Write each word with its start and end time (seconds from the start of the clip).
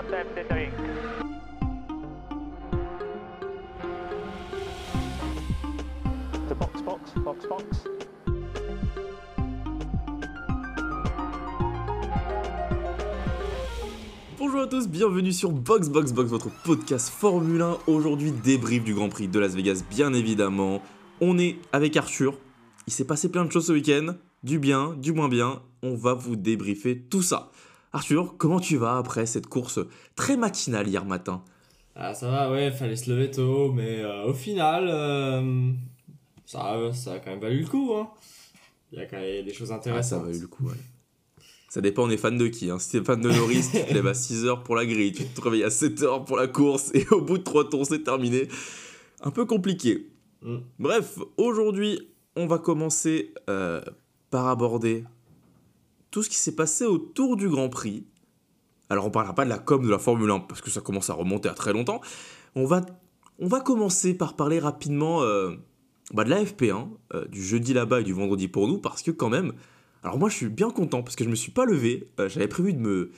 contact 0.00 0.38
entering. 0.38 0.70
The 6.48 6.54
box, 6.54 6.82
box, 6.82 7.14
box, 7.24 7.46
box. 7.48 7.64
Bonjour 14.38 14.60
à 14.60 14.66
tous, 14.68 14.88
bienvenue 14.88 15.32
sur 15.32 15.50
Box 15.50 15.88
Box 15.88 16.12
Box, 16.12 16.30
votre 16.30 16.50
podcast 16.62 17.08
Formule 17.08 17.62
1. 17.62 17.78
Aujourd'hui, 17.88 18.30
débrief 18.30 18.84
du 18.84 18.94
Grand 18.94 19.08
Prix 19.08 19.26
de 19.26 19.40
Las 19.40 19.56
Vegas, 19.56 19.82
bien 19.90 20.12
évidemment. 20.12 20.80
On 21.20 21.38
est 21.38 21.56
avec 21.72 21.96
Arthur. 21.96 22.38
Il 22.86 22.92
s'est 22.92 23.06
passé 23.06 23.30
plein 23.30 23.44
de 23.44 23.50
choses 23.50 23.66
ce 23.66 23.72
week-end, 23.72 24.14
du 24.44 24.60
bien, 24.60 24.94
du 24.96 25.12
moins 25.12 25.28
bien. 25.28 25.60
On 25.82 25.96
va 25.96 26.14
vous 26.14 26.36
débriefer 26.36 27.00
tout 27.00 27.22
ça. 27.22 27.50
Arthur, 27.92 28.34
comment 28.36 28.60
tu 28.60 28.76
vas 28.76 28.98
après 28.98 29.26
cette 29.26 29.46
course 29.46 29.80
très 30.14 30.36
matinale 30.36 30.88
hier 30.88 31.04
matin? 31.04 31.42
Ah, 31.96 32.14
ça 32.14 32.30
va, 32.30 32.50
ouais, 32.50 32.70
fallait 32.70 32.96
se 32.96 33.10
lever 33.10 33.30
tôt, 33.30 33.72
mais 33.72 34.00
euh, 34.02 34.24
au 34.26 34.34
final, 34.34 34.86
euh, 34.88 35.72
ça, 36.46 36.60
a- 36.60 36.92
ça 36.92 37.14
a 37.14 37.18
quand 37.18 37.30
même 37.30 37.40
valu 37.40 37.60
le 37.62 37.66
coup. 37.66 37.92
Hein. 37.94 38.08
Il 38.92 38.98
y 38.98 39.02
a 39.02 39.06
quand 39.06 39.18
même 39.18 39.44
des 39.44 39.52
choses 39.52 39.72
Ah, 39.72 39.76
intéressantes. 39.76 40.20
ça 40.24 40.26
va 40.30 40.36
eu 40.36 40.40
le 40.40 40.46
coup, 40.46 40.66
ouais. 40.66 40.74
Ça 41.70 41.80
dépend, 41.82 42.04
on 42.04 42.10
est 42.10 42.16
fan 42.16 42.38
de 42.38 42.46
qui. 42.46 42.70
Hein. 42.70 42.78
Si 42.78 42.90
t'es 42.92 43.04
fan 43.04 43.20
de 43.20 43.28
Norris, 43.30 43.64
tu 43.72 43.84
te 43.84 43.92
lèves 43.92 44.06
à 44.06 44.12
6h 44.14 44.62
pour 44.62 44.76
la 44.76 44.86
grille, 44.86 45.12
tu 45.12 45.24
te 45.26 45.40
réveilles 45.40 45.64
à 45.64 45.68
7h 45.68 46.24
pour 46.24 46.36
la 46.36 46.46
course, 46.46 46.90
et 46.94 47.06
au 47.10 47.20
bout 47.20 47.38
de 47.38 47.42
3 47.42 47.68
tours, 47.68 47.84
c'est 47.86 48.02
terminé. 48.04 48.48
Un 49.22 49.30
peu 49.30 49.44
compliqué. 49.44 50.06
Mm. 50.42 50.58
Bref, 50.78 51.18
aujourd'hui, 51.36 52.08
on 52.36 52.46
va 52.46 52.58
commencer 52.58 53.34
euh, 53.50 53.82
par 54.30 54.46
aborder 54.46 55.04
tout 56.10 56.22
ce 56.22 56.28
qui 56.28 56.36
s'est 56.36 56.54
passé 56.54 56.84
autour 56.84 57.36
du 57.36 57.48
Grand 57.48 57.68
Prix. 57.68 58.06
Alors, 58.90 59.06
on 59.06 59.10
parlera 59.10 59.34
pas 59.34 59.44
de 59.44 59.50
la 59.50 59.58
com 59.58 59.84
de 59.84 59.90
la 59.90 59.98
Formule 59.98 60.30
1, 60.30 60.40
parce 60.40 60.60
que 60.60 60.70
ça 60.70 60.80
commence 60.80 61.10
à 61.10 61.14
remonter 61.14 61.48
à 61.48 61.54
très 61.54 61.72
longtemps. 61.72 62.00
On 62.54 62.64
va, 62.64 62.80
commencer 63.60 64.14
par 64.14 64.34
parler 64.34 64.58
rapidement 64.58 65.22
euh, 65.22 65.54
bah, 66.14 66.24
de 66.24 66.30
la 66.30 66.42
FP1, 66.42 66.88
euh, 67.14 67.26
du 67.26 67.42
jeudi 67.42 67.74
là-bas 67.74 68.00
et 68.00 68.04
du 68.04 68.12
vendredi 68.12 68.48
pour 68.48 68.66
nous, 68.66 68.78
parce 68.78 69.02
que 69.02 69.10
quand 69.10 69.28
même, 69.28 69.52
alors 70.02 70.18
moi 70.18 70.28
je 70.28 70.36
suis 70.36 70.48
bien 70.48 70.70
content, 70.70 71.02
parce 71.02 71.16
que 71.16 71.24
je 71.24 71.28
me 71.28 71.34
suis 71.34 71.52
pas 71.52 71.66
levé, 71.66 72.08
euh, 72.18 72.28
j'avais 72.28 72.48
prévu 72.48 72.72
de 72.72 72.78
me, 72.78 73.10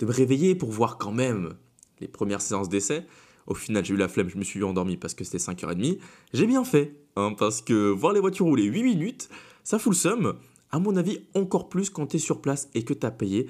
de 0.00 0.06
me 0.06 0.12
réveiller 0.12 0.54
pour 0.54 0.70
voir 0.70 0.98
quand 0.98 1.12
même 1.12 1.54
les 2.00 2.08
premières 2.08 2.40
séances 2.40 2.68
d'essai. 2.68 3.06
Au 3.46 3.54
final, 3.54 3.84
j'ai 3.84 3.94
eu 3.94 3.96
la 3.96 4.08
flemme, 4.08 4.28
je 4.28 4.38
me 4.38 4.42
suis 4.42 4.62
endormi 4.64 4.96
parce 4.96 5.14
que 5.14 5.22
c'était 5.22 5.38
5h30. 5.38 5.98
J'ai 6.32 6.46
bien 6.46 6.64
fait, 6.64 6.96
hein, 7.16 7.34
parce 7.38 7.62
que 7.62 7.90
voir 7.90 8.12
les 8.12 8.20
voitures 8.20 8.46
rouler 8.46 8.64
8 8.64 8.82
minutes, 8.82 9.28
ça 9.62 9.78
fout 9.78 9.92
le 9.92 9.96
seum. 9.96 10.34
À 10.74 10.80
mon 10.80 10.96
avis, 10.96 11.20
encore 11.34 11.68
plus 11.68 11.88
quand 11.88 12.08
tu 12.08 12.16
es 12.16 12.18
sur 12.18 12.40
place 12.40 12.68
et 12.74 12.82
que 12.82 12.92
tu 12.92 13.06
as 13.06 13.12
payé 13.12 13.46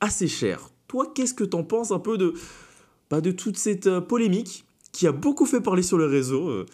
assez 0.00 0.28
cher. 0.28 0.70
Toi, 0.86 1.10
qu'est-ce 1.12 1.34
que 1.34 1.42
t'en 1.42 1.64
penses 1.64 1.90
un 1.90 1.98
peu 1.98 2.16
de, 2.16 2.34
bah, 3.10 3.20
de 3.20 3.32
toute 3.32 3.56
cette 3.56 3.88
euh, 3.88 4.00
polémique 4.00 4.64
qui 4.92 5.08
a 5.08 5.12
beaucoup 5.12 5.44
fait 5.44 5.60
parler 5.60 5.82
sur 5.82 5.98
le 5.98 6.06
réseau 6.06 6.48
euh, 6.48 6.66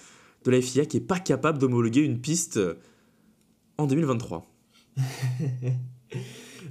de 0.45 0.51
la 0.51 0.61
FIA 0.61 0.85
qui 0.85 0.99
est 0.99 1.01
pas 1.01 1.19
capable 1.19 1.59
d'homologuer 1.59 2.03
une 2.03 2.21
piste 2.21 2.59
euh, 2.59 2.75
en 3.79 3.87
2023 3.87 4.45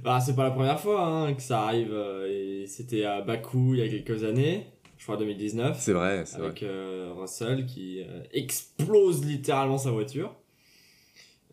Bah, 0.04 0.20
c'est 0.20 0.36
pas 0.36 0.44
la 0.44 0.50
première 0.52 0.78
fois 0.78 1.04
hein, 1.04 1.34
que 1.34 1.42
ça 1.42 1.62
arrive. 1.62 1.90
euh, 1.92 2.28
et 2.30 2.68
C'était 2.68 3.04
à 3.04 3.20
Bakou 3.20 3.74
il 3.74 3.80
y 3.80 3.82
a 3.82 3.88
quelques 3.88 4.22
années, 4.22 4.68
je 4.96 5.02
crois 5.02 5.16
2019, 5.16 5.76
C'est 5.80 5.92
vrai, 5.92 6.22
c'est 6.24 6.36
avec 6.36 6.62
euh, 6.62 7.12
Russell 7.16 7.66
qui 7.66 8.00
explose 8.32 9.24
littéralement 9.24 9.78
sa 9.78 9.90
voiture. 9.90 10.36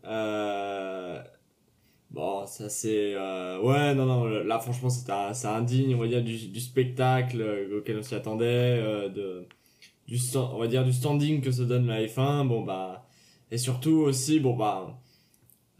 Euh, 0.04 1.22
Bon, 2.12 2.46
ça 2.46 2.68
c'est... 2.68 3.14
euh, 3.14 3.60
Ouais, 3.62 3.94
non, 3.94 4.04
non, 4.06 4.24
là 4.26 4.58
franchement 4.60 4.90
c'est 4.90 5.10
indigne, 5.46 5.94
on 5.94 5.98
va 5.98 6.08
dire, 6.08 6.22
du, 6.22 6.36
du 6.48 6.60
spectacle 6.60 7.40
euh, 7.40 7.78
auquel 7.78 7.98
on 7.98 8.02
s'y 8.02 8.14
attendait, 8.14 8.44
euh, 8.46 9.08
de, 9.08 9.48
du, 10.08 10.18
on 10.36 10.58
va 10.58 10.68
dire, 10.68 10.84
du 10.84 10.92
standing 10.92 11.40
que 11.42 11.50
se 11.52 11.62
donne 11.62 11.86
la 11.86 12.02
F1, 12.02 12.46
bon 12.48 12.62
bah... 12.64 13.06
Et 13.50 13.58
surtout 13.58 13.92
aussi, 13.92 14.40
bon 14.40 14.56
bah... 14.56 14.98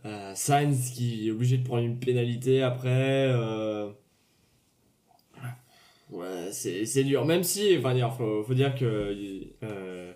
Euh, 0.06 0.34
Sainz 0.34 0.91
qui 0.93 1.29
est 1.29 1.33
obligé 1.33 1.59
de 1.59 1.65
prendre 1.65 1.84
une 1.84 1.99
pénalité 2.01 2.62
après... 2.62 3.27
Euh... 3.31 3.91
Ouais, 6.11 6.51
c'est 6.53 7.05
dur, 7.05 7.25
même 7.25 7.43
si, 7.43 7.77
enfin, 7.79 7.95
dire, 7.95 8.12
faut, 8.15 8.43
faut 8.45 8.55
dire 8.55 8.75
que... 8.75 9.17
Euh, 9.62 10.12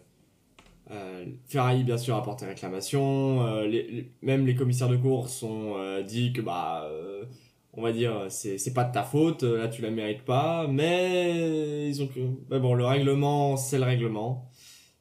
Ferrari 1.46 1.82
bien 1.84 1.98
sûr 1.98 2.14
a 2.16 2.22
porté 2.22 2.46
réclamation, 2.46 3.44
euh, 3.46 3.66
les, 3.66 3.82
les- 3.90 4.12
même 4.22 4.46
les 4.46 4.54
commissaires 4.54 4.88
de 4.88 4.96
course 4.96 5.42
ont 5.42 5.76
euh, 5.78 6.02
dit 6.02 6.32
que 6.32 6.40
bah 6.40 6.84
euh, 6.90 7.24
on 7.72 7.82
va 7.82 7.92
dire 7.92 8.26
c'est 8.30 8.72
pas 8.74 8.84
de 8.84 8.92
ta 8.92 9.02
faute, 9.02 9.42
euh, 9.42 9.58
là 9.58 9.68
tu 9.68 9.82
la 9.82 9.90
mérites 9.90 10.22
pas, 10.24 10.66
mais 10.68 11.88
ils 11.88 12.02
ont 12.02 12.08
mais 12.50 12.60
bon 12.60 12.74
le 12.74 12.84
règlement 12.86 13.56
c'est 13.56 13.78
le 13.78 13.84
règlement. 13.84 14.50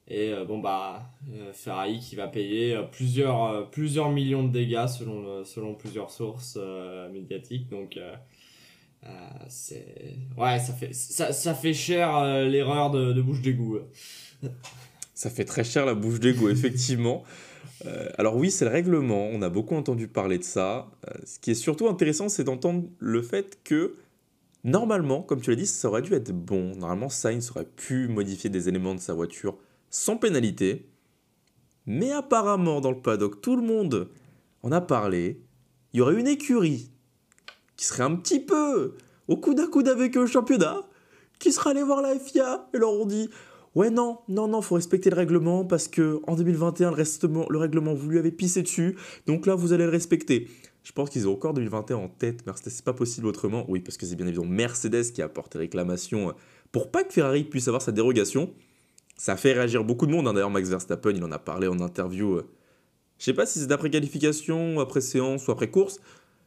Et 0.07 0.31
euh, 0.33 0.45
bon 0.45 0.59
bah 0.59 1.11
euh, 1.33 1.51
Ferrari 1.53 1.99
qui 1.99 2.15
va 2.15 2.27
payer 2.27 2.75
euh, 2.75 2.83
plusieurs 2.83 3.43
euh, 3.45 3.63
plusieurs 3.63 4.11
millions 4.11 4.43
de 4.43 4.49
dégâts 4.51 4.87
selon 4.87 5.25
euh, 5.27 5.43
selon 5.45 5.75
plusieurs 5.75 6.11
sources 6.11 6.57
euh, 6.61 7.09
médiatiques. 7.11 7.69
Donc 7.69 7.97
euh, 7.97 8.15
euh, 9.05 9.09
c'est 9.49 10.15
ouais 10.37 10.59
ça 10.59 10.73
fait 10.73 10.93
ça, 10.93 11.33
ça 11.33 11.53
fait 11.55 11.73
cher 11.73 12.15
euh, 12.17 12.45
l'erreur 12.45 12.91
de, 12.91 13.13
de 13.13 13.21
bouche 13.21 13.41
d'égout. 13.41 13.79
Ça 15.15 15.29
fait 15.29 15.45
très 15.45 15.63
cher 15.63 15.85
la 15.85 15.95
bouche 15.95 16.19
d'égo, 16.19 16.49
effectivement. 16.49 17.23
Euh, 17.85 18.09
alors 18.17 18.35
oui, 18.35 18.51
c'est 18.51 18.65
le 18.65 18.71
règlement, 18.71 19.27
on 19.31 19.41
a 19.41 19.49
beaucoup 19.49 19.75
entendu 19.75 20.07
parler 20.07 20.37
de 20.37 20.43
ça. 20.43 20.91
Euh, 21.07 21.13
ce 21.25 21.39
qui 21.39 21.51
est 21.51 21.55
surtout 21.55 21.87
intéressant, 21.87 22.29
c'est 22.29 22.43
d'entendre 22.43 22.83
le 22.99 23.21
fait 23.21 23.59
que, 23.63 23.95
normalement, 24.63 25.23
comme 25.23 25.41
tu 25.41 25.49
l'as 25.49 25.55
dit, 25.55 25.65
ça 25.65 25.87
aurait 25.87 26.01
dû 26.01 26.13
être 26.13 26.31
bon. 26.31 26.75
Normalement, 26.75 27.09
Sainz 27.09 27.49
aurait 27.51 27.65
pu 27.65 28.07
modifier 28.07 28.49
des 28.49 28.69
éléments 28.69 28.93
de 28.93 28.99
sa 28.99 29.13
voiture 29.13 29.57
sans 29.89 30.17
pénalité. 30.17 30.89
Mais 31.85 32.11
apparemment, 32.11 32.81
dans 32.81 32.91
le 32.91 33.01
paddock, 33.01 33.41
tout 33.41 33.55
le 33.55 33.61
monde 33.61 34.09
en 34.63 34.71
a 34.71 34.81
parlé. 34.81 35.41
Il 35.93 35.99
y 35.99 36.01
aurait 36.01 36.19
une 36.19 36.27
écurie 36.27 36.91
qui 37.77 37.85
serait 37.85 38.03
un 38.03 38.15
petit 38.15 38.39
peu 38.39 38.95
au 39.27 39.37
coude 39.37 39.59
à 39.59 39.67
coude 39.67 39.87
avec 39.87 40.17
eux 40.17 40.23
au 40.23 40.27
championnat, 40.27 40.81
qui 41.39 41.51
serait 41.51 41.71
allé 41.71 41.83
voir 41.83 42.01
la 42.01 42.17
FIA 42.19 42.67
et 42.73 42.77
leur 42.77 42.91
ont 42.91 43.05
dit 43.05 43.29
Ouais, 43.75 43.89
non, 43.89 44.19
non, 44.29 44.47
non, 44.47 44.61
faut 44.61 44.75
respecter 44.75 45.09
le 45.09 45.17
règlement 45.17 45.65
parce 45.65 45.89
que 45.89 46.21
en 46.27 46.35
2021, 46.35 46.91
le, 46.91 47.57
règlement, 47.57 47.93
vous 47.93 48.09
lui 48.09 48.17
avez 48.17 48.31
pissé 48.31 48.61
dessus, 48.61 48.95
donc 49.27 49.45
là, 49.45 49.55
vous 49.55 49.73
allez 49.73 49.83
le 49.83 49.89
respecter. 49.89 50.47
Je 50.83 50.93
pense 50.93 51.09
qu'ils 51.09 51.27
ont 51.27 51.33
encore 51.33 51.53
2021 51.53 51.97
en 51.97 52.07
tête, 52.07 52.43
mais 52.45 52.53
c'est 52.55 52.85
pas 52.85 52.93
possible 52.93 53.27
autrement. 53.27 53.65
Oui, 53.67 53.81
parce 53.81 53.97
que 53.97 54.05
c'est 54.05 54.15
bien 54.15 54.27
évidemment 54.27 54.49
Mercedes 54.49 55.11
qui 55.11 55.21
a 55.21 55.27
porté 55.27 55.57
réclamation 55.57 56.29
euh, 56.29 56.33
pour 56.71 56.89
pas 56.89 57.03
que 57.03 57.11
Ferrari 57.11 57.43
puisse 57.43 57.67
avoir 57.67 57.81
sa 57.81 57.91
dérogation. 57.91 58.53
Ça 59.17 59.35
fait 59.35 59.51
réagir 59.51 59.83
beaucoup 59.83 60.05
de 60.05 60.11
monde, 60.11 60.27
hein. 60.27 60.33
d'ailleurs, 60.33 60.51
Max 60.51 60.69
Verstappen, 60.69 61.11
il 61.11 61.23
en 61.23 61.31
a 61.31 61.39
parlé 61.39 61.67
en 61.67 61.79
interview. 61.81 62.35
euh, 62.35 62.47
Je 63.17 63.25
sais 63.25 63.33
pas 63.33 63.45
si 63.45 63.59
c'est 63.59 63.67
d'après 63.67 63.89
qualification, 63.89 64.79
après 64.79 65.01
séance, 65.01 65.47
ou 65.47 65.51
après 65.51 65.69
course, 65.69 65.99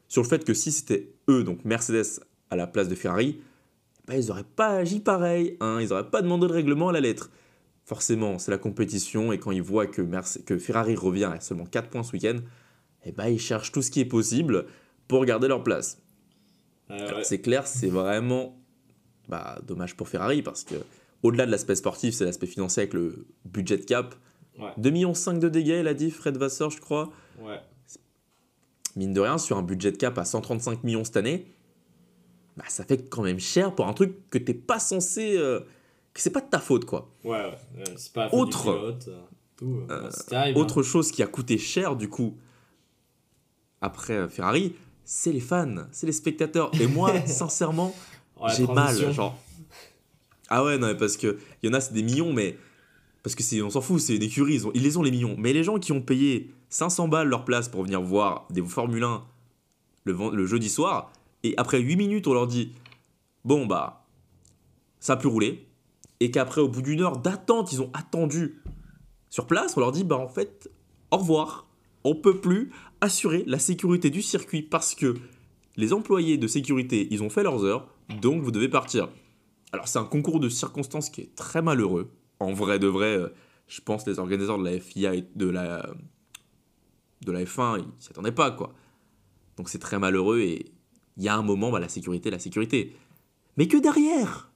sur 0.08 0.22
le 0.22 0.28
fait 0.28 0.44
que 0.44 0.54
si 0.54 0.72
c'était 0.72 1.12
eux, 1.28 1.44
donc 1.44 1.64
Mercedes, 1.66 2.20
à 2.48 2.56
la 2.56 2.66
place 2.66 2.88
de 2.88 2.94
Ferrari, 2.94 3.40
bah, 4.08 4.16
ils 4.16 4.26
n'auraient 4.26 4.42
pas 4.44 4.70
agi 4.70 5.00
pareil, 5.00 5.56
hein, 5.60 5.78
ils 5.80 5.88
n'auraient 5.88 6.10
pas 6.10 6.22
demandé 6.22 6.46
le 6.46 6.54
règlement 6.54 6.88
à 6.88 6.92
la 6.92 7.00
lettre. 7.00 7.30
Forcément, 7.84 8.38
c'est 8.38 8.50
la 8.50 8.58
compétition, 8.58 9.32
et 9.32 9.38
quand 9.38 9.50
ils 9.50 9.62
voient 9.62 9.86
que, 9.86 10.02
Merce- 10.02 10.38
que 10.44 10.58
Ferrari 10.58 10.94
revient 10.94 11.24
à 11.24 11.40
seulement 11.40 11.64
4 11.64 11.88
points 11.88 12.02
ce 12.02 12.12
week-end, 12.12 12.36
eh 13.04 13.12
ben, 13.12 13.28
ils 13.28 13.40
cherchent 13.40 13.72
tout 13.72 13.82
ce 13.82 13.90
qui 13.90 14.00
est 14.00 14.04
possible 14.04 14.66
pour 15.06 15.24
garder 15.24 15.48
leur 15.48 15.62
place. 15.62 16.02
Ouais. 16.90 17.22
C'est 17.22 17.40
clair, 17.40 17.66
c'est 17.66 17.88
vraiment 17.88 18.58
bah, 19.28 19.58
dommage 19.66 19.94
pour 19.96 20.08
Ferrari, 20.08 20.42
parce 20.42 20.64
que 20.64 20.74
au-delà 21.22 21.46
de 21.46 21.50
l'aspect 21.50 21.74
sportif, 21.74 22.14
c'est 22.14 22.24
l'aspect 22.24 22.46
financier 22.46 22.82
avec 22.82 22.94
le 22.94 23.26
budget 23.44 23.78
de 23.78 23.84
cap. 23.84 24.14
Ouais. 24.58 24.70
2,5 24.78 24.90
millions 24.90 25.12
de 25.12 25.48
dégâts, 25.48 25.78
il 25.80 25.86
a 25.88 25.94
dit 25.94 26.10
Fred 26.10 26.36
Vasseur, 26.36 26.70
je 26.70 26.80
crois. 26.80 27.10
Ouais. 27.40 27.60
Mine 28.96 29.12
de 29.12 29.20
rien, 29.20 29.38
sur 29.38 29.56
un 29.56 29.62
budget 29.62 29.92
de 29.92 29.96
cap 29.96 30.18
à 30.18 30.24
135 30.24 30.82
millions 30.84 31.04
cette 31.04 31.16
année, 31.16 31.46
bah, 32.58 32.64
ça 32.68 32.84
fait 32.84 33.08
quand 33.08 33.22
même 33.22 33.38
cher 33.40 33.74
pour 33.74 33.86
un 33.88 33.92
truc 33.94 34.28
que 34.30 34.36
t'es 34.38 34.52
pas 34.54 34.78
censé. 34.78 35.36
euh, 35.38 35.60
que 36.12 36.20
c'est 36.20 36.30
pas 36.30 36.40
de 36.40 36.50
ta 36.50 36.58
faute, 36.58 36.84
quoi. 36.84 37.08
Ouais, 37.24 37.30
ouais, 37.30 37.46
ouais, 37.78 37.84
c'est 37.96 38.12
pas 38.12 38.24
la 38.24 38.30
faute 38.30 38.40
Autre- 38.40 38.72
du 38.72 38.78
pilote, 38.78 39.08
euh, 39.08 39.20
tout, 39.56 39.80
euh, 39.90 40.04
Euh, 40.04 40.10
terrible, 40.28 40.58
Autre 40.58 40.82
chose 40.82 41.12
qui 41.12 41.22
a 41.22 41.26
coûté 41.26 41.56
cher, 41.58 41.94
du 41.96 42.08
coup, 42.08 42.36
après 43.80 44.14
euh, 44.14 44.28
Ferrari, 44.28 44.74
c'est 45.04 45.32
les 45.32 45.40
fans, 45.40 45.86
c'est 45.92 46.06
les 46.06 46.12
spectateurs. 46.12 46.70
Et 46.80 46.86
moi, 46.86 47.14
sincèrement, 47.26 47.94
hein. 47.96 48.14
Oh, 48.40 48.46
j'ai 48.56 48.66
mal, 48.66 49.12
genre. 49.12 49.38
Ah 50.48 50.64
ouais, 50.64 50.78
non, 50.78 50.86
mais 50.88 50.96
parce 50.96 51.16
que 51.16 51.38
il 51.62 51.68
y 51.68 51.70
en 51.70 51.74
a, 51.74 51.80
c'est 51.80 51.92
des 51.92 52.02
millions, 52.02 52.32
mais 52.32 52.56
parce 53.22 53.34
que 53.34 53.62
on 53.62 53.70
s'en 53.70 53.80
fout, 53.80 54.00
c'est 54.00 54.16
une 54.16 54.22
écurie, 54.22 54.54
ils, 54.54 54.66
ont- 54.66 54.70
ils 54.74 54.82
les 54.82 54.96
ont 54.96 55.02
les 55.02 55.10
millions. 55.10 55.34
Mais 55.38 55.52
les 55.52 55.62
gens 55.64 55.78
qui 55.78 55.92
ont 55.92 56.00
payé 56.00 56.52
500 56.70 57.08
balles 57.08 57.28
leur 57.28 57.44
place 57.44 57.68
pour 57.68 57.82
venir 57.82 58.00
voir 58.00 58.46
des 58.50 58.62
Formule 58.62 59.02
1 59.04 59.24
le, 60.04 60.16
le 60.32 60.46
jeudi 60.46 60.68
soir, 60.68 61.12
et 61.42 61.54
après 61.56 61.80
8 61.80 61.96
minutes, 61.96 62.26
on 62.26 62.34
leur 62.34 62.46
dit 62.46 62.72
bon 63.44 63.66
bah, 63.66 64.06
ça 65.00 65.14
a 65.14 65.16
pu 65.16 65.26
rouler, 65.26 65.68
et 66.20 66.30
qu'après, 66.30 66.60
au 66.60 66.68
bout 66.68 66.82
d'une 66.82 67.00
heure 67.00 67.18
d'attente, 67.18 67.72
ils 67.72 67.80
ont 67.80 67.90
attendu 67.94 68.62
sur 69.30 69.46
place, 69.46 69.76
on 69.76 69.80
leur 69.80 69.92
dit 69.92 70.04
bah 70.04 70.18
en 70.18 70.28
fait, 70.28 70.70
au 71.10 71.18
revoir, 71.18 71.66
on 72.04 72.14
peut 72.14 72.40
plus 72.40 72.72
assurer 73.00 73.44
la 73.46 73.58
sécurité 73.58 74.10
du 74.10 74.22
circuit 74.22 74.62
parce 74.62 74.94
que 74.94 75.14
les 75.76 75.92
employés 75.92 76.38
de 76.38 76.46
sécurité, 76.46 77.06
ils 77.10 77.22
ont 77.22 77.30
fait 77.30 77.42
leurs 77.42 77.64
heures, 77.64 77.88
donc 78.20 78.42
vous 78.42 78.50
devez 78.50 78.68
partir. 78.68 79.08
Alors, 79.72 79.86
c'est 79.86 79.98
un 79.98 80.04
concours 80.04 80.40
de 80.40 80.48
circonstances 80.48 81.10
qui 81.10 81.20
est 81.20 81.34
très 81.34 81.62
malheureux. 81.62 82.10
En 82.40 82.52
vrai 82.52 82.78
de 82.78 82.86
vrai, 82.86 83.16
euh, 83.16 83.28
je 83.66 83.80
pense 83.80 84.06
les 84.06 84.18
organisateurs 84.18 84.58
de 84.58 84.64
la 84.64 84.80
FIA 84.80 85.14
et 85.14 85.28
de 85.36 85.48
la, 85.48 85.88
de 87.20 87.32
la 87.32 87.44
F1, 87.44 87.78
ils 87.78 88.02
s'y 88.02 88.10
attendaient 88.10 88.32
pas, 88.32 88.50
quoi. 88.50 88.72
Donc, 89.56 89.68
c'est 89.68 89.78
très 89.78 89.98
malheureux 89.98 90.40
et 90.40 90.72
il 91.18 91.24
y 91.24 91.28
a 91.28 91.36
un 91.36 91.42
moment, 91.42 91.70
bah, 91.70 91.80
la 91.80 91.88
sécurité, 91.88 92.30
la 92.30 92.38
sécurité. 92.38 92.96
Mais 93.56 93.66
que 93.68 93.76
derrière, 93.76 94.50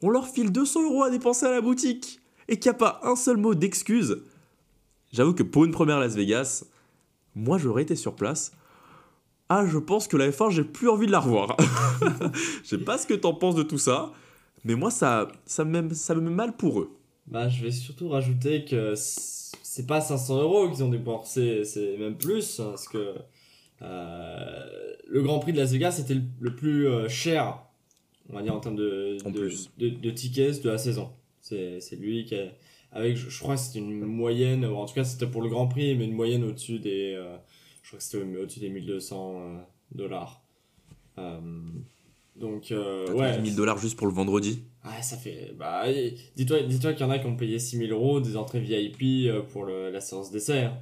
on 0.00 0.08
leur 0.10 0.28
file 0.28 0.50
200 0.52 0.84
euros 0.84 1.02
à 1.02 1.10
dépenser 1.10 1.46
à 1.46 1.50
la 1.50 1.60
boutique 1.60 2.20
et 2.48 2.58
qu'il 2.58 2.70
n'y 2.70 2.76
a 2.76 2.78
pas 2.78 3.00
un 3.02 3.16
seul 3.16 3.36
mot 3.36 3.54
d'excuse. 3.54 4.22
J'avoue 5.12 5.34
que 5.34 5.42
pour 5.42 5.64
une 5.64 5.72
première 5.72 5.98
Las 6.00 6.14
Vegas, 6.14 6.64
moi 7.34 7.58
j'aurais 7.58 7.82
été 7.82 7.96
sur 7.96 8.14
place. 8.14 8.52
Ah, 9.48 9.66
je 9.66 9.78
pense 9.78 10.08
que 10.08 10.16
la 10.16 10.30
F1, 10.30 10.50
j'ai 10.50 10.64
plus 10.64 10.88
envie 10.88 11.06
de 11.06 11.12
la 11.12 11.20
revoir. 11.20 11.56
Je 12.62 12.68
sais 12.68 12.78
pas 12.78 12.96
ce 12.96 13.06
que 13.06 13.12
t'en 13.14 13.34
penses 13.34 13.54
de 13.54 13.62
tout 13.62 13.76
ça, 13.76 14.12
mais 14.64 14.74
moi 14.76 14.90
ça, 14.90 15.28
ça, 15.44 15.64
me, 15.64 15.82
met- 15.82 15.94
ça 15.94 16.14
me 16.14 16.22
met 16.22 16.30
mal 16.30 16.56
pour 16.56 16.80
eux. 16.80 16.96
Bah, 17.26 17.48
je 17.50 17.62
vais 17.62 17.70
surtout 17.70 18.08
rajouter 18.08 18.64
que 18.64 18.94
c'est 18.96 19.86
pas 19.86 20.00
500 20.00 20.40
euros 20.42 20.68
qu'ils 20.70 20.82
ont 20.82 20.88
dépensé, 20.88 21.64
c'est 21.64 21.96
même 21.98 22.16
plus, 22.16 22.56
parce 22.56 22.88
que 22.88 23.14
le 23.82 25.22
Grand 25.22 25.38
Prix 25.38 25.52
de 25.52 25.58
Las 25.58 25.72
Vegas 25.72 25.98
était 26.00 26.14
le, 26.14 26.22
le 26.40 26.54
plus 26.54 26.86
euh, 26.88 27.08
cher, 27.08 27.58
on 28.30 28.34
va 28.34 28.42
dire 28.42 28.54
en 28.54 28.60
termes 28.60 28.76
de, 28.76 29.18
En 29.24 29.30
de, 29.30 29.40
plus. 29.40 29.70
de, 29.78 29.88
de 29.90 30.10
tickets 30.10 30.62
de 30.62 30.70
la 30.70 30.78
saison. 30.78 31.10
C'est 31.40 31.80
lui 31.98 32.24
qui 32.24 32.36
a, 32.36 32.44
avec, 32.92 33.16
je, 33.16 33.28
je 33.28 33.38
crois 33.40 33.56
que 33.56 33.60
c'était 33.60 33.78
une 33.80 34.00
moyenne, 34.04 34.64
en 34.64 34.86
tout 34.86 34.94
cas 34.94 35.04
c'était 35.04 35.26
pour 35.26 35.42
le 35.42 35.48
Grand 35.48 35.66
Prix, 35.68 35.94
mais 35.96 36.04
une 36.04 36.14
moyenne 36.14 36.44
au-dessus 36.44 36.78
des, 36.78 37.14
euh, 37.14 37.36
je 37.82 37.88
crois 37.88 37.98
que 37.98 38.04
c'était 38.04 38.22
au- 38.24 38.42
au-dessus 38.42 38.60
des 38.60 38.68
1200 38.70 39.40
euh, 39.40 39.58
dollars. 39.94 40.42
Euh, 41.18 41.40
donc, 42.36 42.70
euh, 42.72 43.12
ouais. 43.12 43.38
1000 43.40 43.54
dollars 43.56 43.76
juste 43.78 43.98
pour 43.98 44.06
le 44.06 44.12
vendredi? 44.14 44.62
Ah, 44.82 45.02
ça 45.02 45.16
fait. 45.16 45.52
Bah, 45.58 45.84
dis-toi 46.36 46.62
dis 46.62 46.78
qu'il 46.78 46.98
y 47.00 47.02
en 47.04 47.10
a 47.10 47.18
qui 47.18 47.26
ont 47.26 47.36
payé 47.36 47.58
6000 47.58 47.92
euros 47.92 48.20
des 48.20 48.36
entrées 48.36 48.60
VIP 48.60 49.28
euh, 49.28 49.42
pour 49.42 49.64
le- 49.64 49.90
la 49.90 50.00
séance 50.00 50.30
d'essai. 50.30 50.60
hein. 50.60 50.78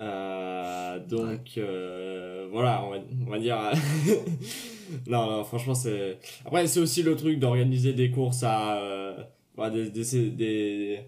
Euh, 0.00 0.98
donc, 1.00 1.40
euh, 1.58 2.46
voilà, 2.52 2.84
on 2.84 2.90
va, 2.90 2.96
on 3.26 3.30
va 3.30 3.38
dire. 3.38 3.58
non, 5.06 5.26
non, 5.30 5.44
franchement, 5.44 5.74
c'est. 5.74 6.18
Après, 6.44 6.66
c'est 6.66 6.80
aussi 6.80 7.02
le 7.02 7.16
truc 7.16 7.38
d'organiser 7.38 7.92
des 7.92 8.10
courses 8.10 8.42
à. 8.44 8.78
euh, 8.78 9.16
voilà, 9.56 9.74
des, 9.74 9.90
des, 9.90 10.30
des, 10.30 11.00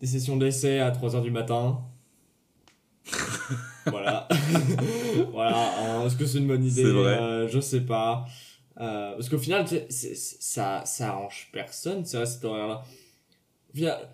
des 0.00 0.06
sessions 0.06 0.36
d'essai 0.36 0.80
à 0.80 0.90
3h 0.90 1.22
du 1.22 1.30
matin. 1.30 1.78
voilà. 3.86 4.26
voilà. 5.32 5.56
hein, 5.78 6.06
Est-ce 6.06 6.16
que 6.16 6.26
c'est 6.26 6.38
une 6.38 6.48
bonne 6.48 6.64
idée? 6.64 6.84
Euh, 6.84 7.48
Je 7.48 7.60
sais 7.60 7.82
pas. 7.82 8.24
Euh, 8.80 9.12
parce 9.14 9.28
qu'au 9.28 9.38
final, 9.38 9.66
c'est- 9.66 9.86
c'est- 9.90 10.14
ça, 10.42 10.82
ça 10.84 11.08
arrange 11.10 11.48
personne, 11.52 12.04
c'est 12.04 12.16
vrai, 12.18 12.26
cet 12.26 12.44
horaire-là. 12.44 12.82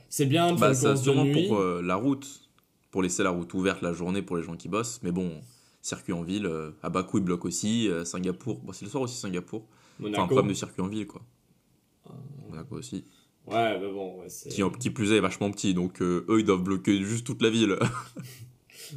C'est 0.08 0.26
bien 0.26 0.52
de 0.52 0.58
faire 0.58 0.68
Bah, 0.68 0.74
ça 0.74 0.90
de 0.92 0.96
sûrement 0.96 1.24
nuit. 1.24 1.48
pour 1.48 1.56
euh, 1.58 1.80
la 1.82 1.96
route, 1.96 2.26
pour 2.92 3.02
laisser 3.02 3.24
la 3.24 3.30
route 3.30 3.52
ouverte 3.54 3.82
la 3.82 3.92
journée 3.92 4.22
pour 4.22 4.36
les 4.36 4.44
gens 4.44 4.56
qui 4.56 4.68
bossent. 4.68 5.00
Mais 5.02 5.10
bon, 5.10 5.40
circuit 5.80 6.12
en 6.12 6.22
ville, 6.22 6.46
euh, 6.46 6.70
à 6.84 6.90
Bakou 6.90 7.18
ils 7.18 7.24
bloquent 7.24 7.48
aussi, 7.48 7.88
euh, 7.88 8.04
Singapour, 8.04 8.60
bon, 8.60 8.72
c'est 8.72 8.84
le 8.84 8.90
soir 8.92 9.02
aussi 9.02 9.16
Singapour. 9.16 9.62
Enfin, 9.62 9.98
un 9.98 10.10
Monaco. 10.10 10.26
problème 10.26 10.48
de 10.48 10.54
circuit 10.54 10.80
en 10.82 10.86
ville 10.88 11.08
quoi. 11.08 11.22
Euh, 12.06 12.12
Monaco 12.48 12.76
aussi. 12.76 13.04
Ouais, 13.48 13.76
mais 13.80 13.90
bon, 13.90 14.20
ouais, 14.20 14.28
c'est. 14.28 14.50
Qui, 14.50 14.62
en- 14.62 14.70
qui 14.70 14.90
plus 14.90 15.10
est, 15.10 15.16
est 15.16 15.20
vachement 15.20 15.50
petit, 15.50 15.74
donc 15.74 16.00
euh, 16.00 16.24
eux 16.28 16.38
ils 16.38 16.44
doivent 16.46 16.62
bloquer 16.62 17.02
juste 17.02 17.26
toute 17.26 17.42
la 17.42 17.50
ville. 17.50 17.76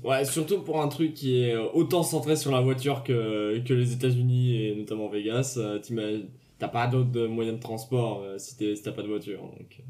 Ouais, 0.03 0.25
surtout 0.25 0.59
pour 0.61 0.81
un 0.81 0.89
truc 0.89 1.13
qui 1.13 1.37
est 1.41 1.55
autant 1.55 2.03
centré 2.03 2.35
sur 2.35 2.51
la 2.51 2.59
voiture 2.59 3.03
que, 3.03 3.59
que 3.65 3.73
les 3.73 3.93
États-Unis 3.93 4.55
et 4.65 4.75
notamment 4.75 5.07
Vegas. 5.07 5.57
T'as 6.59 6.67
pas 6.67 6.87
d'autres 6.87 7.27
moyens 7.27 7.57
de 7.57 7.61
transport 7.61 8.21
euh, 8.21 8.37
si 8.37 8.57
t'es- 8.57 8.75
si 8.75 8.83
t'as 8.83 8.91
pas 8.91 9.03
de 9.03 9.07
voiture. 9.07 9.39
Donc, 9.41 9.81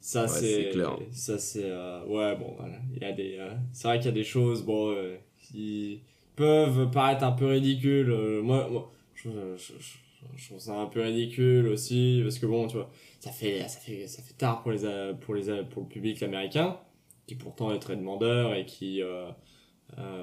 ça, 0.00 0.22
Ouais, 0.22 0.28
c'est. 0.28 0.70
clair. 0.72 0.98
Ça, 1.12 1.38
c'est. 1.38 1.64
euh, 1.64 2.04
ouais, 2.06 2.36
bon, 2.36 2.54
voilà. 2.58 2.76
Il 2.94 3.02
y 3.02 3.04
a 3.04 3.12
des. 3.12 3.36
euh, 3.38 3.50
c'est 3.72 3.88
vrai 3.88 3.98
qu'il 3.98 4.06
y 4.06 4.08
a 4.10 4.12
des 4.12 4.24
choses, 4.24 4.62
bon, 4.64 4.90
euh, 4.90 5.16
qui 5.38 6.00
peuvent 6.36 6.90
paraître 6.90 7.24
un 7.24 7.32
peu 7.32 7.46
ridicules. 7.46 8.08
moi, 8.42 8.68
moi 8.70 8.90
je, 9.14 9.28
je- 9.56 9.72
je- 9.78 9.98
je 10.36 10.46
trouve 10.48 10.58
ça 10.60 10.74
un 10.78 10.86
peu 10.86 11.00
ridicule 11.02 11.66
aussi, 11.68 12.20
parce 12.22 12.38
que 12.38 12.46
bon, 12.46 12.66
tu 12.66 12.76
vois, 12.76 12.90
ça 13.20 13.30
fait, 13.30 13.60
ça 13.68 13.78
fait, 13.80 14.06
ça 14.06 14.22
fait 14.22 14.34
tard 14.34 14.62
pour, 14.62 14.72
les, 14.72 15.12
pour, 15.20 15.34
les, 15.34 15.62
pour 15.64 15.82
le 15.82 15.88
public 15.88 16.22
américain 16.22 16.78
qui 17.26 17.34
pourtant 17.36 17.72
est 17.72 17.78
très 17.78 17.96
demandeur 17.96 18.54
et 18.54 18.66
qui 18.66 19.02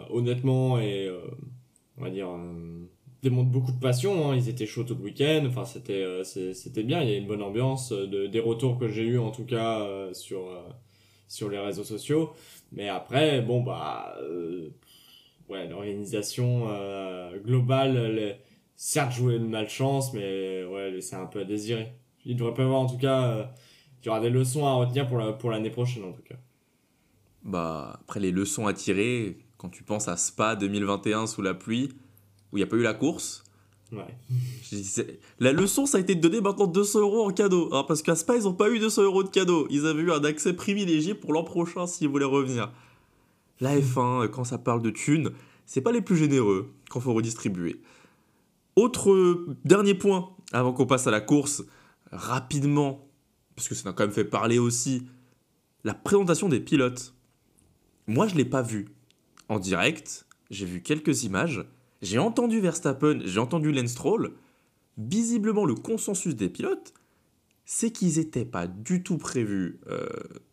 honnêtement 0.09 0.79
est 0.79 1.09
on 1.97 2.03
va 2.03 2.09
dire 2.09 2.29
euh, 3.17 3.23
démontre 3.23 3.49
beaucoup 3.49 3.71
de 3.71 3.79
passion 3.79 4.31
hein. 4.31 4.35
ils 4.35 4.49
étaient 4.49 4.65
chauds 4.65 4.83
tout 4.83 4.95
le 4.95 5.03
week-end. 5.03 5.43
Enfin 5.47 5.65
c'était 5.65 6.03
euh, 6.03 6.23
c'est- 6.23 6.53
c'était 6.53 6.83
bien. 6.83 7.01
Il 7.01 7.09
y 7.09 7.13
a 7.13 7.17
une 7.17 7.27
bonne 7.27 7.41
ambiance 7.43 7.91
euh, 7.91 8.07
de, 8.07 8.27
des 8.27 8.39
retours 8.39 8.77
que 8.79 8.87
j'ai 8.87 9.03
eu 9.03 9.19
en 9.19 9.31
tout 9.31 9.45
cas 9.45 9.81
euh, 9.81 10.13
sur 10.13 10.49
sur 11.27 11.49
les 11.49 11.59
réseaux 11.59 11.83
sociaux. 11.83 12.31
Mais 12.71 12.89
après 12.89 13.41
bon 13.41 13.61
bah 13.63 14.15
ouais 15.49 15.67
l'organisation 15.67 16.67
globale 17.45 18.13
les- 18.15 18.35
certes 18.75 19.13
jouer 19.13 19.35
une 19.37 19.49
malchance 19.49 20.13
mais 20.13 20.63
ouais 20.65 20.91
laisser 20.91 21.15
un 21.15 21.25
peu 21.25 21.39
à 21.39 21.43
désirer 21.45 21.93
il 22.25 22.35
devrait 22.35 22.53
pas 22.53 22.61
y 22.63 22.65
avoir 22.65 22.81
en 22.81 22.87
tout 22.87 22.97
cas 22.97 23.49
il 24.03 24.05
y 24.05 24.09
aura 24.09 24.19
des 24.19 24.29
leçons 24.29 24.65
à 24.65 24.73
retenir 24.75 25.07
pour 25.07 25.17
la, 25.17 25.33
pour 25.33 25.49
l'année 25.49 25.69
prochaine 25.71 26.03
en 26.03 26.11
tout 26.11 26.21
cas. 26.21 26.35
Bah, 27.43 27.99
après 28.01 28.19
les 28.19 28.31
leçons 28.31 28.67
à 28.67 28.73
tirer, 28.73 29.37
quand 29.57 29.69
tu 29.69 29.83
penses 29.83 30.07
à 30.07 30.17
Spa 30.17 30.55
2021 30.55 31.27
sous 31.27 31.41
la 31.41 31.53
pluie, 31.53 31.89
où 32.51 32.57
il 32.57 32.59
n'y 32.59 32.63
a 32.63 32.67
pas 32.67 32.77
eu 32.77 32.81
la 32.81 32.93
course, 32.93 33.43
ouais 33.91 34.17
dis, 34.71 34.95
la 35.39 35.51
leçon 35.51 35.85
ça 35.85 35.97
a 35.97 36.01
été 36.01 36.15
de 36.15 36.21
donner 36.21 36.41
maintenant 36.41 36.67
200 36.67 36.99
euros 36.99 37.25
en 37.25 37.31
cadeau. 37.31 37.67
Alors, 37.67 37.85
parce 37.85 38.01
qu'à 38.01 38.15
Spa 38.15 38.37
ils 38.37 38.43
n'ont 38.43 38.53
pas 38.53 38.69
eu 38.69 38.79
200 38.79 39.03
euros 39.03 39.23
de 39.23 39.29
cadeau, 39.29 39.67
ils 39.69 39.85
avaient 39.85 40.01
eu 40.01 40.11
un 40.11 40.23
accès 40.23 40.53
privilégié 40.53 41.13
pour 41.13 41.33
l'an 41.33 41.43
prochain 41.43 41.87
s'ils 41.87 42.07
voulaient 42.07 42.25
revenir. 42.25 42.71
La 43.59 43.77
F1, 43.77 44.23
euh, 44.23 44.27
quand 44.27 44.43
ça 44.43 44.57
parle 44.57 44.81
de 44.81 44.89
thunes, 44.89 45.31
c'est 45.65 45.81
pas 45.81 45.91
les 45.91 46.01
plus 46.01 46.17
généreux 46.17 46.71
quand 46.89 46.99
faut 46.99 47.13
redistribuer. 47.13 47.81
Autre 48.75 49.11
euh, 49.11 49.57
dernier 49.65 49.95
point, 49.95 50.29
avant 50.53 50.73
qu'on 50.73 50.85
passe 50.85 51.07
à 51.07 51.11
la 51.11 51.21
course, 51.21 51.63
rapidement, 52.11 53.07
parce 53.55 53.67
que 53.67 53.75
ça 53.75 53.89
a 53.89 53.93
quand 53.93 54.03
même 54.03 54.13
fait 54.13 54.23
parler 54.23 54.59
aussi, 54.59 55.07
la 55.83 55.93
présentation 55.93 56.49
des 56.49 56.59
pilotes. 56.59 57.13
Moi, 58.05 58.27
je 58.27 58.35
l'ai 58.35 58.45
pas 58.45 58.61
vu 58.61 58.89
en 59.49 59.59
direct. 59.59 60.25
J'ai 60.49 60.65
vu 60.65 60.81
quelques 60.81 61.23
images. 61.23 61.65
J'ai 62.01 62.19
entendu 62.19 62.59
Verstappen, 62.59 63.19
j'ai 63.25 63.39
entendu 63.39 63.71
Lance 63.71 63.91
Stroll. 63.91 64.33
Visiblement, 64.97 65.65
le 65.65 65.75
consensus 65.75 66.35
des 66.35 66.49
pilotes, 66.49 66.93
c'est 67.65 67.91
qu'ils 67.91 68.17
n'étaient 68.17 68.45
pas 68.45 68.67
du 68.67 69.03
tout 69.03 69.17
prévus. 69.17 69.79
euh, 69.89 70.07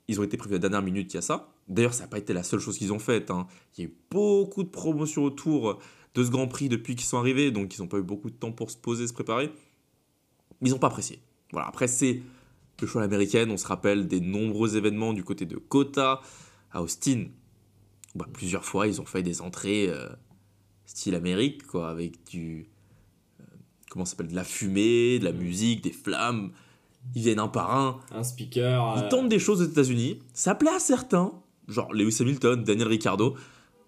ils 0.08 0.20
ont 0.20 0.22
été 0.22 0.36
prévus 0.36 0.54
à 0.54 0.56
la 0.56 0.60
dernière 0.68 0.82
minute, 0.82 1.12
il 1.12 1.16
y 1.16 1.18
a 1.18 1.22
ça. 1.22 1.50
D'ailleurs, 1.68 1.94
ça 1.94 2.02
n'a 2.02 2.08
pas 2.08 2.18
été 2.18 2.34
la 2.34 2.42
seule 2.42 2.60
chose 2.60 2.76
qu'ils 2.76 2.92
ont 2.92 2.98
faite. 2.98 3.30
hein. 3.30 3.46
Il 3.76 3.84
y 3.84 3.86
a 3.86 3.88
eu 3.88 3.94
beaucoup 4.10 4.62
de 4.62 4.68
promotions 4.68 5.24
autour 5.24 5.78
de 6.14 6.24
ce 6.24 6.30
Grand 6.30 6.46
Prix 6.46 6.68
depuis 6.68 6.94
qu'ils 6.94 7.06
sont 7.06 7.18
arrivés, 7.18 7.50
donc 7.50 7.74
ils 7.76 7.80
n'ont 7.80 7.88
pas 7.88 7.98
eu 7.98 8.02
beaucoup 8.02 8.28
de 8.30 8.36
temps 8.36 8.52
pour 8.52 8.70
se 8.70 8.76
poser, 8.76 9.06
se 9.06 9.12
préparer. 9.14 9.50
Ils 10.60 10.70
n'ont 10.70 10.78
pas 10.78 10.88
apprécié. 10.88 11.20
Voilà, 11.52 11.68
après, 11.68 11.88
c'est 11.88 12.20
le 12.80 12.86
choix 12.86 13.00
à 13.00 13.04
l'américaine. 13.04 13.50
On 13.50 13.56
se 13.56 13.66
rappelle 13.66 14.08
des 14.08 14.20
nombreux 14.20 14.76
événements 14.76 15.12
du 15.12 15.24
côté 15.24 15.46
de 15.46 15.56
Kota, 15.56 16.20
à 16.70 16.82
Austin. 16.82 17.26
bah, 18.14 18.26
plusieurs 18.32 18.64
fois, 18.64 18.86
ils 18.86 19.00
ont 19.00 19.06
fait 19.06 19.22
des 19.22 19.40
entrées 19.40 19.88
euh, 19.88 20.08
style 20.86 21.14
Amérique, 21.14 21.66
quoi, 21.66 21.88
avec 21.90 22.24
du. 22.28 22.66
euh, 23.40 23.44
comment 23.90 24.04
ça 24.04 24.12
s'appelle 24.12 24.28
De 24.28 24.34
la 24.36 24.44
fumée, 24.44 25.18
de 25.18 25.24
la 25.24 25.32
musique, 25.32 25.82
des 25.82 25.92
flammes. 25.92 26.52
Ils 27.14 27.22
viennent 27.22 27.38
un 27.38 27.48
par 27.48 27.74
un. 27.76 28.00
un 28.12 28.22
speaker. 28.22 28.94
Ils 28.96 29.04
euh, 29.04 29.08
tentent 29.08 29.28
des 29.28 29.38
choses 29.38 29.60
aux 29.60 29.66
États-Unis. 29.66 30.20
Ça 30.32 30.54
plaît 30.54 30.74
à 30.74 30.78
certains, 30.78 31.32
genre 31.68 31.92
Lewis 31.92 32.16
Hamilton, 32.20 32.62
Daniel 32.64 32.88
Ricciardo. 32.88 33.34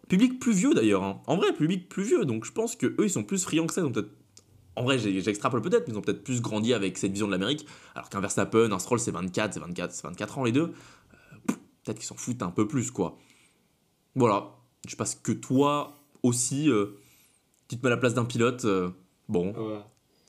Public 0.09 0.39
plus 0.39 0.53
vieux 0.53 0.75
d'ailleurs. 0.75 1.03
hein. 1.03 1.21
En 1.27 1.37
vrai, 1.37 1.53
public 1.53 1.89
plus 1.89 2.05
vieux. 2.05 2.25
Donc 2.25 2.45
je 2.45 2.53
pense 2.53 2.77
que 2.77 2.87
eux, 2.87 3.05
ils 3.05 3.11
sont 3.11 3.25
plus 3.25 3.43
friands 3.43 3.67
que 3.67 3.73
ça. 3.75 3.81
Ils 3.81 3.85
ont 3.87 3.93
peut-être. 3.93 4.11
En 4.77 4.85
vrai, 4.85 4.99
j'extrapole 4.99 5.63
peut-être, 5.63 5.89
mais 5.89 5.95
ils 5.95 5.97
ont 5.97 6.03
peut-être 6.03 6.23
plus 6.23 6.43
grandi 6.43 6.75
avec 6.75 6.99
cette 6.99 7.11
vision 7.11 7.27
de 7.27 7.33
l'Amérique. 7.33 7.67
Alors 7.95 8.11
qu'un 8.11 8.21
Verstappen, 8.21 8.71
un 8.71 8.79
Stroll, 8.79 9.01
c'est 9.01 9.11
24, 9.11 9.55
c'est 9.55 9.61
24, 9.61 9.93
c'est 9.93 10.07
24 10.07 10.39
ans 10.39 10.45
les 10.45 10.53
deux. 10.53 10.65
Euh, 11.15 11.37
peut-être 11.83 11.97
qu'ils 11.99 12.07
s'en 12.07 12.15
foutent 12.17 12.43
un 12.43 12.51
peu 12.51 12.69
plus, 12.69 12.91
quoi. 12.91 13.17
Voilà. 14.15 14.51
Je 14.85 14.91
sais 14.91 14.97
pas 14.99 15.07
ce 15.07 15.17
que 15.17 15.33
toi 15.33 15.96
aussi, 16.23 16.69
euh, 16.71 16.99
tu 17.69 17.77
te 17.77 17.83
mets 17.85 17.89
à 17.93 17.95
la 17.95 18.01
place 18.01 18.15
d'un 18.15 18.25
pilote. 18.25 18.65
euh, 18.65 18.91
bon, 19.29 19.53
ouais. 19.53 19.79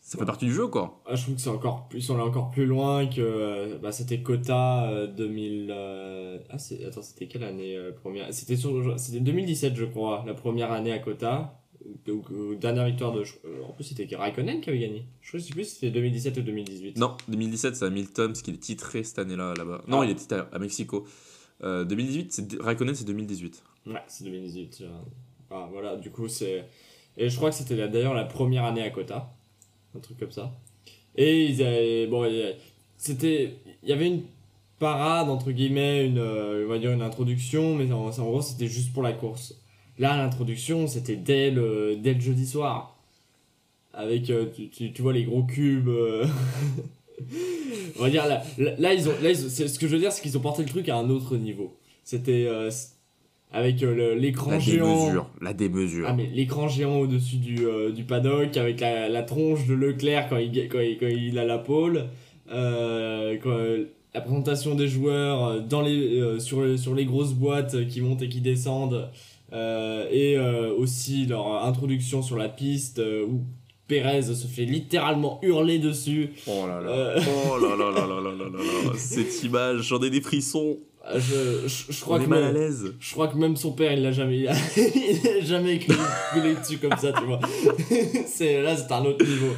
ça 0.01 0.17
fait 0.17 0.25
partie 0.25 0.45
du 0.45 0.53
jeu, 0.53 0.67
quoi. 0.67 1.01
Ah, 1.05 1.15
je 1.15 1.23
trouve 1.23 1.35
que 1.35 1.41
c'est 1.41 1.49
encore 1.49 1.87
plus, 1.89 2.09
on 2.09 2.17
est 2.17 2.21
encore 2.21 2.49
plus 2.51 2.65
loin 2.65 3.05
que 3.07 3.21
euh, 3.21 3.77
bah, 3.81 3.91
c'était 3.91 4.21
Kota 4.21 4.89
euh, 4.89 5.07
2000 5.07 5.67
euh, 5.69 6.39
ah 6.49 6.57
c'est 6.57 6.83
attends 6.85 7.01
c'était 7.01 7.27
quelle 7.27 7.43
année 7.43 7.77
première 8.01 8.33
c'était 8.33 8.55
sur 8.55 8.97
c'était 8.99 9.19
2017 9.19 9.75
je 9.75 9.85
crois 9.85 10.23
la 10.25 10.33
première 10.33 10.71
année 10.71 10.91
à 10.91 10.99
Kota 10.99 11.59
donc 12.05 12.25
dernière 12.59 12.85
victoire 12.85 13.11
de 13.13 13.23
en 13.67 13.71
plus 13.73 13.83
c'était 13.85 14.13
Raikkonen 14.15 14.61
qui 14.61 14.69
avait 14.69 14.79
gagné 14.79 15.05
je 15.21 15.37
sais 15.37 15.51
plus 15.53 15.65
si 15.65 15.75
c'était 15.75 15.91
2017 15.91 16.37
ou 16.37 16.41
2018 16.41 16.97
Non, 16.97 17.15
2017, 17.27 17.75
c'est 17.75 17.85
Hamilton, 17.85 18.27
parce 18.27 18.41
qu'il 18.41 18.53
est 18.55 18.57
titré 18.59 19.03
cette 19.03 19.19
année-là, 19.19 19.53
là-bas. 19.57 19.81
Non, 19.87 20.01
Ah. 20.01 20.05
il 20.05 20.11
est 20.11 20.15
titré 20.15 20.39
à 20.51 20.59
Mexico. 20.59 21.05
Euh, 21.63 21.83
2018, 21.83 22.31
c'est 22.33 22.61
Raikkonen, 22.61 22.95
c'est 22.95 23.03
2018. 23.05 23.61
Ouais, 23.87 23.93
c'est 24.07 24.23
2018. 24.23 24.79
euh. 24.81 24.89
Voilà, 25.49 25.95
du 25.95 26.11
coup, 26.11 26.27
c'est. 26.27 26.65
Et 27.17 27.29
je 27.29 27.35
crois 27.35 27.49
que 27.49 27.55
c'était 27.55 27.75
d'ailleurs 27.87 28.13
la 28.13 28.25
première 28.25 28.63
année 28.63 28.83
à 28.83 28.89
Kota. 28.89 29.33
Un 29.95 29.99
truc 29.99 30.19
comme 30.19 30.31
ça. 30.31 30.53
Et 31.15 31.45
ils 31.45 31.63
avaient- 31.63 32.07
bon, 32.07 32.29
c'était, 32.97 33.57
il 33.83 33.89
y 33.89 33.93
avait 33.93 34.07
une 34.07 34.23
parade 34.79 35.29
entre 35.29 35.51
guillemets, 35.51 36.05
une, 36.05 36.19
euh, 36.19 36.65
on 36.65 36.69
va 36.69 36.79
dire 36.79 36.91
une 36.91 37.01
introduction, 37.01 37.75
mais 37.75 37.91
en, 37.91 38.09
gros 38.09 38.41
c'était 38.41 38.67
juste 38.67 38.93
pour 38.93 39.03
la 39.03 39.13
course. 39.13 39.55
Là, 39.99 40.15
l'introduction, 40.17 40.87
c'était 40.87 41.15
dès 41.15 41.49
le, 41.49 41.95
dès 41.97 42.13
le 42.13 42.19
jeudi 42.21 42.45
soir. 42.45 42.95
Avec, 43.93 44.29
euh, 44.29 44.45
tu, 44.55 44.69
tu, 44.93 45.01
vois, 45.01 45.13
les 45.13 45.23
gros 45.23 45.43
cubes. 45.43 45.87
euh, 45.87 46.27
on 47.99 48.03
va 48.03 48.09
dire, 48.11 48.27
là, 48.27 48.43
là, 48.59 48.75
là, 48.77 48.95
ce 49.33 49.79
que 49.79 49.87
je 49.87 49.93
veux 49.93 49.99
dire, 49.99 50.11
c'est 50.11 50.21
qu'ils 50.21 50.37
ont 50.37 50.41
porté 50.41 50.61
le 50.61 50.69
truc 50.69 50.87
à 50.89 50.97
un 50.97 51.09
autre 51.09 51.35
niveau. 51.37 51.75
C'était 52.03 52.47
avec 53.51 53.81
euh, 53.83 54.15
l'écran 54.15 54.59
géant. 54.59 54.85
démesure, 55.03 55.29
la 55.41 55.53
démesure. 55.53 56.05
Ah, 56.09 56.13
mais 56.13 56.29
l'écran 56.33 56.67
géant 56.67 56.97
au-dessus 56.99 57.37
du, 57.37 57.65
euh, 57.65 57.91
du 57.91 58.03
paddock, 58.03 58.55
avec 58.57 58.79
la, 58.81 59.07
la 59.09 59.23
tronche 59.23 59.65
de 59.67 59.73
Leclerc 59.73 60.27
quand 60.29 60.37
il, 60.37 60.51
quand 60.69 60.79
il, 60.79 60.97
quand 60.97 61.07
il 61.07 61.37
a 61.39 61.45
la 61.45 61.57
pole. 61.57 62.05
Euh, 62.51 63.37
quand, 63.41 63.49
euh, 63.51 63.85
la 64.13 64.21
présentation 64.21 64.73
des 64.75 64.87
joueurs 64.87 65.45
euh, 65.45 65.59
dans 65.59 65.81
les, 65.81 66.19
euh, 66.19 66.39
sur, 66.39 66.63
les- 66.63 66.77
sur 66.77 66.95
les 66.95 67.05
grosses 67.05 67.33
boîtes 67.33 67.87
qui 67.87 68.01
montent 68.01 68.21
et 68.21 68.29
qui 68.29 68.41
descendent. 68.41 69.09
et 69.53 70.37
aussi 70.77 71.25
leur 71.25 71.63
introduction 71.65 72.21
sur 72.21 72.35
la 72.37 72.49
piste 72.49 73.01
où 73.27 73.43
Pérez 73.87 74.21
se 74.23 74.47
fait 74.47 74.65
littéralement 74.65 75.39
hurler 75.41 75.79
dessus. 75.79 76.31
Oh 76.47 76.65
là 76.67 76.81
là. 76.81 77.15
Oh 77.17 77.57
là 77.57 77.69
là 77.77 77.89
là 77.91 78.05
là 78.05 78.19
là 78.21 78.31
là 78.31 78.49
là 78.49 78.89
là. 78.91 78.97
Cette 78.97 79.41
image, 79.43 79.83
j'en 79.83 80.01
ai 80.03 80.09
des 80.09 80.19
frissons. 80.19 80.75
Je, 81.15 81.67
je, 81.67 81.91
je 81.91 82.01
crois 82.01 82.17
On 82.17 82.19
que 82.19 82.25
est 82.25 82.27
mal 82.27 82.43
à 82.43 82.51
même- 82.51 82.55
l'aise. 82.55 82.93
Je 82.99 83.11
crois 83.13 83.27
que 83.29 83.37
même 83.37 83.55
son 83.55 83.71
père, 83.71 83.93
il 83.93 84.01
l'a 84.03 84.11
jamais, 84.11 84.39
il 84.39 84.47
a, 84.49 84.53
il 84.77 85.27
a 85.27 85.41
jamais 85.45 85.75
écrit 85.75 85.93
dessus 86.59 86.77
comme 86.79 86.97
ça, 86.97 87.13
tu 87.13 87.23
vois. 87.23 87.39
c'est, 88.27 88.61
là, 88.61 88.75
c'est 88.75 88.91
un 88.91 89.05
autre 89.05 89.23
niveau. 89.25 89.53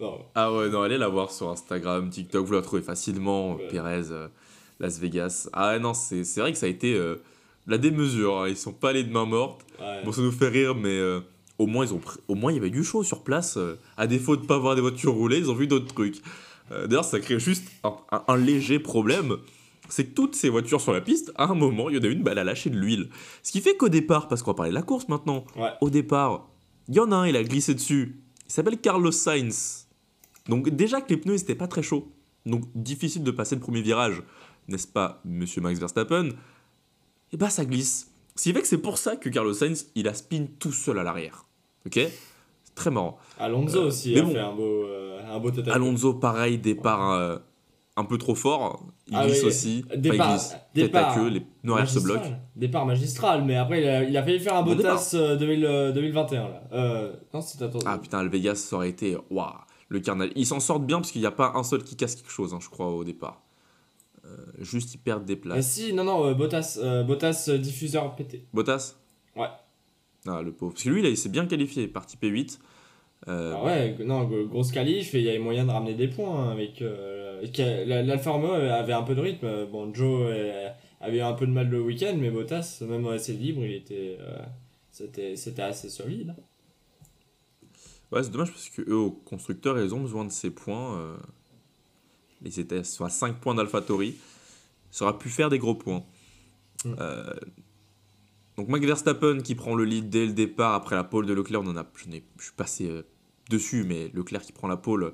Non. 0.00 0.18
Ah 0.34 0.52
ouais, 0.52 0.68
non, 0.68 0.82
allez 0.82 0.98
la 0.98 1.08
voir 1.08 1.30
sur 1.30 1.48
Instagram, 1.48 2.10
TikTok, 2.10 2.44
vous 2.46 2.52
la 2.52 2.62
trouvez 2.62 2.82
facilement. 2.82 3.54
Ouais. 3.54 3.68
Pérez, 3.70 4.02
euh, 4.10 4.28
Las 4.80 4.98
Vegas. 4.98 5.48
Ah 5.54 5.70
ouais, 5.72 5.78
non, 5.78 5.94
c'est 5.94 6.24
c'est 6.24 6.40
vrai 6.40 6.52
que 6.52 6.58
ça 6.58 6.66
a 6.66 6.68
été 6.68 6.92
euh, 6.94 7.16
la 7.66 7.78
démesure. 7.78 8.40
hein. 8.42 8.48
Ils 8.48 8.56
sont 8.58 8.72
pas 8.74 8.90
allés 8.90 9.04
de 9.04 9.10
main 9.12 9.24
morte. 9.24 9.62
Ouais. 9.80 10.04
Bon, 10.04 10.12
ça 10.12 10.20
nous 10.20 10.32
fait 10.32 10.48
rire, 10.48 10.74
mais 10.74 10.90
euh, 10.98 11.20
au 11.58 11.66
moins 11.66 11.86
ils 11.86 11.94
ont, 11.94 11.98
pr- 12.00 12.18
au 12.28 12.34
moins 12.34 12.52
il 12.52 12.56
y 12.56 12.58
avait 12.58 12.68
du 12.68 12.84
show 12.84 13.02
sur 13.02 13.22
place. 13.22 13.58
à 13.96 14.06
défaut 14.06 14.36
de 14.36 14.44
pas 14.44 14.58
voir 14.58 14.74
des 14.74 14.82
voitures 14.82 15.14
rouler, 15.14 15.38
ils 15.38 15.50
ont 15.50 15.54
vu 15.54 15.66
d'autres 15.66 15.92
trucs. 15.94 16.16
Euh, 16.72 16.86
D'ailleurs, 16.86 17.04
ça 17.06 17.18
crée 17.20 17.38
juste 17.40 17.64
un, 17.84 17.94
un- 18.12 18.24
un 18.28 18.36
léger 18.36 18.78
problème. 18.78 19.36
C'est 19.88 20.06
que 20.06 20.14
toutes 20.14 20.34
ces 20.34 20.48
voitures 20.48 20.80
sur 20.80 20.92
la 20.92 21.00
piste, 21.00 21.32
à 21.36 21.44
un 21.50 21.54
moment, 21.54 21.88
il 21.90 21.96
y 21.96 21.98
en 21.98 22.02
a 22.02 22.06
une, 22.06 22.22
bah, 22.22 22.32
elle 22.32 22.38
a 22.38 22.44
lâché 22.44 22.70
de 22.70 22.76
l'huile. 22.78 23.08
Ce 23.42 23.52
qui 23.52 23.60
fait 23.60 23.76
qu'au 23.76 23.88
départ, 23.88 24.28
parce 24.28 24.42
qu'on 24.42 24.50
va 24.50 24.56
parler 24.56 24.70
de 24.70 24.74
la 24.74 24.82
course 24.82 25.08
maintenant, 25.08 25.44
Ouais. 25.56 25.70
au 25.80 25.90
départ, 25.90 26.48
il 26.88 26.94
y 26.96 27.00
en 27.00 27.12
a 27.12 27.16
un, 27.16 27.26
il 27.26 27.36
a 27.36 27.42
glissé 27.44 27.74
dessus. 27.74 28.20
Il 28.46 28.52
s'appelle 28.52 28.78
Carlos 28.80 29.12
Sainz. 29.12 29.88
Donc 30.48 30.68
déjà 30.68 31.00
que 31.00 31.10
les 31.10 31.16
pneus 31.16 31.34
n'étaient 31.36 31.54
pas 31.54 31.66
très 31.68 31.82
chauds. 31.82 32.12
Donc 32.46 32.64
difficile 32.74 33.22
de 33.24 33.30
passer 33.32 33.54
le 33.56 33.60
premier 33.60 33.82
virage, 33.82 34.22
n'est-ce 34.68 34.86
pas, 34.86 35.20
monsieur 35.24 35.60
Max 35.60 35.78
Verstappen? 35.80 36.28
Et 37.32 37.36
bah 37.36 37.50
ça 37.50 37.64
glisse. 37.64 38.10
Ce 38.36 38.44
qui 38.44 38.52
fait 38.52 38.60
que 38.60 38.68
c'est 38.68 38.78
pour 38.78 38.98
ça 38.98 39.16
que 39.16 39.28
Carlos 39.28 39.54
Sainz, 39.54 39.86
il 39.96 40.06
a 40.08 40.14
spin 40.14 40.46
tout 40.60 40.70
seul 40.72 40.98
à 40.98 41.02
l'arrière. 41.02 41.46
Ok? 41.86 41.98
Très 42.76 42.90
marrant. 42.90 43.18
Alonso 43.38 43.78
Euh, 43.78 43.86
aussi 43.86 44.16
a 44.18 44.22
bon. 44.22 44.32
fait 44.32 44.38
un 44.38 44.52
beau, 44.54 44.84
euh, 44.84 45.20
un 45.34 45.38
beau 45.40 45.50
total. 45.50 45.72
Alonso, 45.72 46.14
pareil, 46.14 46.58
départ 46.58 47.12
euh, 47.12 47.38
un 47.96 48.04
peu 48.04 48.18
trop 48.18 48.34
fort. 48.34 48.84
Il 49.08 49.14
Ah 49.16 49.26
glisse 49.26 49.40
oui, 49.42 49.48
aussi. 49.48 49.84
Enfin, 49.86 49.96
départ- 49.98 50.26
il 50.28 50.32
glisse. 50.32 50.56
Tête 50.74 50.94
à 50.94 51.14
queue, 51.14 51.28
les 51.28 51.42
arrière 51.70 51.88
se 51.88 51.94
magistral. 51.98 52.02
bloquent. 52.20 52.36
Départ 52.56 52.86
magistral, 52.86 53.44
mais 53.44 53.56
après, 53.56 53.80
il 53.82 53.88
a, 53.88 54.04
il 54.04 54.16
a 54.16 54.22
failli 54.22 54.38
faire 54.40 54.56
un 54.56 54.62
Bon 54.62 54.74
Bottas 54.74 55.12
euh, 55.14 55.36
2000, 55.36 55.64
euh, 55.64 55.92
2021, 55.92 56.42
là. 56.48 56.62
Euh, 56.72 57.12
non. 57.32 57.40
Ah 57.86 57.98
putain, 57.98 58.22
le 58.22 58.28
Vegas, 58.28 58.56
ça 58.56 58.76
aurait 58.76 58.90
été. 58.90 59.16
Waouh 59.30 59.50
Le 59.88 60.00
carnal. 60.00 60.30
Ils 60.36 60.46
s'en 60.46 60.60
sortent 60.60 60.84
bien 60.86 60.98
parce 60.98 61.10
qu'il 61.10 61.20
n'y 61.22 61.26
a 61.26 61.30
pas 61.32 61.52
un 61.54 61.62
seul 61.62 61.82
qui 61.84 61.96
casse 61.96 62.16
quelque 62.16 62.30
chose, 62.30 62.52
hein, 62.54 62.58
je 62.60 62.68
crois, 62.68 62.88
au 62.88 63.04
départ. 63.04 63.42
Euh, 64.24 64.28
juste, 64.60 64.92
ils 64.94 64.98
perdent 64.98 65.24
des 65.24 65.34
Ah, 65.34 65.42
places. 65.42 65.70
si, 65.70 65.92
non, 65.92 66.04
non, 66.04 66.26
euh, 66.26 66.34
Bottas, 66.34 66.78
euh, 66.82 67.02
Bottas 67.04 67.46
euh, 67.48 67.58
diffuseur 67.58 68.14
pété. 68.16 68.44
Bottas 68.52 68.96
Ouais. 69.36 69.46
Ah, 70.26 70.42
le 70.42 70.50
pauvre. 70.52 70.72
Parce 70.72 70.82
que 70.84 70.88
lui, 70.90 71.02
là, 71.02 71.08
il 71.08 71.16
s'est 71.16 71.28
bien 71.28 71.46
qualifié, 71.46 71.86
parti 71.86 72.16
P8. 72.20 72.58
Euh, 73.28 73.54
Ah 73.56 73.64
ouais, 73.64 73.96
non, 74.04 74.24
gros- 74.24 74.44
grosse 74.46 74.72
qualif 74.72 75.14
et 75.14 75.18
il 75.20 75.24
y 75.24 75.28
avait 75.28 75.38
moyen 75.38 75.64
de 75.64 75.70
ramener 75.70 75.94
des 75.94 76.08
points 76.08 76.48
hein, 76.48 76.50
avec. 76.50 76.82
Euh, 77.58 78.02
l'Alfa 78.02 78.30
Romeo 78.30 78.52
avait 78.52 78.92
un 78.92 79.02
peu 79.02 79.14
de 79.14 79.20
rythme. 79.20 79.66
Bon, 79.66 79.92
Joe 79.94 80.30
avait 81.00 81.20
un 81.20 81.32
peu 81.34 81.46
de 81.46 81.52
mal 81.52 81.68
le 81.68 81.80
week-end, 81.80 82.16
mais 82.18 82.30
Bottas, 82.30 82.82
même 82.88 83.06
assez 83.06 83.32
libre, 83.34 83.64
il 83.64 83.72
était. 83.72 84.16
euh, 84.20 84.38
c'était, 84.90 85.36
c'était 85.36 85.62
assez 85.62 85.90
solide. 85.90 86.34
Ouais, 88.10 88.22
c'est 88.22 88.30
dommage 88.30 88.50
parce 88.50 88.70
que 88.70 88.82
eux, 88.82 88.96
au 88.96 89.10
constructeur, 89.10 89.78
ils 89.78 89.94
ont 89.94 90.00
besoin 90.00 90.24
de 90.24 90.32
ces 90.32 90.50
points. 90.50 90.98
euh, 90.98 91.16
Ils 92.42 92.58
étaient 92.60 92.78
à 92.78 92.84
5 92.84 93.40
points 93.40 93.54
d'AlphaTauri. 93.54 94.16
Ça 94.90 95.04
aurait 95.04 95.18
pu 95.18 95.28
faire 95.28 95.50
des 95.50 95.58
gros 95.58 95.74
points. 95.74 96.02
Euh, 96.86 97.34
Donc, 98.56 98.68
Max 98.68 98.86
Verstappen 98.86 99.40
qui 99.40 99.54
prend 99.54 99.74
le 99.74 99.84
lead 99.84 100.08
dès 100.08 100.24
le 100.26 100.32
départ 100.32 100.72
après 100.74 100.96
la 100.96 101.04
pole 101.04 101.26
de 101.26 101.34
Leclerc. 101.34 101.60
On 101.62 101.66
en 101.66 101.76
a, 101.76 101.86
je, 101.96 102.02
suis 102.42 102.52
passé 102.56 102.88
euh, 102.88 103.02
dessus, 103.50 103.84
mais 103.84 104.10
Leclerc 104.14 104.42
qui 104.42 104.52
prend 104.52 104.68
la 104.68 104.76
pole. 104.78 105.12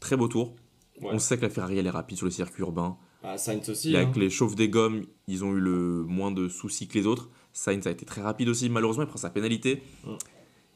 très 0.00 0.16
beau 0.16 0.28
tour. 0.28 0.54
Ouais. 1.00 1.10
On 1.12 1.18
sait 1.18 1.36
que 1.36 1.42
la 1.42 1.50
Ferrari 1.50 1.78
elle 1.78 1.86
est 1.86 1.90
rapide 1.90 2.16
sur 2.16 2.26
le 2.26 2.30
circuit 2.30 2.62
urbain. 2.62 2.96
Ah, 3.22 3.36
Sainz 3.36 3.68
aussi. 3.68 3.90
Là, 3.90 3.98
hein. 3.98 4.02
avec 4.02 4.16
les 4.16 4.30
chauffes 4.30 4.54
des 4.54 4.68
gommes, 4.68 5.04
ils 5.26 5.44
ont 5.44 5.52
eu 5.54 5.60
le 5.60 6.04
moins 6.04 6.30
de 6.30 6.48
soucis 6.48 6.88
que 6.88 6.98
les 6.98 7.06
autres. 7.06 7.28
Sainz 7.52 7.86
a 7.86 7.90
été 7.90 8.06
très 8.06 8.20
rapide 8.20 8.48
aussi. 8.48 8.68
Malheureusement, 8.68 9.02
il 9.02 9.08
prend 9.08 9.18
sa 9.18 9.30
pénalité. 9.30 9.82
Mm. 10.04 10.10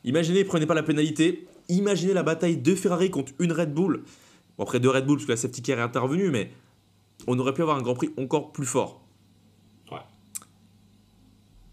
Imaginez, 0.04 0.40
il 0.40 0.46
prenait 0.46 0.66
pas 0.66 0.74
la 0.74 0.82
pénalité. 0.82 1.46
Imaginez 1.68 2.12
la 2.12 2.22
bataille 2.22 2.56
de 2.56 2.74
Ferrari 2.74 3.10
contre 3.10 3.32
une 3.38 3.52
Red 3.52 3.72
Bull. 3.72 4.02
Bon, 4.58 4.64
après 4.64 4.80
deux 4.80 4.90
Red 4.90 5.06
Bull, 5.06 5.18
parce 5.18 5.26
que 5.26 5.32
la 5.32 5.36
safety 5.36 5.62
car 5.62 5.78
est 5.78 5.82
intervenue, 5.82 6.30
mais 6.30 6.50
on 7.26 7.38
aurait 7.38 7.54
pu 7.54 7.62
avoir 7.62 7.76
un 7.76 7.82
Grand 7.82 7.94
Prix 7.94 8.10
encore 8.18 8.52
plus 8.52 8.66
fort. 8.66 9.02
Ouais. 9.90 9.98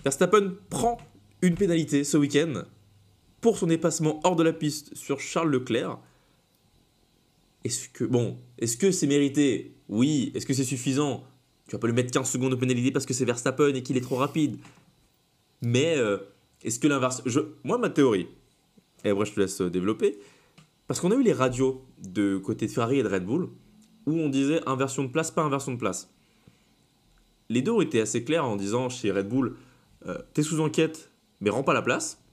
Verstappen 0.03 0.53
prend 0.70 0.98
une 1.41 1.56
pénalité 1.56 2.03
ce 2.03 2.18
week-end 2.18 2.63
pour 3.41 3.58
son 3.58 3.68
dépassement 3.68 4.20
hors 4.24 4.36
de 4.36 4.44
la 4.44 4.53
piste 4.53 4.96
sur 4.96 5.20
Charles 5.20 5.50
Leclerc. 5.50 5.98
Est-ce 7.63 7.89
que, 7.89 8.03
bon, 8.03 8.37
est-ce 8.57 8.77
que 8.77 8.91
c'est 8.91 9.07
mérité? 9.07 9.75
Oui. 9.87 10.31
Est-ce 10.35 10.45
que 10.45 10.53
c'est 10.53 10.63
suffisant? 10.63 11.23
Tu 11.67 11.75
vas 11.75 11.79
pas 11.79 11.87
lui 11.87 11.93
mettre 11.93 12.11
15 12.11 12.29
secondes 12.29 12.51
de 12.51 12.55
pénalité 12.55 12.91
parce 12.91 13.05
que 13.05 13.13
c'est 13.13 13.25
Verstappen 13.25 13.73
et 13.73 13.83
qu'il 13.83 13.97
est 13.97 14.01
trop 14.01 14.15
rapide. 14.15 14.57
Mais 15.61 15.97
euh, 15.97 16.17
est-ce 16.63 16.79
que 16.79 16.87
l'inverse? 16.87 17.21
Moi, 17.63 17.77
ma 17.77 17.89
théorie, 17.89 18.27
et 19.03 19.09
après 19.09 19.25
je 19.25 19.33
te 19.33 19.39
laisse 19.39 19.61
euh, 19.61 19.69
développer, 19.69 20.17
parce 20.87 20.99
qu'on 20.99 21.11
a 21.11 21.15
eu 21.15 21.23
les 21.23 21.33
radios 21.33 21.85
de 22.01 22.37
côté 22.37 22.65
de 22.65 22.71
Ferrari 22.71 22.99
et 22.99 23.03
de 23.03 23.07
Red 23.07 23.25
Bull 23.25 23.49
où 24.05 24.13
on 24.13 24.29
disait 24.29 24.61
inversion 24.67 25.03
de 25.03 25.09
place, 25.09 25.29
pas 25.29 25.43
inversion 25.43 25.71
de 25.73 25.77
place. 25.77 26.09
Les 27.49 27.61
deux 27.61 27.71
ont 27.71 27.81
été 27.81 28.01
assez 28.01 28.23
clairs 28.23 28.45
en 28.45 28.55
disant 28.55 28.89
chez 28.89 29.11
Red 29.11 29.27
Bull, 29.27 29.55
euh, 30.07 30.17
t'es 30.33 30.41
sous 30.41 30.59
enquête, 30.61 31.11
mais 31.41 31.49
rends 31.49 31.63
pas 31.63 31.73
la 31.73 31.81
place. 31.81 32.23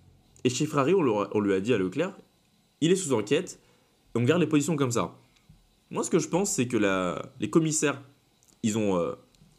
Et 0.45 0.51
chez 0.51 0.67
Ferrari, 0.67 0.95
on, 0.95 1.29
on 1.33 1.41
lui 1.41 1.53
a 1.53 1.61
dit 1.61 1.75
à 1.75 1.79
Leclerc, 1.79 2.17
il 2.81 2.93
est 2.93 2.97
sous 2.97 3.13
enquête, 3.13 3.59
et 4.17 4.19
on 4.19 4.23
garde 4.23 4.41
les 4.41 4.47
positions 4.47 4.77
comme 4.77 4.91
ça. 4.91 5.15
Moi, 5.91 6.03
ce 6.03 6.11
que 6.11 6.19
je 6.19 6.29
pense, 6.29 6.51
c'est 6.51 6.67
que 6.67 6.79
les 7.39 7.51
commissaires, 7.51 8.03
ils 8.63 8.79
ont 8.79 8.97
euh, 8.97 9.13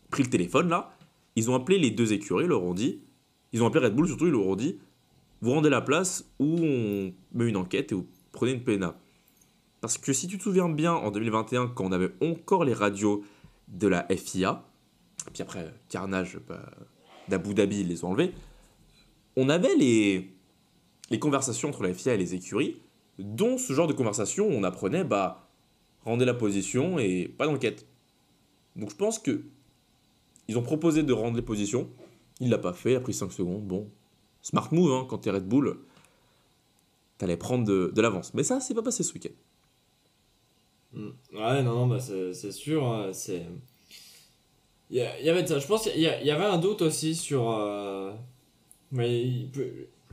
pris 0.09 0.23
le 0.23 0.29
téléphone 0.29 0.67
là, 0.67 0.91
ils 1.35 1.51
ont 1.51 1.55
appelé 1.55 1.77
les 1.77 1.91
deux 1.91 2.11
écuries, 2.13 2.45
ils 2.45 2.49
leur 2.49 2.63
ont 2.63 2.73
dit, 2.73 2.99
ils 3.53 3.61
ont 3.61 3.67
appelé 3.67 3.85
Red 3.85 3.95
Bull 3.95 4.07
surtout, 4.07 4.25
ils 4.25 4.31
leur 4.31 4.47
ont 4.47 4.55
dit, 4.55 4.79
vous 5.41 5.51
rendez 5.51 5.69
la 5.69 5.81
place 5.81 6.25
ou 6.39 6.57
on 6.59 7.13
met 7.33 7.47
une 7.47 7.57
enquête 7.57 7.91
et 7.91 7.95
vous 7.95 8.07
prenez 8.31 8.53
une 8.53 8.63
PNA. 8.63 8.97
Parce 9.79 9.99
que 9.99 10.11
si 10.11 10.27
tu 10.27 10.39
te 10.39 10.43
souviens 10.43 10.67
bien, 10.69 10.93
en 10.93 11.11
2021, 11.11 11.67
quand 11.67 11.85
on 11.85 11.91
avait 11.91 12.11
encore 12.21 12.65
les 12.65 12.73
radios 12.73 13.23
de 13.67 13.87
la 13.87 14.07
FIA, 14.09 14.63
puis 15.33 15.43
après, 15.43 15.71
carnage 15.87 16.39
bah, 16.47 16.65
d'Abu 17.27 17.53
Dhabi, 17.53 17.81
ils 17.81 17.87
les 17.87 18.03
ont 18.03 18.09
enlevés, 18.09 18.33
on 19.35 19.49
avait 19.49 19.75
les 19.75 21.19
conversations 21.19 21.69
entre 21.69 21.83
la 21.83 21.93
FIA 21.93 22.15
et 22.15 22.17
les 22.17 22.33
écuries, 22.33 22.81
dont 23.19 23.57
ce 23.57 23.73
genre 23.73 23.87
de 23.87 23.93
conversation 23.93 24.47
on 24.47 24.63
apprenait, 24.63 25.03
bah, 25.03 25.47
rendez 26.05 26.25
la 26.25 26.33
position 26.33 26.99
et 26.99 27.27
pas 27.27 27.45
d'enquête. 27.45 27.85
Donc 28.75 28.91
je 28.91 28.95
pense 28.95 29.19
que 29.19 29.43
ils 30.47 30.57
ont 30.57 30.63
proposé 30.63 31.03
de 31.03 31.13
rendre 31.13 31.35
les 31.35 31.41
positions, 31.41 31.89
il 32.39 32.49
l'a 32.49 32.57
pas 32.57 32.73
fait, 32.73 32.93
il 32.93 32.95
a 32.95 33.01
pris 33.01 33.13
5 33.13 33.31
secondes, 33.31 33.63
bon, 33.63 33.89
smart 34.41 34.69
move, 34.71 34.91
hein, 34.93 35.05
quand 35.09 35.17
t'es 35.19 35.31
Red 35.31 35.47
Bull, 35.47 35.77
t'allais 37.17 37.37
prendre 37.37 37.65
de, 37.65 38.01
l'avance. 38.01 38.33
Mais 38.33 38.43
ça, 38.43 38.59
c'est 38.59 38.73
pas 38.73 38.81
passé 38.83 39.03
ce 39.03 39.13
week-end. 39.13 39.33
Mm. 40.93 41.09
Ouais, 41.33 41.63
non, 41.63 41.75
non, 41.75 41.87
bah 41.87 41.99
c'est 41.99 42.51
sûr. 42.51 42.85
hein, 42.85 43.11
c'est. 43.11 43.45
Il 44.89 44.97
y, 44.97 45.29
avait. 45.29 45.45
Je 45.45 45.67
pense 45.67 45.83
qu'il 45.83 45.99
y, 45.99 46.07
avait 46.07 46.45
un 46.45 46.57
doute 46.57 46.81
aussi 46.81 47.13
sur. 47.13 47.51
euh, 47.51 48.13
Mais 48.91 49.49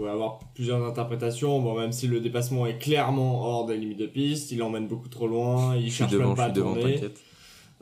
y 0.00 0.08
avoir 0.08 0.40
plusieurs 0.54 0.84
interprétations. 0.84 1.60
Bon, 1.60 1.78
même 1.78 1.92
si 1.92 2.06
le 2.08 2.20
dépassement 2.20 2.66
est 2.66 2.78
clairement 2.78 3.42
hors 3.42 3.66
des 3.66 3.76
limites 3.76 3.98
de 3.98 4.06
piste, 4.06 4.50
il 4.52 4.62
emmène 4.62 4.88
beaucoup 4.88 5.08
trop 5.08 5.28
loin, 5.28 5.76
il 5.76 5.90
Je 5.90 5.94
cherche 5.94 6.12
devant, 6.12 6.28
même 6.28 6.36
pas 6.36 6.44
à 6.44 6.50
devant, 6.50 6.74
tourner. 6.74 7.00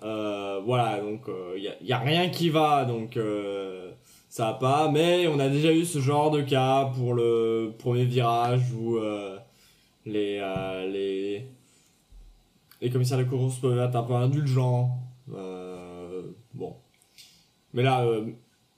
Euh, 0.04 0.60
voilà, 0.64 1.00
donc 1.00 1.28
euh, 1.28 1.54
il 1.56 1.62
n'y 1.62 1.68
a, 1.68 1.74
y 1.82 1.92
a 1.92 1.98
rien 1.98 2.28
qui 2.28 2.50
va, 2.50 2.84
donc 2.84 3.16
euh, 3.16 3.92
ça 4.28 4.46
va 4.46 4.54
pas. 4.54 4.90
Mais 4.90 5.26
on 5.28 5.38
a 5.38 5.48
déjà 5.48 5.72
eu 5.72 5.84
ce 5.84 6.00
genre 6.00 6.30
de 6.30 6.42
cas 6.42 6.90
pour 6.96 7.14
le 7.14 7.72
premier 7.78 8.04
virage 8.04 8.72
où 8.72 8.96
euh, 8.96 9.38
les, 10.04 10.38
euh, 10.42 10.90
les, 10.90 11.46
les 12.80 12.90
commissaires 12.90 13.18
de 13.18 13.24
course 13.24 13.58
peuvent 13.58 13.78
être 13.78 13.96
un 13.96 14.02
peu 14.02 14.14
indulgents. 14.14 14.90
Euh, 15.34 16.22
bon. 16.52 16.74
Mais 17.74 17.82
là, 17.82 18.04
euh, 18.04 18.26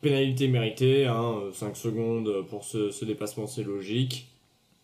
pénalité 0.05 0.47
méritée, 0.47 1.07
hein, 1.07 1.41
5 1.53 1.77
secondes 1.77 2.47
pour 2.49 2.65
ce, 2.65 2.91
ce 2.91 3.05
dépassement, 3.05 3.47
c'est 3.47 3.65
logique. 3.65 4.29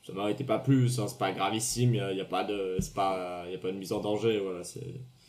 Ça 0.05 0.13
m'arrêtait 0.15 0.45
pas 0.45 0.59
plus, 0.59 0.99
hein, 0.99 1.07
c'est 1.07 1.19
pas 1.19 1.31
gravissime, 1.31 1.95
il 1.95 2.15
n'y 2.15 2.21
a, 2.21 2.25
pas 2.25 2.43
de, 2.43 2.77
c'est 2.81 2.95
pas, 2.95 3.45
y 3.51 3.55
a 3.55 3.59
pas 3.59 3.71
de 3.71 3.77
mise 3.77 3.93
en 3.93 4.01
danger, 4.01 4.41
voilà. 4.43 4.63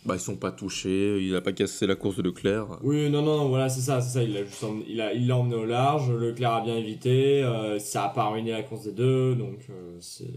Bah, 0.05 0.15
ils 0.15 0.19
sont 0.19 0.37
pas 0.37 0.51
touchés, 0.51 1.21
il 1.21 1.35
a 1.35 1.41
pas 1.41 1.51
cassé 1.51 1.85
la 1.85 1.95
course 1.95 2.15
de 2.15 2.23
Leclerc. 2.23 2.79
Oui, 2.81 3.09
non, 3.09 3.21
non, 3.21 3.49
voilà, 3.49 3.69
c'est 3.69 3.81
ça, 3.81 4.01
c'est 4.01 4.13
ça, 4.17 4.23
il 4.23 4.33
l'a 4.33 4.41
emmené, 4.63 4.85
il 4.87 5.01
a, 5.01 5.13
il 5.13 5.27
l'a 5.27 5.37
emmené 5.37 5.55
au 5.55 5.65
large, 5.65 6.09
Leclerc 6.09 6.53
a 6.53 6.61
bien 6.61 6.77
évité, 6.77 7.43
euh, 7.43 7.77
ça 7.77 8.05
a 8.05 8.09
pas 8.09 8.29
ruiné 8.29 8.51
la 8.51 8.63
course 8.63 8.85
des 8.85 8.93
deux, 8.93 9.35
donc 9.35 9.59
euh, 9.69 9.97
c'est, 9.99 10.33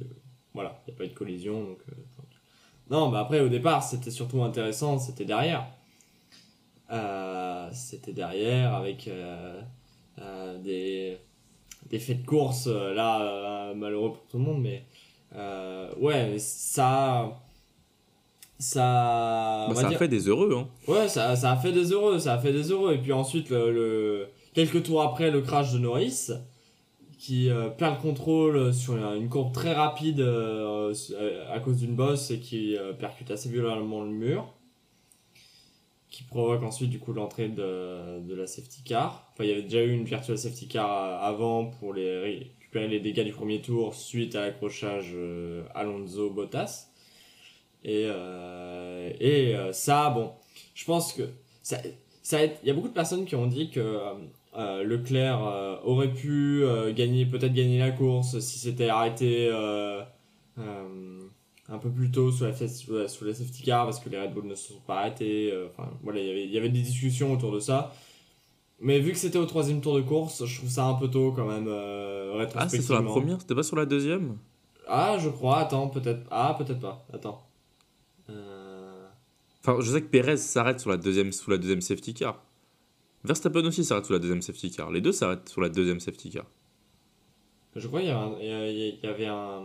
voilà, 0.53 0.83
il 0.87 0.91
n'y 0.91 0.97
a 0.97 0.99
pas 0.99 1.05
eu 1.05 1.09
de 1.09 1.15
collision, 1.15 1.65
donc... 1.65 1.79
euh, 1.91 1.95
non, 2.91 3.09
bah 3.09 3.21
après, 3.21 3.41
au 3.41 3.49
départ, 3.49 3.83
c'était 3.83 4.11
surtout 4.11 4.43
intéressant, 4.43 4.99
c'était 4.99 5.25
derrière. 5.25 5.67
Euh, 6.91 7.69
c'était 7.73 8.13
derrière 8.13 8.75
avec 8.75 9.09
euh, 9.09 9.61
euh, 10.21 10.59
des, 10.59 11.19
des 11.91 11.99
faits 11.99 12.23
de 12.23 12.27
course, 12.27 12.67
là, 12.67 13.73
malheureux 13.75 14.13
pour 14.13 14.25
tout 14.27 14.39
le 14.39 14.45
monde, 14.45 14.63
mais 14.63 14.85
ouais, 16.01 16.31
mais 16.31 16.39
ça. 16.39 17.41
Ça. 18.59 19.67
Bah, 19.69 19.75
ça 19.75 19.89
dire- 19.89 19.97
a 19.97 19.99
fait 19.99 20.09
des 20.09 20.29
heureux, 20.29 20.55
hein. 20.57 20.69
Ouais, 20.87 21.09
ça, 21.09 21.35
ça 21.37 21.53
a 21.53 21.57
fait 21.57 21.73
des 21.73 21.93
heureux, 21.93 22.19
ça 22.19 22.35
a 22.35 22.39
fait 22.39 22.53
des 22.53 22.71
heureux. 22.71 22.95
Et 22.95 22.99
puis 22.99 23.13
ensuite, 23.13 23.51
le, 23.51 23.73
le- 23.73 24.29
quelques 24.55 24.85
tours 24.85 25.03
après, 25.03 25.31
le 25.31 25.41
crash 25.43 25.73
de 25.73 25.79
Norris, 25.79 26.31
qui 27.19 27.51
euh, 27.51 27.69
perd 27.69 27.97
le 27.97 28.01
contrôle 28.01 28.73
sur 28.73 28.97
une 28.97 29.23
une 29.23 29.29
courbe 29.29 29.53
très 29.53 29.73
rapide 29.75 30.21
euh, 30.21 30.95
à 31.53 31.59
cause 31.61 31.79
d'une 31.79 31.97
bosse 31.97 32.31
et 32.31 32.39
qui 32.39 32.77
euh, 32.77 32.93
percute 32.93 33.31
assez 33.31 33.49
violemment 33.49 34.03
le 34.03 34.11
mur. 34.11 34.53
Qui 36.15 36.23
provoque 36.23 36.63
ensuite 36.63 36.91
du 36.91 37.01
coup 37.01 37.13
l'entrée 37.13 37.49
de, 37.49 38.21
de 38.21 38.35
la 38.37 38.47
safety 38.47 38.85
car. 38.85 39.29
Enfin, 39.33 39.43
il 39.43 39.51
y 39.51 39.53
avait 39.53 39.65
déjà 39.65 39.83
eu 39.83 39.93
une 39.93 40.05
virtual 40.05 40.39
safety 40.39 40.69
car 40.69 40.89
euh, 40.89 41.19
avant 41.19 41.65
pour 41.65 41.93
les 41.93 42.21
récupérer 42.21 42.87
les 42.87 43.01
dégâts 43.01 43.25
du 43.25 43.33
premier 43.33 43.61
tour 43.61 43.97
suite 43.97 44.37
à 44.37 44.43
l'accrochage 44.43 45.11
euh, 45.13 45.65
Alonso-Bottas. 45.75 46.91
Et, 47.83 48.05
euh, 48.07 49.11
et 49.19 49.57
ça, 49.73 50.09
bon, 50.11 50.31
je 50.77 50.85
pense 50.85 51.15
que 51.15 51.23
ça, 51.65 51.79
ça 52.23 52.45
il 52.45 52.53
y 52.63 52.71
a 52.71 52.75
beaucoup 52.75 52.87
de 52.87 52.95
personnes 52.95 53.25
qui 53.25 53.35
ont 53.35 53.49
dit 53.49 53.71
que 53.71 53.99
Leclerc 54.85 55.81
aurait 55.83 56.13
pu 56.13 56.63
gagner, 56.95 57.27
peut-être 57.27 57.53
gagner 57.53 57.81
la 57.81 57.91
course 57.91 58.39
si 58.39 58.61
c'était 58.61 58.89
arrêté 58.89 59.51
un 61.69 61.79
peu 61.79 61.91
plus 61.91 62.11
tôt 62.11 62.31
sous 62.31 62.45
la, 62.45 62.51
la, 62.51 63.09
safety 63.09 63.63
car 63.65 63.85
parce 63.87 63.99
que 64.01 64.09
les 64.11 64.21
Red 64.21 64.35
Bull 64.35 64.45
ne 64.47 64.55
se 64.55 64.73
sont 64.73 64.81
pas 64.87 64.99
arrêtés. 65.01 65.51
euh, 65.53 65.69
Enfin, 65.71 65.91
voilà, 66.03 66.21
il 66.21 66.27
y 66.27 66.31
avait- 66.31 66.45
il 66.45 66.51
y 66.53 66.59
avait 66.59 66.69
des 66.69 66.83
discussions 66.83 67.33
autour 67.33 67.53
de 67.53 67.61
ça. 67.61 67.93
Mais 68.81 69.01
vu 69.01 69.13
que 69.13 69.19
c'était 69.19 69.39
au 69.39 69.47
troisième 69.47 69.81
tour 69.81 69.95
de 69.97 70.03
course, 70.03 70.45
je 70.45 70.59
trouve 70.59 70.69
ça 70.69 70.85
un 70.85 70.95
peu 70.95 71.09
tôt 71.09 71.33
quand 71.33 71.47
même. 71.47 71.67
Euh, 71.69 72.47
Ah, 72.55 72.69
c'est 72.69 72.83
sur 72.83 72.95
la 72.95 73.03
première, 73.03 73.41
c'était 73.41 73.55
pas 73.55 73.63
sur 73.63 73.77
la 73.77 73.87
deuxième? 73.87 74.37
Ah, 74.87 75.17
je 75.19 75.31
crois. 75.31 75.59
Attends, 75.59 75.89
peut-être. 75.89 76.21
Ah, 76.31 76.55
peut-être 76.59 76.81
pas. 76.81 77.07
Attends. 77.13 77.47
Euh... 78.29 79.07
Enfin, 79.61 79.79
je 79.81 79.91
sais 79.91 80.03
que 80.03 80.09
Perez 80.09 80.37
s'arrête 80.37 80.81
sur 80.81 80.91
la 80.91 80.99
deuxième, 80.99 81.33
sous 81.33 81.51
la 81.51 81.57
deuxième 81.57 81.81
safety 81.81 82.13
car. 82.13 82.43
Verstappen 83.23 83.65
aussi 83.65 83.85
s'arrête 83.85 84.05
sous 84.05 84.13
la 84.13 84.19
deuxième 84.19 84.43
safety 84.43 84.71
car. 84.71 84.91
Les 84.91 85.01
deux 85.01 85.13
s'arrêtent 85.13 85.49
sur 85.49 85.63
la 85.63 85.71
deuxième 85.71 86.01
safety 86.01 86.29
car. 86.31 86.45
Je 87.75 87.87
crois 87.89 88.01
qu'il 88.01 88.11
y, 88.11 88.13
y 88.13 89.01
y 89.03 89.07
avait 89.07 89.27
un. 89.27 89.65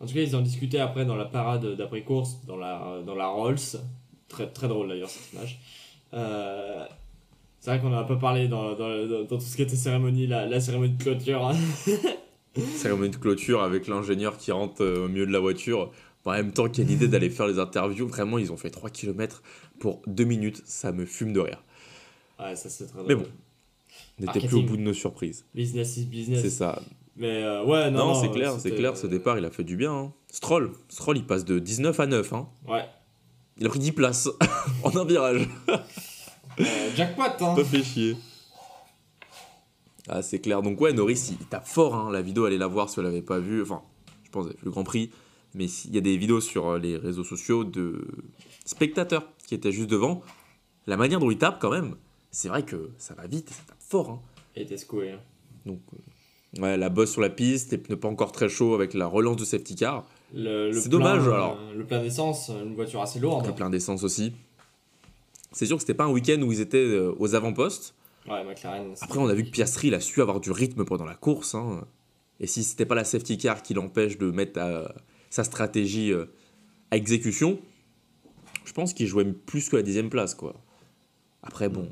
En 0.00 0.06
tout 0.06 0.14
cas, 0.14 0.20
ils 0.20 0.36
en 0.36 0.42
discutaient 0.42 0.78
après 0.78 1.04
dans 1.06 1.16
la 1.16 1.24
parade 1.24 1.76
d'après-course, 1.76 2.44
dans 2.46 2.56
la, 2.56 3.02
dans 3.06 3.14
la 3.14 3.28
Rolls. 3.28 3.56
Très, 4.28 4.48
très 4.50 4.68
drôle 4.68 4.88
d'ailleurs 4.88 5.08
cette 5.08 5.32
image. 5.32 5.60
Euh, 6.14 6.84
C'est 7.60 7.70
vrai 7.70 7.80
qu'on 7.80 7.92
en 7.94 7.98
a 7.98 8.04
pas 8.04 8.16
parlé 8.16 8.48
dans, 8.48 8.74
dans, 8.74 9.06
dans, 9.06 9.24
dans 9.24 9.38
tout 9.38 9.40
ce 9.44 9.56
qui 9.56 9.62
était 9.62 9.76
cérémonie, 9.76 10.26
la, 10.26 10.46
la 10.46 10.60
cérémonie 10.60 10.94
de 10.94 11.02
clôture. 11.02 11.50
Cérémonie 12.76 13.10
de 13.10 13.16
clôture 13.16 13.62
avec 13.62 13.86
l'ingénieur 13.86 14.38
qui 14.38 14.50
rentre 14.50 14.82
euh, 14.82 15.04
au 15.04 15.08
milieu 15.08 15.26
de 15.26 15.32
la 15.32 15.40
voiture. 15.40 15.92
En 16.24 16.32
même 16.32 16.52
temps 16.52 16.68
qu'il 16.68 16.82
y 16.84 16.86
a 16.86 16.90
l'idée 16.90 17.06
d'aller 17.06 17.30
faire 17.30 17.46
les 17.46 17.58
interviews. 17.58 18.08
Vraiment, 18.08 18.38
ils 18.38 18.50
ont 18.50 18.56
fait 18.56 18.70
3 18.70 18.90
km 18.90 19.42
pour 19.78 20.00
2 20.06 20.24
minutes. 20.24 20.62
Ça 20.64 20.90
me 20.90 21.04
fume 21.06 21.32
de 21.32 21.40
rire. 21.40 21.62
Ouais, 22.40 22.56
ça 22.56 22.68
c'est 22.68 22.86
très 22.86 22.98
drôle. 22.98 23.08
Mais 23.08 23.14
bon. 23.14 23.26
On 24.18 24.24
n'était 24.24 24.46
plus 24.46 24.56
au 24.56 24.62
bout 24.62 24.76
de 24.76 24.82
nos 24.82 24.92
surprises. 24.94 25.44
Business 25.54 25.96
is 25.98 26.04
business. 26.06 26.42
C'est 26.42 26.50
ça. 26.50 26.80
Mais 27.16 27.42
euh, 27.42 27.64
ouais, 27.64 27.90
non. 27.90 27.98
Non, 27.98 28.06
non, 28.08 28.20
c'est 28.20 28.30
clair, 28.30 28.52
c'est 28.60 28.74
clair. 28.74 28.96
Ce 28.96 29.06
départ, 29.06 29.38
il 29.38 29.44
a 29.44 29.50
fait 29.50 29.64
du 29.64 29.76
bien. 29.76 29.92
hein. 29.92 30.12
Stroll. 30.30 30.72
Stroll, 30.88 31.16
il 31.18 31.26
passe 31.26 31.44
de 31.44 31.58
19 31.58 31.98
à 31.98 32.06
9. 32.06 32.32
Hein. 32.34 32.48
Ouais. 32.68 32.84
Il 33.58 33.66
a 33.66 33.70
pris 33.70 33.78
10 33.78 33.92
places 33.92 34.28
en 34.82 34.94
un 34.96 35.04
virage. 35.06 35.48
Euh, 35.68 36.64
jackpot, 36.94 37.22
hein. 37.40 37.54
Ça 37.56 37.64
fait 37.64 37.82
chier. 37.82 38.16
Ah, 40.08 40.22
c'est 40.22 40.38
clair. 40.40 40.62
Donc, 40.62 40.80
ouais, 40.80 40.92
Norris, 40.92 41.30
il, 41.40 41.46
tape 41.46 41.66
fort. 41.66 41.94
hein. 41.94 42.10
La 42.12 42.22
vidéo, 42.22 42.44
allez 42.44 42.58
la 42.58 42.66
voir 42.66 42.88
si 42.88 42.96
vous 42.96 43.02
l'avez 43.02 43.22
pas 43.22 43.38
vue. 43.38 43.62
Enfin, 43.62 43.82
je 44.24 44.30
pense, 44.30 44.46
le 44.62 44.70
Grand 44.70 44.84
Prix. 44.84 45.10
Mais 45.54 45.64
il 45.86 45.94
y 45.94 45.98
a 45.98 46.02
des 46.02 46.16
vidéos 46.16 46.40
sur 46.40 46.68
euh, 46.68 46.78
les 46.78 46.96
réseaux 46.96 47.24
sociaux 47.24 47.64
de 47.64 48.06
spectateurs 48.66 49.26
qui 49.46 49.54
étaient 49.54 49.72
juste 49.72 49.88
devant. 49.90 50.22
La 50.86 50.96
manière 50.96 51.18
dont 51.18 51.30
il 51.30 51.38
tape, 51.38 51.58
quand 51.60 51.70
même, 51.70 51.96
c'est 52.30 52.48
vrai 52.48 52.62
que 52.62 52.90
ça 52.98 53.14
va 53.14 53.26
vite 53.26 53.50
et 53.50 53.54
ça 53.54 53.62
tape 53.66 53.76
fort. 53.80 54.10
hein. 54.10 54.20
Et 54.54 54.66
t'es 54.66 54.76
secoué. 54.76 55.12
hein. 55.12 55.20
Donc, 55.64 55.80
euh, 55.94 55.98
ouais, 56.58 56.76
la 56.76 56.88
bosse 56.88 57.12
sur 57.12 57.20
la 57.20 57.30
piste, 57.30 57.72
les 57.72 57.78
pneus 57.78 57.98
pas 57.98 58.08
encore 58.08 58.32
très 58.32 58.48
chauds 58.48 58.74
avec 58.74 58.94
la 58.94 59.06
relance 59.06 59.36
de 59.36 59.44
safety 59.44 59.74
car. 59.76 60.06
C'est 60.32 60.88
dommage, 60.88 61.26
euh, 61.26 61.32
alors. 61.32 61.58
Le 61.74 61.84
plein 61.84 62.02
d'essence, 62.02 62.50
une 62.50 62.74
voiture 62.74 63.00
assez 63.00 63.20
lourde. 63.20 63.46
Le 63.46 63.54
plein 63.54 63.70
d'essence 63.70 64.02
aussi. 64.02 64.32
C'est 65.52 65.66
sûr 65.66 65.76
que 65.76 65.80
c'était 65.82 65.94
pas 65.94 66.04
un 66.04 66.10
week-end 66.10 66.40
où 66.42 66.52
ils 66.52 66.60
étaient 66.60 66.76
euh, 66.78 67.14
aux 67.18 67.34
avant-postes. 67.34 67.94
Ouais, 68.28 68.44
McLaren. 68.44 68.92
Après, 69.00 69.18
on 69.18 69.28
a 69.28 69.34
vu 69.34 69.44
que 69.44 69.50
Piastri, 69.50 69.88
il 69.88 69.94
a 69.94 70.00
su 70.00 70.20
avoir 70.20 70.40
du 70.40 70.50
rythme 70.50 70.84
pendant 70.84 71.04
la 71.04 71.14
course. 71.14 71.54
hein. 71.54 71.86
Et 72.40 72.46
si 72.46 72.64
c'était 72.64 72.84
pas 72.84 72.94
la 72.96 73.04
safety 73.04 73.38
car 73.38 73.62
qui 73.62 73.72
l'empêche 73.72 74.18
de 74.18 74.30
mettre 74.30 74.60
euh, 74.60 74.84
sa 75.30 75.44
stratégie 75.44 76.12
euh, 76.12 76.26
à 76.90 76.96
exécution, 76.96 77.58
je 78.64 78.72
pense 78.72 78.92
qu'il 78.92 79.06
jouait 79.06 79.24
plus 79.24 79.68
que 79.68 79.76
la 79.76 79.82
dixième 79.82 80.10
place. 80.10 80.34
quoi. 80.34 80.54
Après, 81.42 81.68
bon, 81.68 81.88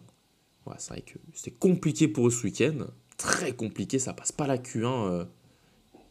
ouais, 0.67 0.75
c'est 0.79 0.91
vrai 0.91 1.03
que 1.03 1.19
c'était 1.33 1.57
compliqué 1.57 2.09
pour 2.09 2.27
eux 2.27 2.31
ce 2.31 2.43
week-end. 2.45 2.89
Très 3.17 3.53
compliqué, 3.53 3.99
ça 3.99 4.13
passe 4.13 4.33
pas 4.33 4.47
la 4.47 4.59
Q1 4.59 4.85
euh, 5.09 5.25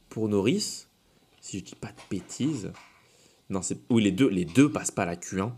pour 0.10 0.30
Norris. 0.30 0.86
Si 1.42 1.60
je 1.60 1.64
dis 1.64 1.76
pas 1.76 1.90
de 1.90 2.00
bêtises. 2.10 2.72
Non, 3.50 3.62
c'est 3.62 3.78
oui, 3.90 4.02
les 4.04 4.12
deux, 4.12 4.30
les 4.30 4.46
deux 4.46 4.72
passent 4.72 4.92
pas 4.92 5.06
la 5.06 5.16
Q1. 5.16 5.52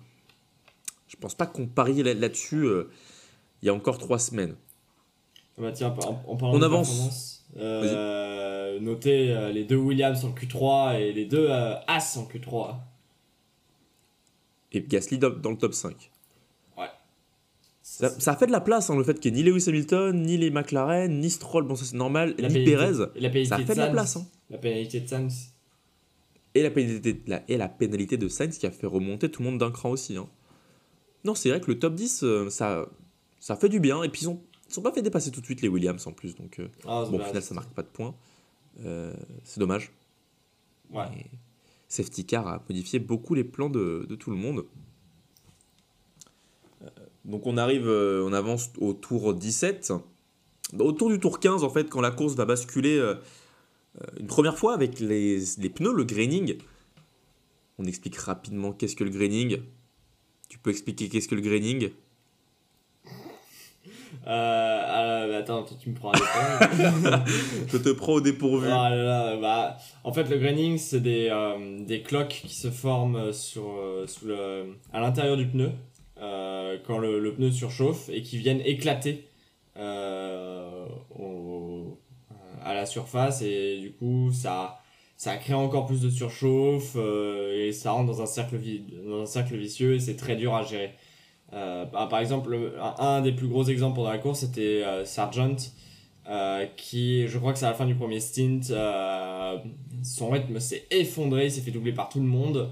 Je 1.08 1.16
pense 1.18 1.36
pas 1.36 1.46
qu'on 1.46 1.68
pariait 1.68 2.04
là- 2.04 2.14
là-dessus 2.16 2.64
euh, 2.66 2.90
il 3.62 3.68
y 3.68 3.70
a 3.70 3.74
encore 3.74 3.98
trois 4.00 4.20
semaines. 4.20 4.56
Bah 5.58 5.72
tiens, 5.72 5.96
en, 6.06 6.22
en 6.28 6.36
parlant 6.36 6.56
On 6.56 6.60
de 6.60 6.66
avance. 6.66 7.46
euh, 7.56 8.80
notez 8.82 9.32
euh, 9.34 9.52
les 9.52 9.64
deux 9.64 9.78
Williams 9.78 10.26
en 10.26 10.32
Q3 10.34 11.00
et 11.00 11.14
les 11.14 11.26
deux 11.26 11.50
As 11.50 12.18
en 12.18 12.26
Q3. 12.26 12.76
Et 14.74 14.82
Gasly 14.82 15.18
dans, 15.18 15.30
dans 15.30 15.52
le 15.52 15.58
top 15.58 15.74
5. 15.74 16.12
Ça, 18.20 18.32
a 18.32 18.36
fait 18.36 18.48
de 18.48 18.52
la 18.52 18.62
place, 18.62 18.90
hein, 18.90 18.98
le 18.98 19.04
fait 19.04 19.20
qu'il 19.20 19.34
n'y 19.34 19.40
ait 19.40 19.44
ni 19.44 19.50
Lewis 19.50 19.66
Hamilton, 19.70 20.22
ni 20.22 20.38
les 20.38 20.50
McLaren, 20.52 21.20
ni 21.20 21.30
Stroll, 21.30 21.66
bon 21.66 21.76
ça 21.76 21.86
c'est 21.86 21.96
normal, 21.96 22.36
La 22.38 22.50
ni 22.50 22.64
Perez. 22.66 23.04
et 23.16 23.20
la 23.22 23.30
pénalité 23.30 23.46
Ça 23.46 23.56
a 23.56 23.60
de 23.60 23.64
fait 23.66 23.74
de 23.76 23.80
la 23.80 23.88
place. 23.90 24.18
hein. 24.18 24.26
La 24.50 24.58
pénalité 24.58 25.00
de 25.00 25.08
Sainz. 25.08 25.52
Et, 26.54 26.64
la 26.64 26.72
pénalité, 26.72 27.22
la, 27.28 27.44
et 27.50 27.58
la 27.58 27.70
pénalité 27.70 28.18
de 28.18 28.28
Sainz 28.28 28.58
qui 28.58 28.66
a 28.66 28.72
fait 28.72 28.88
remonter 28.88 29.30
tout 29.32 29.42
le 29.44 29.50
monde 29.50 29.60
d'un 29.60 29.72
cran 29.72 29.90
aussi. 29.92 30.16
hein. 30.18 30.28
Non, 31.24 31.36
c'est 31.36 31.50
vrai 31.50 31.60
que 31.62 31.72
le 31.72 31.80
top 31.80 31.96
10, 31.96 32.24
euh, 32.24 32.50
ça, 32.50 32.86
ça 33.40 33.56
fait 33.56 33.70
du 33.70 33.80
bien. 33.80 34.04
Et 34.04 34.10
puis 34.10 34.26
ils 34.26 34.38
ils 34.68 34.74
sont 34.74 34.82
pas 34.82 34.92
fait 34.92 35.02
dépasser 35.02 35.32
tout 35.32 35.42
de 35.42 35.46
suite 35.46 35.62
les 35.62 35.68
Williams 35.68 36.06
en 36.08 36.12
plus. 36.12 36.36
Donc 36.36 36.60
euh, 36.60 36.68
Ah, 36.86 37.06
bon, 37.10 37.20
au 37.20 37.24
final, 37.24 37.42
ça 37.42 37.54
marque 37.56 37.72
pas 37.74 37.82
de 37.84 37.88
points. 37.88 38.14
Euh, 38.84 39.14
c'est 39.44 39.60
dommage. 39.60 39.92
Ouais. 40.92 41.06
Et 41.18 41.26
Safety 41.88 42.26
Car 42.26 42.48
a 42.48 42.64
modifié 42.70 43.00
beaucoup 43.00 43.36
les 43.36 43.44
plans 43.44 43.70
de, 43.70 44.06
de 44.08 44.16
tout 44.16 44.32
le 44.32 44.38
monde. 44.38 44.66
Donc 47.26 47.48
on 47.48 47.58
arrive, 47.58 47.88
euh, 47.88 48.24
on 48.26 48.34
avance 48.34 48.72
au 48.80 48.94
tour 48.94 49.34
17. 49.34 49.94
Au 50.80 50.92
tour 50.92 51.10
du 51.10 51.20
tour 51.20 51.40
15, 51.40 51.64
en 51.64 51.70
fait, 51.70 51.90
quand 51.90 52.02
la 52.02 52.12
course 52.12 52.36
va 52.36 52.46
basculer 52.46 52.98
euh, 52.98 53.16
euh, 54.02 54.06
une 54.20 54.28
première 54.28 54.58
fois 54.58 54.74
avec 54.74 55.00
les, 55.00 55.40
les 55.58 55.70
pneus, 55.70 55.94
le 55.94 56.04
graining. 56.04 56.58
On 57.78 57.86
explique 57.86 58.18
rapidement 58.18 58.72
qu'est-ce 58.72 58.96
que 58.96 59.04
le 59.04 59.10
graining. 59.10 59.60
Tu 60.50 60.60
peux 60.60 60.70
expliquer 60.70 61.10
qu'est-ce 61.10 61.28
que 61.28 61.36
le 61.36 61.42
graining? 61.42 61.90
Euh, 64.28 64.30
euh, 64.30 65.28
bah, 65.32 65.38
attends, 65.38 65.64
toi, 65.64 65.78
tu 65.80 65.90
me 65.90 65.96
prends 65.96 66.12
un 66.12 66.20
détail. 66.20 67.22
Je 67.68 67.78
te 67.78 67.90
prends 67.90 68.14
au 68.14 68.22
dépourvu. 68.22 68.68
Ah 68.72 68.90
là 68.90 69.04
là, 69.04 69.38
bah, 69.38 69.78
en 70.04 70.14
fait, 70.14 70.24
le 70.30 70.38
graining, 70.38 70.78
c'est 70.78 71.02
des, 71.02 71.30
euh, 71.32 71.84
des 71.86 72.02
cloques 72.02 72.42
qui 72.46 72.56
se 72.56 72.72
forment 72.72 73.34
sur, 73.34 73.64
sous 74.08 74.28
le, 74.28 74.76
à 74.94 75.00
l'intérieur 75.02 75.38
du 75.38 75.48
pneu 75.48 75.72
quand 76.18 76.98
le, 77.00 77.34
pneu 77.36 77.52
surchauffe 77.52 78.10
et 78.10 78.22
qui 78.22 78.38
viennent 78.38 78.62
éclater 78.66 79.28
euh, 79.78 80.86
à 82.64 82.74
la 82.74 82.86
surface 82.86 83.42
et 83.42 83.80
du 83.80 83.92
coup, 83.92 84.32
ça, 84.32 84.80
ça 85.18 85.38
crée 85.38 85.54
encore 85.54 85.86
plus 85.86 86.02
de 86.02 86.10
surchauffe 86.10 86.94
euh, 86.96 87.68
et 87.68 87.72
ça 87.72 87.92
rentre 87.92 88.08
dans 88.12 88.22
un 88.22 88.26
cercle, 88.26 88.60
dans 89.08 89.22
un 89.22 89.26
cercle 89.26 89.56
vicieux 89.56 89.96
et 89.96 90.00
c'est 90.00 90.16
très 90.16 90.36
dur 90.36 90.56
à 90.56 90.64
gérer. 90.64 90.94
Euh, 91.54 91.86
par 91.86 92.20
exemple, 92.20 92.52
le- 92.52 92.76
un, 93.00 93.22
des 93.22 93.32
plus 93.34 93.48
gros 93.48 93.66
exemples 93.66 93.96
pendant 93.98 94.12
la 94.12 94.18
course, 94.20 94.42
c'était 94.42 94.84
euh, 94.84 95.06
Sargent, 95.06 95.56
euh, 96.30 96.66
qui, 96.78 97.28
je 97.28 97.38
crois 97.40 97.54
que 97.54 97.60
c'est 97.60 97.66
à 97.66 97.70
la 97.70 97.76
fin 97.76 97.86
du 97.86 97.96
premier 97.96 98.20
stint, 98.20 98.62
euh, 98.72 99.58
son 100.04 100.30
rythme 100.30 100.60
s'est 100.60 100.86
effondré, 100.92 101.46
il 101.46 101.52
s'est 101.52 101.62
fait 101.62 101.72
doubler 101.72 101.94
par 101.94 102.10
tout 102.10 102.20
le 102.20 102.26
monde, 102.28 102.72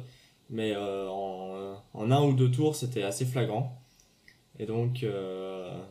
mais 0.49 0.73
euh, 0.75 1.08
en, 1.10 1.52
en 1.93 2.12
un 2.12 2.21
ou 2.23 2.34
deux 2.34 2.51
tours, 2.51 2.75
c'était 2.75 3.03
assez 3.03 3.25
flagrant. 3.25 3.82
Et 4.60 4.65
donc, 4.65 5.03
euh, 5.03 5.82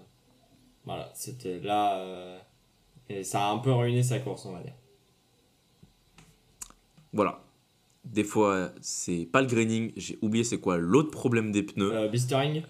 voilà, 0.85 1.11
c'était 1.15 1.61
là, 1.61 1.99
euh, 1.99 2.38
et 3.09 3.25
ça 3.25 3.47
a 3.47 3.51
un 3.53 3.59
peu 3.59 3.73
ruiné 3.73 4.03
sa 4.03 4.19
course, 4.19 4.47
on 4.47 4.53
va 4.53 4.62
dire. 4.62 4.75
Voilà. 7.12 7.43
Des 8.05 8.25
fois, 8.25 8.73
c'est 8.81 9.29
pas 9.31 9.43
le 9.43 9.47
graining. 9.47 9.93
J'ai 9.97 10.19
oublié 10.23 10.43
c'est 10.43 10.59
quoi 10.59 10.77
l'autre 10.77 11.11
problème 11.11 11.53
des 11.53 11.62
pneus. 11.62 11.93
Euh, 11.93 12.09
Bistering 12.09 12.62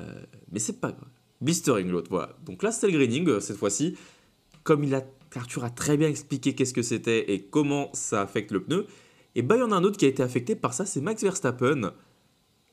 Mais 0.50 0.58
c'est 0.58 0.78
pas 0.78 0.92
grave. 0.92 1.08
Blistering 1.40 1.88
l'autre, 1.88 2.08
voilà. 2.10 2.36
Donc 2.44 2.62
là, 2.62 2.70
c'était 2.70 2.88
le 2.88 2.98
graining 2.98 3.26
euh, 3.28 3.40
cette 3.40 3.56
fois-ci. 3.56 3.96
Comme 4.62 4.84
il 4.84 4.94
a, 4.94 5.02
Arthur 5.34 5.64
a 5.64 5.70
très 5.70 5.96
bien 5.96 6.08
expliqué 6.08 6.54
qu'est-ce 6.54 6.74
que 6.74 6.82
c'était 6.82 7.32
et 7.32 7.42
comment 7.42 7.88
ça 7.94 8.20
affecte 8.20 8.52
le 8.52 8.62
pneu, 8.62 8.86
et 9.34 9.42
bah 9.42 9.56
il 9.56 9.60
y 9.60 9.62
en 9.62 9.72
a 9.72 9.74
un 9.74 9.82
autre 9.82 9.96
qui 9.96 10.04
a 10.04 10.08
été 10.08 10.22
affecté 10.22 10.54
par 10.54 10.74
ça, 10.74 10.86
c'est 10.86 11.00
Max 11.00 11.22
Verstappen, 11.22 11.92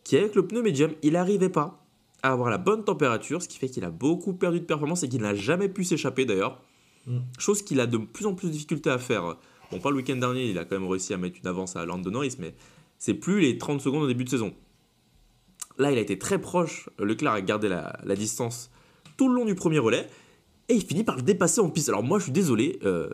qui 0.09 0.17
avec 0.17 0.33
le 0.33 0.47
pneu 0.47 0.63
médium, 0.63 0.91
il 1.03 1.13
n'arrivait 1.13 1.49
pas 1.49 1.85
à 2.23 2.31
avoir 2.31 2.49
la 2.49 2.57
bonne 2.57 2.83
température, 2.83 3.43
ce 3.43 3.47
qui 3.47 3.59
fait 3.59 3.69
qu'il 3.69 3.85
a 3.85 3.91
beaucoup 3.91 4.33
perdu 4.33 4.59
de 4.59 4.65
performance 4.65 5.03
et 5.03 5.07
qu'il 5.07 5.21
n'a 5.21 5.35
jamais 5.35 5.69
pu 5.69 5.83
s'échapper 5.83 6.25
d'ailleurs. 6.25 6.59
Mm. 7.05 7.19
Chose 7.37 7.61
qu'il 7.61 7.79
a 7.79 7.85
de 7.85 7.97
plus 7.97 8.25
en 8.25 8.33
plus 8.33 8.47
de 8.47 8.53
difficultés 8.53 8.89
à 8.89 8.97
faire. 8.97 9.37
Bon, 9.71 9.79
pas 9.79 9.91
le 9.91 9.97
week-end 9.97 10.15
dernier, 10.15 10.49
il 10.49 10.57
a 10.57 10.65
quand 10.65 10.79
même 10.79 10.89
réussi 10.89 11.13
à 11.13 11.17
mettre 11.17 11.37
une 11.39 11.47
avance 11.47 11.75
à 11.75 11.85
Lando 11.85 12.09
Norris, 12.09 12.37
mais 12.39 12.55
c'est 12.97 13.13
plus 13.13 13.39
les 13.39 13.59
30 13.59 13.81
secondes 13.81 14.01
au 14.01 14.07
début 14.07 14.23
de 14.23 14.29
saison. 14.29 14.51
Là, 15.77 15.91
il 15.91 15.97
a 15.99 16.01
été 16.01 16.17
très 16.17 16.41
proche. 16.41 16.89
Leclerc 16.97 17.33
a 17.33 17.41
gardé 17.41 17.69
la, 17.69 17.95
la 18.03 18.15
distance 18.15 18.71
tout 19.15 19.29
le 19.29 19.35
long 19.35 19.45
du 19.45 19.53
premier 19.53 19.77
relais. 19.77 20.07
Et 20.69 20.73
il 20.73 20.83
finit 20.83 21.03
par 21.03 21.17
le 21.17 21.21
dépasser 21.21 21.61
en 21.61 21.69
piste. 21.69 21.89
Alors 21.89 22.01
moi, 22.01 22.17
je 22.17 22.23
suis 22.23 22.31
désolé. 22.31 22.79
euh, 22.83 23.11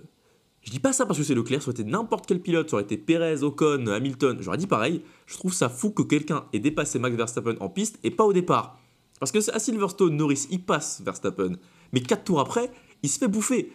je 0.66 0.72
dis 0.72 0.80
pas 0.80 0.94
ça 0.94 1.06
parce 1.06 1.20
que 1.20 1.24
c'est 1.24 1.36
Leclerc. 1.36 1.62
Ça 1.62 1.70
aurait 1.70 1.80
été 1.80 1.90
n'importe 1.90 2.26
quel 2.26 2.42
pilote. 2.42 2.72
Ça 2.72 2.78
aurait 2.78 2.84
été 2.84 2.98
Perez, 2.98 3.44
Ocon, 3.44 3.86
Hamilton. 3.86 4.38
J'aurais 4.42 4.58
dit 4.58 4.66
pareil. 4.66 5.04
Je 5.28 5.38
trouve 5.38 5.54
ça 5.54 5.70
fou 5.70 5.92
que 5.92 6.02
quelqu'un 6.02 6.48
ait 6.54 6.60
dépassé 6.60 6.98
Max 6.98 7.16
Verstappen 7.16 7.56
en 7.60 7.70
piste 7.70 8.00
et 8.04 8.10
pas 8.10 8.26
au 8.26 8.34
départ. 8.34 8.80
Parce 9.20 9.32
que 9.32 9.52
à 9.52 9.60
Silverstone, 9.60 10.18
Norris, 10.18 10.48
il 10.50 10.66
passe 10.66 11.02
Verstappen. 11.02 11.54
Mais 11.94 12.02
4 12.02 12.24
tours 12.24 12.40
après, 12.40 12.72
il 13.04 13.10
se 13.10 13.20
fait 13.20 13.28
bouffer. 13.28 13.72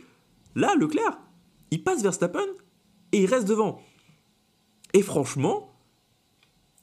Là, 0.57 0.75
Leclerc, 0.75 1.17
il 1.71 1.85
passe 1.85 2.03
Verstappen 2.03 2.47
et 3.13 3.23
il 3.23 3.27
reste 3.27 3.47
devant. 3.47 3.81
Et 4.93 5.03
franchement, 5.03 5.73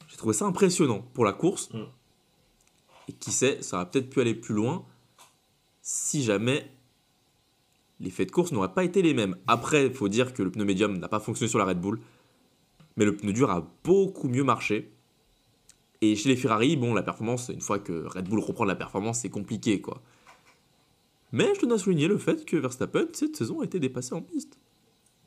j'ai 0.07 0.15
trouvé 0.15 0.33
ça 0.33 0.45
impressionnant 0.45 1.01
pour 1.13 1.25
la 1.25 1.33
course. 1.33 1.69
Mm. 1.73 1.83
Et 3.09 3.13
qui 3.13 3.31
sait, 3.31 3.61
ça 3.61 3.75
aurait 3.75 3.91
peut-être 3.91 4.09
pu 4.09 4.21
aller 4.21 4.35
plus 4.35 4.55
loin 4.55 4.85
si 5.81 6.23
jamais 6.23 6.71
les 7.99 8.09
faits 8.09 8.27
de 8.27 8.31
course 8.31 8.51
n'auraient 8.51 8.73
pas 8.73 8.83
été 8.83 9.01
les 9.01 9.13
mêmes. 9.13 9.35
Après, 9.47 9.87
il 9.87 9.93
faut 9.93 10.09
dire 10.09 10.33
que 10.33 10.43
le 10.43 10.51
pneu 10.51 10.65
médium 10.65 10.97
n'a 10.97 11.07
pas 11.07 11.19
fonctionné 11.19 11.49
sur 11.49 11.59
la 11.59 11.65
Red 11.65 11.79
Bull, 11.79 11.99
mais 12.95 13.05
le 13.05 13.15
pneu 13.15 13.33
dur 13.33 13.49
a 13.49 13.67
beaucoup 13.83 14.27
mieux 14.29 14.43
marché. 14.43 14.91
Et 16.01 16.15
chez 16.15 16.29
les 16.29 16.35
Ferrari, 16.35 16.75
bon, 16.75 16.93
la 16.93 17.01
performance, 17.01 17.49
une 17.49 17.61
fois 17.61 17.79
que 17.79 18.05
Red 18.05 18.27
Bull 18.29 18.39
reprend 18.39 18.65
la 18.65 18.75
performance, 18.75 19.19
c'est 19.19 19.29
compliqué, 19.29 19.81
quoi. 19.81 20.01
Mais 21.31 21.53
je 21.55 21.61
tenais 21.61 21.73
à 21.73 21.77
souligner 21.77 22.07
le 22.07 22.17
fait 22.17 22.45
que 22.45 22.55
Verstappen, 22.55 23.07
cette 23.13 23.35
saison, 23.35 23.61
a 23.61 23.65
été 23.65 23.79
dépassé 23.79 24.13
en 24.13 24.21
piste. 24.21 24.59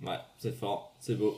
Ouais, 0.02 0.18
c'est 0.38 0.56
fort, 0.56 0.94
c'est 1.00 1.16
beau. 1.16 1.36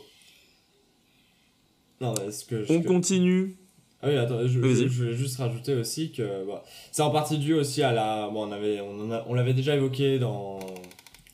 Non, 2.00 2.14
ce 2.30 2.44
que 2.44 2.62
je. 2.62 2.72
On 2.72 2.82
continue. 2.82 3.56
Ah 4.02 4.08
oui, 4.08 4.16
attends, 4.16 4.46
je, 4.46 4.60
Vas-y. 4.60 4.74
je, 4.74 4.88
je 4.88 5.02
voulais 5.02 5.16
juste 5.16 5.36
rajouter 5.38 5.74
aussi 5.74 6.12
que 6.12 6.46
bah, 6.46 6.62
c'est 6.90 7.02
en 7.02 7.10
partie 7.10 7.38
dû 7.38 7.54
aussi 7.54 7.82
à 7.82 7.92
la. 7.92 8.28
Bon, 8.28 8.48
on 8.48 8.52
avait, 8.52 8.80
on, 8.80 9.10
on 9.26 9.34
l'avait 9.34 9.54
déjà 9.54 9.76
évoqué 9.76 10.18
dans 10.18 10.58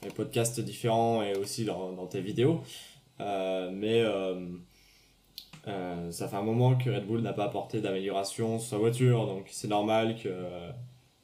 les 0.02 0.10
podcasts 0.10 0.60
différents 0.60 1.22
et 1.22 1.36
aussi 1.36 1.64
dans, 1.64 2.06
tes 2.06 2.20
vidéos, 2.20 2.62
Euh, 3.20 3.70
mais 3.72 4.00
euh, 4.00 4.46
euh, 5.66 6.12
ça 6.12 6.28
fait 6.28 6.36
un 6.36 6.42
moment 6.42 6.76
que 6.76 6.88
Red 6.88 7.04
Bull 7.06 7.20
n'a 7.20 7.32
pas 7.32 7.46
apporté 7.46 7.80
d'amélioration 7.80 8.60
sur 8.60 8.70
sa 8.70 8.78
voiture, 8.78 9.26
donc 9.26 9.46
c'est 9.50 9.66
normal 9.66 10.16
que, 10.22 10.30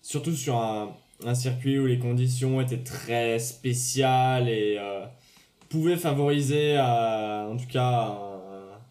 surtout 0.02 0.32
sur 0.32 0.56
un, 0.56 0.92
circuit 1.34 1.78
où 1.78 1.86
les 1.86 1.98
conditions 2.00 2.60
étaient 2.60 2.82
très 2.82 3.38
spéciales 3.38 4.48
et 4.48 4.78
pouvaient 5.68 5.96
favoriser, 5.96 6.78
en 6.78 7.56
tout 7.56 7.68
cas, 7.68 8.18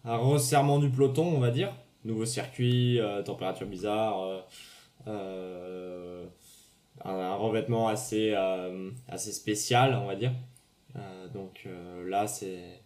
un, 0.04 0.16
resserrement 0.16 0.78
du 0.78 0.88
peloton, 0.88 1.26
on 1.26 1.40
va 1.40 1.50
dire. 1.50 1.72
Nouveau 2.04 2.24
circuit, 2.24 2.98
température 3.24 3.66
bizarre, 3.66 4.44
un, 7.04 7.34
revêtement 7.34 7.88
assez, 7.88 8.32
euh, 8.34 8.90
assez 9.08 9.32
spécial, 9.32 9.94
on 9.94 10.06
va 10.06 10.16
dire. 10.16 10.32
Euh, 10.96 11.28
donc 11.28 11.64
euh, 11.66 12.08
là, 12.08 12.26
c'est. 12.26 12.80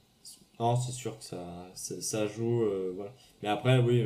C'est 0.60 0.90
sûr 0.90 1.16
que 1.16 1.22
ça, 1.22 1.68
ça 1.74 2.26
joue. 2.26 2.64
Mais 3.44 3.48
après, 3.48 3.78
oui, 3.78 4.04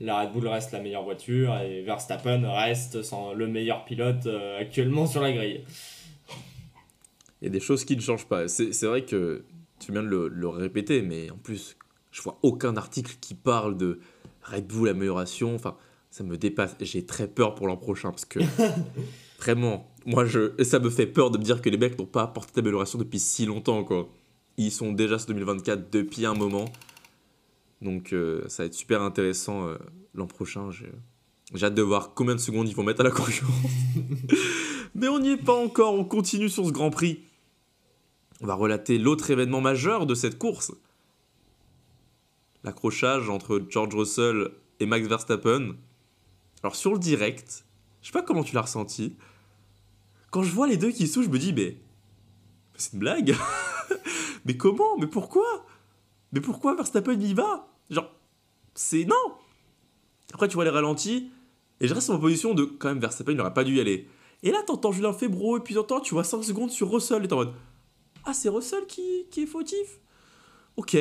la 0.00 0.22
Red 0.22 0.32
Bull 0.32 0.48
reste 0.48 0.72
la 0.72 0.80
meilleure 0.80 1.04
voiture 1.04 1.56
et 1.60 1.82
Verstappen 1.82 2.42
reste 2.44 3.02
sans, 3.02 3.34
le 3.34 3.46
meilleur 3.46 3.84
pilote 3.84 4.26
actuellement 4.58 5.06
sur 5.06 5.22
la 5.22 5.30
grille. 5.30 5.60
Il 7.40 7.44
y 7.44 7.46
a 7.46 7.50
des 7.50 7.60
choses 7.60 7.84
qui 7.84 7.94
ne 7.94 8.00
changent 8.00 8.26
pas. 8.26 8.48
C'est 8.48 8.82
vrai 8.82 9.04
que 9.04 9.44
tu 9.78 9.92
viens 9.92 10.02
de 10.02 10.08
le, 10.08 10.26
le 10.26 10.48
répéter, 10.48 11.02
mais 11.02 11.30
en 11.30 11.36
plus, 11.36 11.76
je 12.10 12.20
vois 12.20 12.40
aucun 12.42 12.76
article 12.76 13.14
qui 13.20 13.34
parle 13.34 13.76
de 13.76 14.00
Red 14.42 14.66
Bull 14.66 14.88
amélioration. 14.88 15.54
Enfin, 15.54 15.76
ça 16.10 16.24
me 16.24 16.36
dépasse. 16.36 16.76
J'ai 16.80 17.06
très 17.06 17.28
peur 17.28 17.54
pour 17.54 17.66
l'an 17.66 17.76
prochain 17.76 18.10
parce 18.10 18.24
que 18.24 18.40
vraiment, 19.38 19.90
moi, 20.06 20.24
je, 20.24 20.62
ça 20.62 20.78
me 20.78 20.90
fait 20.90 21.06
peur 21.06 21.30
de 21.30 21.38
me 21.38 21.42
dire 21.42 21.62
que 21.62 21.70
les 21.70 21.78
mecs 21.78 21.98
n'ont 21.98 22.06
pas 22.06 22.22
apporté 22.22 22.52
d'amélioration 22.56 22.98
depuis 22.98 23.18
si 23.18 23.46
longtemps, 23.46 23.84
quoi. 23.84 24.08
Ils 24.56 24.72
sont 24.72 24.92
déjà 24.92 25.18
sur 25.18 25.28
2024 25.28 25.90
depuis 25.90 26.26
un 26.26 26.34
moment. 26.34 26.66
Donc, 27.80 28.12
euh, 28.12 28.44
ça 28.48 28.62
va 28.62 28.66
être 28.66 28.74
super 28.74 29.00
intéressant 29.02 29.66
euh, 29.66 29.78
l'an 30.14 30.26
prochain. 30.26 30.70
J'ai 30.70 30.92
j'ai 31.54 31.66
hâte 31.66 31.74
de 31.74 31.82
voir 31.82 32.14
combien 32.14 32.34
de 32.34 32.40
secondes 32.40 32.68
ils 32.68 32.76
vont 32.76 32.84
mettre 32.84 33.00
à 33.00 33.04
la 33.04 33.10
concurrence. 33.10 33.54
Mais 34.94 35.08
on 35.08 35.18
n'y 35.18 35.30
est 35.30 35.36
pas 35.36 35.54
encore, 35.54 35.94
on 35.94 36.04
continue 36.04 36.48
sur 36.48 36.64
ce 36.64 36.70
Grand 36.70 36.90
Prix. 36.90 37.20
On 38.40 38.46
va 38.46 38.54
relater 38.54 38.98
l'autre 38.98 39.30
événement 39.30 39.60
majeur 39.60 40.06
de 40.06 40.14
cette 40.14 40.38
course. 40.38 40.72
L'accrochage 42.62 43.28
entre 43.28 43.62
George 43.68 43.94
Russell 43.94 44.50
et 44.78 44.86
Max 44.86 45.06
Verstappen. 45.08 45.74
Alors 46.62 46.76
sur 46.76 46.92
le 46.92 46.98
direct, 46.98 47.64
je 48.02 48.06
sais 48.08 48.12
pas 48.12 48.22
comment 48.22 48.42
tu 48.42 48.54
l'as 48.54 48.62
ressenti. 48.62 49.16
Quand 50.30 50.42
je 50.42 50.52
vois 50.52 50.66
les 50.66 50.76
deux 50.76 50.90
qui 50.90 51.10
touchent, 51.10 51.26
je 51.26 51.30
me 51.30 51.38
dis, 51.38 51.52
mais... 51.52 51.76
c'est 52.76 52.92
une 52.92 53.00
blague 53.00 53.34
Mais 54.44 54.56
comment? 54.56 54.96
Mais 54.98 55.06
pourquoi? 55.06 55.66
Mais 56.32 56.40
pourquoi 56.40 56.74
Verstappen 56.74 57.18
y 57.20 57.34
va? 57.34 57.68
Genre, 57.90 58.10
c'est... 58.74 59.04
Non 59.04 59.34
Après 60.32 60.48
tu 60.48 60.54
vois 60.54 60.64
les 60.64 60.70
ralentis, 60.70 61.30
et 61.80 61.88
je 61.88 61.94
reste 61.94 62.10
en 62.10 62.18
position 62.18 62.54
de, 62.54 62.64
quand 62.64 62.88
même, 62.88 63.00
Verstappen, 63.00 63.32
il 63.32 63.36
n'aurait 63.36 63.54
pas 63.54 63.64
dû 63.64 63.76
y 63.76 63.80
aller. 63.80 64.08
Et 64.42 64.50
là, 64.50 64.62
t'entends 64.66 64.92
Julien 64.92 65.12
Febro, 65.12 65.58
et 65.58 65.60
puis 65.60 65.74
t'entends, 65.74 66.00
tu 66.00 66.14
vois 66.14 66.24
5 66.24 66.42
secondes 66.42 66.70
sur 66.70 66.90
Russell, 66.90 67.24
et 67.24 67.28
t'es 67.28 67.32
en 67.32 67.38
mode 67.38 67.54
Ah, 68.24 68.32
c'est 68.32 68.48
Russell 68.48 68.86
qui, 68.86 69.26
est 69.36 69.46
fautif? 69.46 70.00
Ok. 70.76 70.96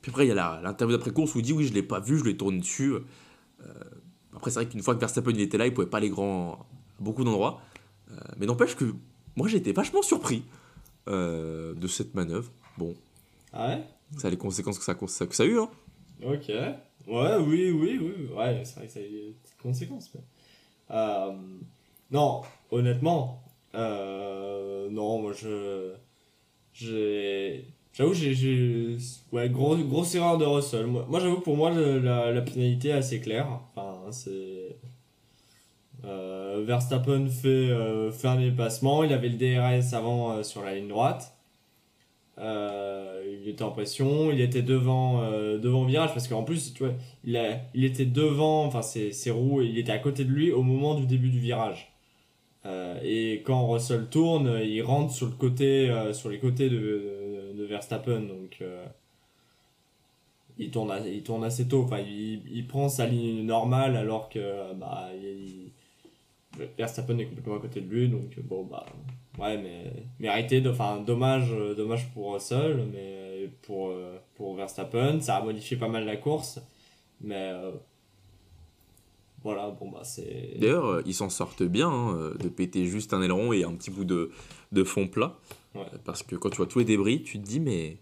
Puis 0.00 0.10
après, 0.10 0.26
il 0.26 0.28
y 0.28 0.32
a 0.32 0.60
l'interview 0.62 0.96
d'après-course 0.96 1.34
où 1.34 1.38
il 1.38 1.42
dit 1.42 1.52
Oui, 1.52 1.66
je 1.66 1.72
l'ai 1.72 1.82
pas 1.82 2.00
vu, 2.00 2.18
je 2.18 2.24
l'ai 2.24 2.36
tourné 2.36 2.58
dessus. 2.58 2.92
Euh, 2.92 3.04
après, 4.42 4.50
c'est 4.50 4.58
vrai 4.58 4.68
qu'une 4.68 4.82
fois 4.82 4.96
que 4.96 4.98
Verstappen 4.98 5.30
il 5.30 5.40
était 5.40 5.56
là, 5.56 5.66
il 5.68 5.72
pouvait 5.72 5.86
pas 5.86 5.98
aller 5.98 6.10
grand 6.10 6.54
à 6.54 6.66
beaucoup 6.98 7.22
d'endroits. 7.22 7.60
Euh, 8.10 8.14
mais 8.38 8.46
n'empêche 8.46 8.74
que 8.74 8.92
moi, 9.36 9.46
j'ai 9.46 9.58
été 9.58 9.72
vachement 9.72 10.02
surpris 10.02 10.42
euh, 11.08 11.74
de 11.74 11.86
cette 11.86 12.12
manœuvre. 12.16 12.50
Bon, 12.76 12.92
Ah 13.52 13.68
ouais? 13.68 13.84
Ça 14.18 14.26
a 14.26 14.30
les 14.32 14.36
conséquences 14.36 14.80
que 14.80 14.84
ça, 14.84 14.96
que 14.96 15.06
ça, 15.06 15.26
que 15.28 15.34
ça 15.36 15.44
a 15.44 15.46
eu. 15.46 15.60
Hein. 15.60 15.70
Ok. 16.24 16.48
Ouais, 16.48 17.36
oui, 17.38 17.70
oui, 17.70 18.00
oui. 18.02 18.28
Ouais, 18.36 18.62
c'est 18.64 18.74
vrai 18.78 18.86
que 18.88 18.92
ça 18.92 18.98
a 18.98 19.02
eu 19.04 19.10
des 19.10 19.36
petites 19.44 19.62
conséquences. 19.62 20.10
Mais... 20.12 20.20
Euh, 20.90 21.32
non, 22.10 22.42
honnêtement, 22.72 23.44
non, 23.72 25.22
moi 25.22 25.32
je. 25.34 25.92
J'ai. 26.72 27.64
J'avoue, 27.92 28.12
j'ai. 28.14 28.34
j'ai- 28.34 28.96
Ouais, 29.30 29.48
gros, 29.48 29.76
grosse 29.76 30.14
erreur 30.16 30.36
de 30.36 30.44
Russell. 30.44 30.86
Moi, 30.86 31.20
j'avoue, 31.20 31.40
pour 31.40 31.56
moi, 31.56 31.70
la, 31.70 32.32
la 32.32 32.42
pénalité 32.42 32.88
est 32.88 32.92
assez 32.92 33.20
claire. 33.20 33.60
C'est. 34.12 34.76
Euh, 36.04 36.62
Verstappen 36.66 37.28
fait, 37.28 37.68
euh, 37.70 38.10
dépassement. 38.38 39.04
Il 39.04 39.12
avait 39.12 39.28
le 39.28 39.36
DRS 39.36 39.94
avant 39.94 40.32
euh, 40.32 40.42
sur 40.42 40.62
la 40.62 40.74
ligne 40.74 40.88
droite. 40.88 41.36
Euh, 42.38 43.22
il 43.42 43.48
était 43.48 43.62
en 43.62 43.70
pression, 43.70 44.30
il 44.30 44.40
était 44.40 44.62
devant, 44.62 45.20
devant 45.58 45.82
le 45.82 45.88
virage 45.88 46.12
parce 46.14 46.28
qu'en 46.28 46.42
plus, 46.44 46.72
tu 46.72 46.84
vois, 46.84 46.94
il, 47.24 47.38
il 47.74 47.84
était 47.84 48.06
devant, 48.06 48.64
enfin 48.64 48.80
ses, 48.82 49.12
ses 49.12 49.30
roues, 49.30 49.60
il 49.62 49.78
était 49.78 49.92
à 49.92 49.98
côté 49.98 50.24
de 50.24 50.30
lui 50.30 50.50
au 50.50 50.62
moment 50.62 50.94
du 50.94 51.06
début 51.06 51.28
du 51.28 51.38
virage. 51.38 51.92
Et 53.04 53.42
quand 53.44 53.68
Russell 53.68 54.06
tourne, 54.08 54.60
il 54.64 54.82
rentre 54.82 55.12
sur 55.12 55.26
le 55.26 55.32
côté, 55.32 55.92
sur 56.12 56.30
les 56.30 56.38
côtés 56.38 56.70
de, 56.70 57.52
de 57.54 57.64
Verstappen, 57.64 58.20
donc 58.20 58.62
il 60.62 60.70
tourne, 60.70 60.92
il 61.06 61.22
tourne 61.22 61.44
assez 61.44 61.66
tôt. 61.68 61.82
Enfin, 61.82 61.98
il, 61.98 62.42
il 62.50 62.66
prend 62.66 62.88
sa 62.88 63.06
ligne 63.06 63.44
normale 63.44 63.96
alors 63.96 64.28
que 64.28 64.72
bah, 64.74 65.08
il, 65.14 65.72
Verstappen 66.76 67.18
est 67.18 67.26
complètement 67.26 67.56
à 67.56 67.60
côté 67.60 67.80
de 67.80 67.88
lui. 67.88 68.08
Donc, 68.08 68.38
bon, 68.40 68.64
bah, 68.64 68.86
ouais, 69.38 69.58
mais 69.58 69.92
mérité. 70.20 70.62
Enfin, 70.66 71.00
dommage, 71.00 71.50
dommage 71.76 72.10
pour 72.12 72.34
Russell, 72.34 72.86
mais 72.92 73.50
pour, 73.62 73.92
pour 74.34 74.54
Verstappen, 74.54 75.20
ça 75.20 75.36
a 75.36 75.42
modifié 75.42 75.76
pas 75.76 75.88
mal 75.88 76.04
la 76.04 76.16
course. 76.16 76.60
Mais 77.20 77.50
euh, 77.52 77.72
voilà, 79.42 79.70
bon, 79.70 79.90
bah, 79.90 80.02
c'est. 80.04 80.58
D'ailleurs, 80.58 81.02
ils 81.06 81.14
s'en 81.14 81.30
sortent 81.30 81.62
bien 81.62 81.88
hein, 81.88 82.32
de 82.38 82.48
péter 82.48 82.84
juste 82.86 83.14
un 83.14 83.22
aileron 83.22 83.52
et 83.52 83.64
un 83.64 83.74
petit 83.74 83.90
bout 83.90 84.04
de, 84.04 84.30
de 84.72 84.84
fond 84.84 85.08
plat. 85.08 85.38
Ouais. 85.74 85.86
Parce 86.04 86.22
que 86.22 86.36
quand 86.36 86.50
tu 86.50 86.58
vois 86.58 86.66
tous 86.66 86.80
les 86.80 86.84
débris, 86.84 87.22
tu 87.22 87.38
te 87.38 87.46
dis, 87.46 87.60
mais 87.60 87.96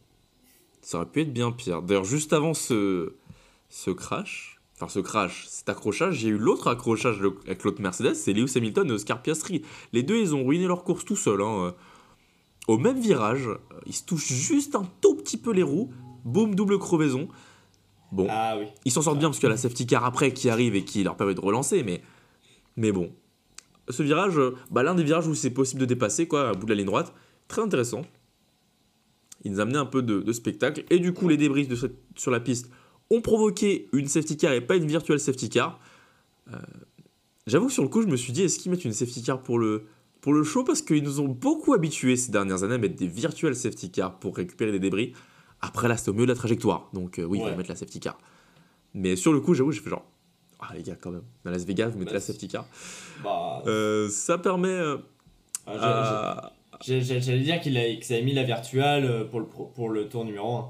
ça 0.83 0.99
aurait 0.99 1.07
pu 1.07 1.21
être 1.23 1.33
bien 1.33 1.53
pire. 1.53 1.83
D'ailleurs, 1.83 2.05
juste 2.05 2.33
avant 2.33 2.55
ce, 2.55 3.14
ce 3.69 3.90
crash, 3.90 4.61
enfin 4.77 4.88
ce 4.88 4.99
crash, 5.01 5.47
cet 5.49 5.69
accrochage, 5.69 6.16
j'ai 6.16 6.29
eu 6.29 6.38
l'autre 6.38 6.69
accrochage 6.69 7.21
avec 7.47 7.64
l'autre 7.64 7.81
Mercedes, 7.83 8.14
c'est 8.14 8.33
Lewis 8.33 8.53
Hamilton 8.57 8.88
et 8.88 8.93
Oscar 8.93 9.23
Piastri. 9.23 9.62
Les 9.93 10.03
deux, 10.03 10.16
ils 10.19 10.35
ont 10.35 10.45
ruiné 10.45 10.66
leur 10.66 10.85
course 10.85 11.05
tout 11.05 11.16
seuls. 11.16 11.43
hein. 11.43 11.75
Au 12.69 12.79
même 12.79 13.01
virage, 13.01 13.49
ils 13.87 13.95
se 13.95 14.05
touchent 14.05 14.33
juste 14.33 14.75
un 14.75 14.85
tout 15.01 15.16
petit 15.16 15.37
peu 15.37 15.53
les 15.53 15.62
roues. 15.62 15.90
Boum, 16.25 16.55
double 16.55 16.79
crevaison. 16.79 17.29
Bon, 18.12 18.27
Ah 18.29 18.57
oui. 18.59 18.66
ils 18.85 18.93
s'en 18.93 19.03
sortent 19.03 19.19
bien 19.19 19.29
parce 19.29 19.38
qu'il 19.38 19.47
y 19.47 19.51
a 19.51 19.55
la 19.55 19.57
safety 19.57 19.87
car 19.87 20.05
après 20.05 20.33
qui 20.35 20.51
arrive 20.51 20.75
et 20.75 20.85
qui 20.85 21.03
leur 21.03 21.16
permet 21.16 21.35
de 21.35 21.40
relancer, 21.40 21.83
mais, 21.83 22.03
mais 22.77 22.93
bon. 22.93 23.12
Ce 23.88 24.03
virage, 24.03 24.38
euh, 24.38 24.57
bah, 24.71 24.83
l'un 24.83 24.95
des 24.95 25.03
virages 25.05 25.27
où 25.27 25.35
c'est 25.35 25.51
possible 25.51 25.81
de 25.81 25.87
dépasser, 25.87 26.29
quoi, 26.29 26.51
à 26.51 26.53
bout 26.55 26.66
de 26.66 26.71
la 26.71 26.77
ligne 26.77 26.87
droite, 26.87 27.12
très 27.49 27.62
intéressant. 27.62 28.03
Il 29.44 29.53
nous 29.53 29.61
a 29.61 29.62
amené 29.62 29.79
un 29.79 29.87
peu 29.87 30.03
de, 30.03 30.20
de 30.20 30.33
spectacle. 30.33 30.85
Et 30.90 30.98
du 30.98 31.12
coup, 31.12 31.29
les 31.29 31.37
débris 31.37 31.66
de 31.66 31.74
cette- 31.76 31.96
sur 32.16 32.31
la 32.31 32.40
piste 32.40 32.70
ont 33.11 33.20
provoqué 33.20 33.88
une 33.92 34.07
safety 34.07 34.37
car 34.37 34.53
et 34.53 34.61
pas 34.61 34.76
une 34.76 34.87
virtuelle 34.87 35.20
safety 35.20 35.48
car. 35.48 35.81
Euh, 36.53 36.57
J'avoue 37.46 37.66
que 37.68 37.72
sur 37.72 37.83
le 37.83 37.88
coup, 37.88 38.03
je 38.03 38.07
me 38.07 38.16
suis 38.16 38.33
dit, 38.33 38.42
est-ce 38.42 38.59
qu'ils 38.59 38.70
mettent 38.70 38.85
une 38.85 38.92
safety 38.92 39.22
car 39.22 39.40
pour 39.42 39.59
le, 39.59 39.87
pour 40.20 40.33
le 40.35 40.44
show? 40.44 40.62
Parce 40.62 40.83
qu'ils 40.83 41.03
nous 41.03 41.18
ont 41.20 41.26
beaucoup 41.29 41.72
habitués 41.74 42.16
ces 42.16 42.31
dernières 42.31 42.62
années 42.62 42.74
à 42.74 42.79
mettre 42.79 42.94
des 42.96 43.07
virtuelles 43.09 43.57
safety 43.57 43.90
cars 43.90 44.18
pour 44.18 44.37
récupérer 44.37 44.70
des 44.72 44.79
débris. 44.79 45.14
Après, 45.62 45.88
là, 45.88 45.96
c'était 45.96 46.11
au 46.11 46.12
milieu 46.12 46.26
de 46.26 46.33
la 46.33 46.37
trajectoire. 46.37 46.88
Donc, 46.92 47.18
euh, 47.18 47.24
oui, 47.24 47.38
il 47.38 47.44
Ouais. 47.44 47.50
faut 47.50 47.57
mettre 47.57 47.70
la 47.70 47.76
safety 47.76 47.98
car. 47.98 48.18
Mais 48.94 49.16
sur 49.16 49.33
le 49.33 49.40
coup, 49.40 49.55
j'avoue, 49.55 49.72
j'ai 49.72 49.81
fait 49.81 49.90
genre, 49.90 50.05
ah 50.61 50.74
les 50.74 50.83
gars, 50.83 50.96
quand 51.00 51.11
même, 51.11 51.22
dans 51.44 51.50
Las 51.50 51.64
Vegas, 51.64 51.88
vous 51.88 51.98
mettez 51.98 52.11
Bah, 52.11 52.14
la 52.14 52.20
safety 52.20 52.46
car. 52.46 52.66
Bah, 53.24 53.62
Euh, 53.66 54.09
ça 54.11 54.38
permet 54.38 54.79
ah, 55.66 56.53
J'allais 56.85 57.40
dire 57.40 57.61
qu'ils 57.61 57.77
avaient 57.79 58.23
mis 58.23 58.33
la 58.33 58.43
virtuelle 58.45 59.05
euh, 59.05 59.25
pour 59.25 59.40
le, 59.40 59.47
pour 59.47 59.88
le 59.90 60.09
tour 60.09 60.25
numéro 60.25 60.57
1. 60.57 60.69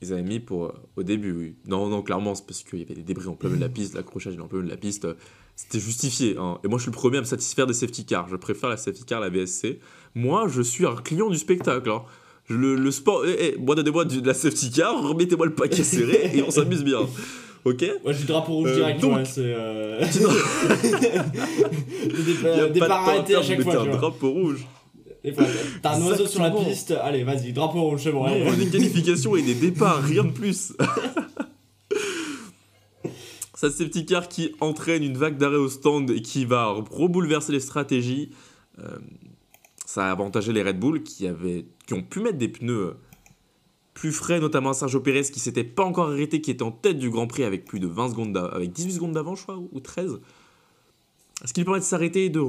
Ils 0.00 0.12
avaient 0.12 0.22
mis 0.22 0.40
pour, 0.40 0.66
euh, 0.66 0.72
au 0.96 1.02
début, 1.02 1.32
oui. 1.32 1.56
Non, 1.66 1.88
non, 1.88 2.02
clairement, 2.02 2.34
c'est 2.34 2.46
parce 2.46 2.62
qu'il 2.62 2.78
y 2.78 2.82
avait 2.82 2.94
des 2.94 3.02
débris 3.02 3.26
en 3.28 3.34
plein 3.34 3.48
milieu 3.48 3.58
de 3.60 3.64
la 3.64 3.68
piste, 3.68 3.94
l'accrochage 3.94 4.34
en 4.38 4.46
plein 4.46 4.58
milieu 4.58 4.68
de 4.68 4.74
la 4.74 4.76
piste. 4.80 5.04
euh, 5.06 5.14
C'était 5.56 5.80
justifié. 5.80 6.36
hein. 6.38 6.58
Et 6.64 6.68
moi, 6.68 6.78
je 6.78 6.82
suis 6.82 6.90
le 6.92 6.96
premier 6.96 7.18
à 7.18 7.20
me 7.20 7.26
satisfaire 7.26 7.66
des 7.66 7.74
safety 7.74 8.04
cars. 8.04 8.28
Je 8.28 8.36
préfère 8.36 8.68
la 8.68 8.76
safety 8.76 9.04
car 9.04 9.20
à 9.22 9.24
la 9.24 9.30
VSC. 9.30 9.80
Moi, 10.14 10.46
je 10.48 10.62
suis 10.62 10.86
un 10.86 10.94
client 10.96 11.28
du 11.30 11.36
spectacle. 11.38 11.90
hein. 11.90 12.02
Le, 12.48 12.76
le 12.76 12.90
sport. 12.92 13.24
Eh, 13.26 13.54
eh, 13.54 13.58
moi, 13.58 13.74
donnez-moi 13.74 14.04
de 14.06 14.26
la 14.26 14.34
safety 14.34 14.70
car, 14.70 15.02
remettez-moi 15.02 15.46
le 15.46 15.54
paquet 15.54 15.82
serré 15.84 16.30
et 16.34 16.42
on 16.42 16.50
s'amuse 16.50 16.82
bien. 16.84 17.00
Ok? 17.64 17.84
Moi 18.04 18.12
j'ai 18.12 18.20
le 18.20 18.26
drapeau 18.26 18.52
rouge 18.54 18.70
Euh, 18.70 18.74
direct, 18.76 19.00
donc- 19.00 19.16
ouais, 19.16 19.24
c'est. 19.24 19.40
Euh... 19.44 20.00
Tu 20.10 20.20
dois- 20.20 20.32
le 22.06 22.18
Il 22.18 22.24
départ, 22.24 22.56
y 22.56 22.60
a 22.60 22.62
pas 22.62 22.68
de 22.68 22.72
départ 22.72 23.04
temps 23.04 23.38
à 23.38 23.42
chaque 23.42 23.62
fois. 23.62 23.80
un 23.80 23.84
vois. 23.84 23.96
drapeau 23.96 24.30
rouge. 24.30 24.66
Des 25.24 25.32
fois, 25.32 25.44
T'as 25.82 25.96
un 25.96 26.06
oiseau 26.06 26.26
sur 26.26 26.42
la 26.42 26.50
piste, 26.50 26.92
allez 26.92 27.24
vas-y, 27.24 27.52
drapeau 27.52 27.82
rouge, 27.82 28.02
c'est 28.04 28.12
bon. 28.12 28.22
On 28.22 28.26
allez. 28.26 28.44
veut 28.44 28.64
des 28.64 28.70
qualifications 28.78 29.34
et 29.36 29.42
des 29.42 29.54
départs, 29.54 30.02
rien 30.02 30.24
de 30.24 30.30
plus. 30.30 30.72
Ça, 33.54 33.70
c'est 33.70 33.86
petit 33.86 34.06
car 34.06 34.28
qui 34.28 34.54
entraîne 34.60 35.02
une 35.02 35.18
vague 35.18 35.36
d'arrêt 35.36 35.56
au 35.56 35.68
stand 35.68 36.10
et 36.10 36.22
qui 36.22 36.44
va 36.44 36.66
rebouleverser 36.68 37.50
les 37.50 37.58
stratégies. 37.58 38.30
Euh, 38.78 38.98
ça 39.84 40.06
a 40.06 40.12
avantagé 40.12 40.52
les 40.52 40.62
Red 40.62 40.78
Bull 40.78 41.02
qui, 41.02 41.26
avaient, 41.26 41.66
qui 41.84 41.94
ont 41.94 42.04
pu 42.04 42.20
mettre 42.20 42.38
des 42.38 42.46
pneus 42.46 42.94
plus 43.94 44.12
frais, 44.12 44.38
notamment 44.38 44.74
Sergio 44.74 45.00
Pérez 45.00 45.22
qui 45.22 45.40
s'était 45.40 45.64
pas 45.64 45.82
encore 45.82 46.10
arrêté, 46.10 46.40
qui 46.40 46.52
était 46.52 46.62
en 46.62 46.70
tête 46.70 46.98
du 46.98 47.10
Grand 47.10 47.26
Prix 47.26 47.42
avec 47.42 47.64
plus 47.64 47.80
de 47.80 47.88
20 47.88 48.10
secondes, 48.10 48.36
avec 48.36 48.70
18 48.70 48.92
secondes 48.92 49.12
d'avance, 49.12 49.40
je 49.40 49.42
crois, 49.42 49.58
ou 49.72 49.80
13. 49.80 50.20
Ce 51.44 51.52
qui 51.52 51.60
lui 51.60 51.64
permet 51.64 51.80
de 51.80 51.84
s'arrêter 51.84 52.26
et 52.26 52.30
de 52.30 52.40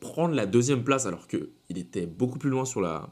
prendre 0.00 0.34
la 0.34 0.46
deuxième 0.46 0.82
place 0.82 1.06
alors 1.06 1.28
qu'il 1.68 1.78
était 1.78 2.06
beaucoup 2.06 2.38
plus 2.38 2.50
loin 2.50 2.64
sur 2.64 2.80
la, 2.80 3.10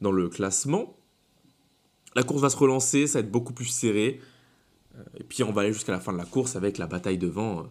dans 0.00 0.12
le 0.12 0.28
classement. 0.28 0.96
La 2.16 2.22
course 2.22 2.40
va 2.40 2.50
se 2.50 2.56
relancer, 2.56 3.06
ça 3.06 3.20
va 3.20 3.26
être 3.26 3.30
beaucoup 3.30 3.52
plus 3.52 3.66
serré. 3.66 4.20
Euh, 4.96 5.02
Et 5.20 5.24
puis 5.24 5.42
on 5.42 5.52
va 5.52 5.62
aller 5.62 5.72
jusqu'à 5.72 5.92
la 5.92 6.00
fin 6.00 6.12
de 6.12 6.18
la 6.18 6.24
course 6.24 6.56
avec 6.56 6.78
la 6.78 6.86
bataille 6.86 7.18
devant 7.18 7.60
euh, 7.60 7.62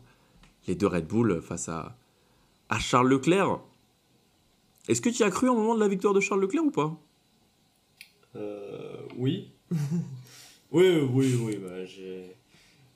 les 0.68 0.76
deux 0.76 0.88
Red 0.88 1.08
Bull 1.08 1.42
face 1.42 1.68
à, 1.68 1.98
à 2.70 2.80
Charles 2.80 3.10
Leclerc. 3.10 3.60
Est-ce 4.88 5.02
que 5.02 5.10
tu 5.10 5.24
as 5.24 5.32
cru 5.32 5.50
au 5.50 5.56
moment 5.56 5.76
de 5.76 5.80
la 5.80 5.88
victoire 5.88 6.14
de 6.14 6.20
Charles 6.20 6.42
Leclerc 6.42 6.64
ou 6.64 6.72
pas? 6.72 6.96
Euh, 8.36 9.02
oui. 9.18 9.52
oui, 10.72 11.10
oui, 11.12 11.36
oui, 11.42 11.58
bah. 11.58 11.70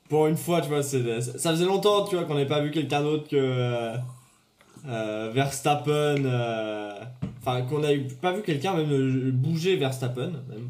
Pour 0.08 0.28
une 0.28 0.38
fois, 0.38 0.62
tu 0.62 0.68
vois, 0.68 0.84
ça 0.84 1.00
faisait 1.00 1.66
longtemps, 1.66 2.06
tu 2.06 2.16
vois, 2.16 2.26
qu'on 2.26 2.34
n'avait 2.34 2.48
pas 2.48 2.62
vu 2.62 2.70
quelqu'un 2.70 3.02
d'autre 3.02 3.28
que 3.30 3.94
Verstappen. 4.86 6.26
euh, 6.26 7.00
Enfin, 7.40 7.64
qu'on 7.64 7.80
n'avait 7.80 7.98
pas 8.22 8.34
vu 8.34 8.44
quelqu'un 8.44 8.76
même 8.76 8.92
euh, 8.92 9.32
bouger 9.32 9.76
Verstappen, 9.76 10.32
même. 10.48 10.70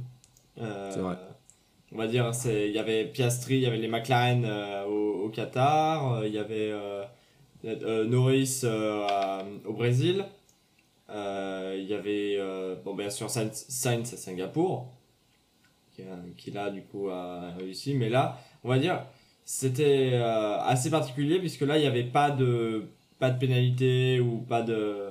Euh, 0.61 0.89
C'est 0.93 0.99
vrai. 1.01 1.17
On 1.93 1.97
va 1.97 2.07
dire, 2.07 2.33
c'est- 2.33 2.69
il 2.69 2.73
y 2.73 2.79
avait 2.79 3.03
Piastri, 3.03 3.55
il 3.55 3.61
y 3.61 3.65
avait 3.65 3.75
les 3.77 3.89
McLaren 3.89 4.45
euh, 4.45 4.85
au, 4.85 5.25
au 5.25 5.29
Qatar, 5.29 6.13
euh, 6.13 6.27
il 6.27 6.33
y 6.33 6.37
avait 6.37 6.71
euh, 6.71 7.03
euh, 7.65 8.05
Norris 8.05 8.61
euh, 8.63 9.05
à- 9.09 9.43
au 9.65 9.73
Brésil. 9.73 10.23
Euh, 11.09 11.75
Il 11.77 11.85
y 11.89 11.93
avait, 11.93 12.37
euh, 12.39 12.75
bon, 12.85 12.95
bien 12.95 13.09
sûr, 13.09 13.29
Sainz, 13.29 13.65
Sainz 13.67 14.13
à 14.13 14.17
Singapour, 14.17 14.87
qui, 15.93 16.03
qui 16.37 16.51
là, 16.51 16.69
du 16.69 16.83
coup, 16.83 17.09
a 17.09 17.51
réussi. 17.59 17.93
Mais 17.95 18.07
là, 18.07 18.37
on 18.63 18.69
va 18.69 18.79
dire, 18.79 19.03
c'était 19.43 20.11
euh, 20.13 20.57
assez 20.61 20.89
particulier, 20.89 21.39
puisque 21.39 21.61
là, 21.61 21.77
il 21.77 21.81
n'y 21.81 21.87
avait 21.87 22.03
pas 22.05 22.31
de, 22.31 22.85
pas 23.21 23.29
de 23.29 23.39
pénalité 23.39 24.19
ou 24.19 24.39
pas 24.39 24.61
de, 24.63 25.07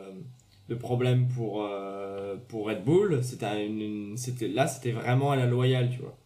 de 0.68 0.74
problème 0.74 1.28
pour, 1.28 1.64
euh, 1.64 2.36
pour 2.48 2.66
Red 2.68 2.84
Bull. 2.84 3.20
C'était 3.22 3.66
une, 3.66 3.80
une- 3.80 4.16
c'était, 4.18 4.48
là, 4.48 4.66
c'était 4.66 4.92
vraiment 4.92 5.30
à 5.30 5.36
la 5.36 5.46
loyale, 5.46 5.88
tu 5.90 6.00
vois. 6.02 6.16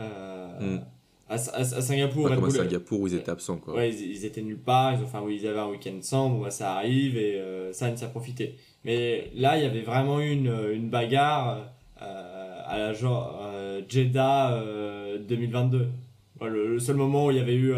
Euh, 0.00 0.76
Mm. 0.76 0.80
à, 1.28 1.34
à- 1.34 1.60
à 1.60 1.64
Singapour, 1.64 2.24
Red 2.26 2.34
comme 2.34 2.44
à 2.44 2.48
Bull, 2.48 2.56
Singapour 2.56 3.00
où 3.00 3.06
ils 3.08 3.14
étaient 3.14 3.30
absents. 3.30 3.56
Quoi. 3.56 3.74
Ouais, 3.74 3.90
ils, 3.90 4.10
ils 4.16 4.24
étaient 4.24 4.42
nulle 4.42 4.58
part, 4.58 4.92
ils, 4.94 5.00
ont, 5.00 5.04
enfin, 5.04 5.22
oui, 5.24 5.38
ils 5.40 5.46
avaient 5.48 5.58
un 5.60 5.68
week-end 5.68 5.96
sans, 6.02 6.28
bon, 6.30 6.42
bah, 6.42 6.50
ça 6.50 6.74
arrive 6.74 7.16
et 7.16 7.40
euh, 7.40 7.72
Sainz 7.72 8.02
a 8.02 8.08
profité. 8.08 8.56
Mais 8.84 9.30
là, 9.34 9.56
il 9.56 9.62
y 9.64 9.66
avait 9.66 9.82
vraiment 9.82 10.20
eu 10.20 10.30
une, 10.30 10.52
une 10.74 10.90
bagarre 10.90 11.72
euh, 12.02 12.60
à 12.66 12.78
la 12.78 12.92
genre 12.92 13.40
Jeddah 13.88 14.52
euh, 14.54 15.18
2022. 15.26 15.88
Voilà, 16.38 16.54
le, 16.54 16.68
le 16.74 16.78
seul 16.78 16.96
moment 16.96 17.26
où 17.26 17.30
il 17.30 17.36
y 17.38 17.40
avait 17.40 17.54
eu 17.54 17.74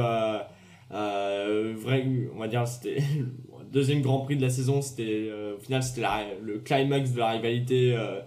euh, 0.92 1.74
vrai, 1.76 2.06
on 2.34 2.38
va 2.38 2.48
dire, 2.48 2.66
c'était 2.66 2.96
le 3.18 3.64
deuxième 3.72 4.02
Grand 4.02 4.20
Prix 4.20 4.36
de 4.36 4.42
la 4.42 4.50
saison, 4.50 4.82
c'était 4.82 5.28
euh, 5.30 5.56
au 5.56 5.58
final 5.58 5.82
c'était 5.82 6.06
le 6.42 6.58
climax 6.58 7.12
de 7.12 7.18
la 7.18 7.30
rivalité 7.30 7.94
euh, 7.96 8.20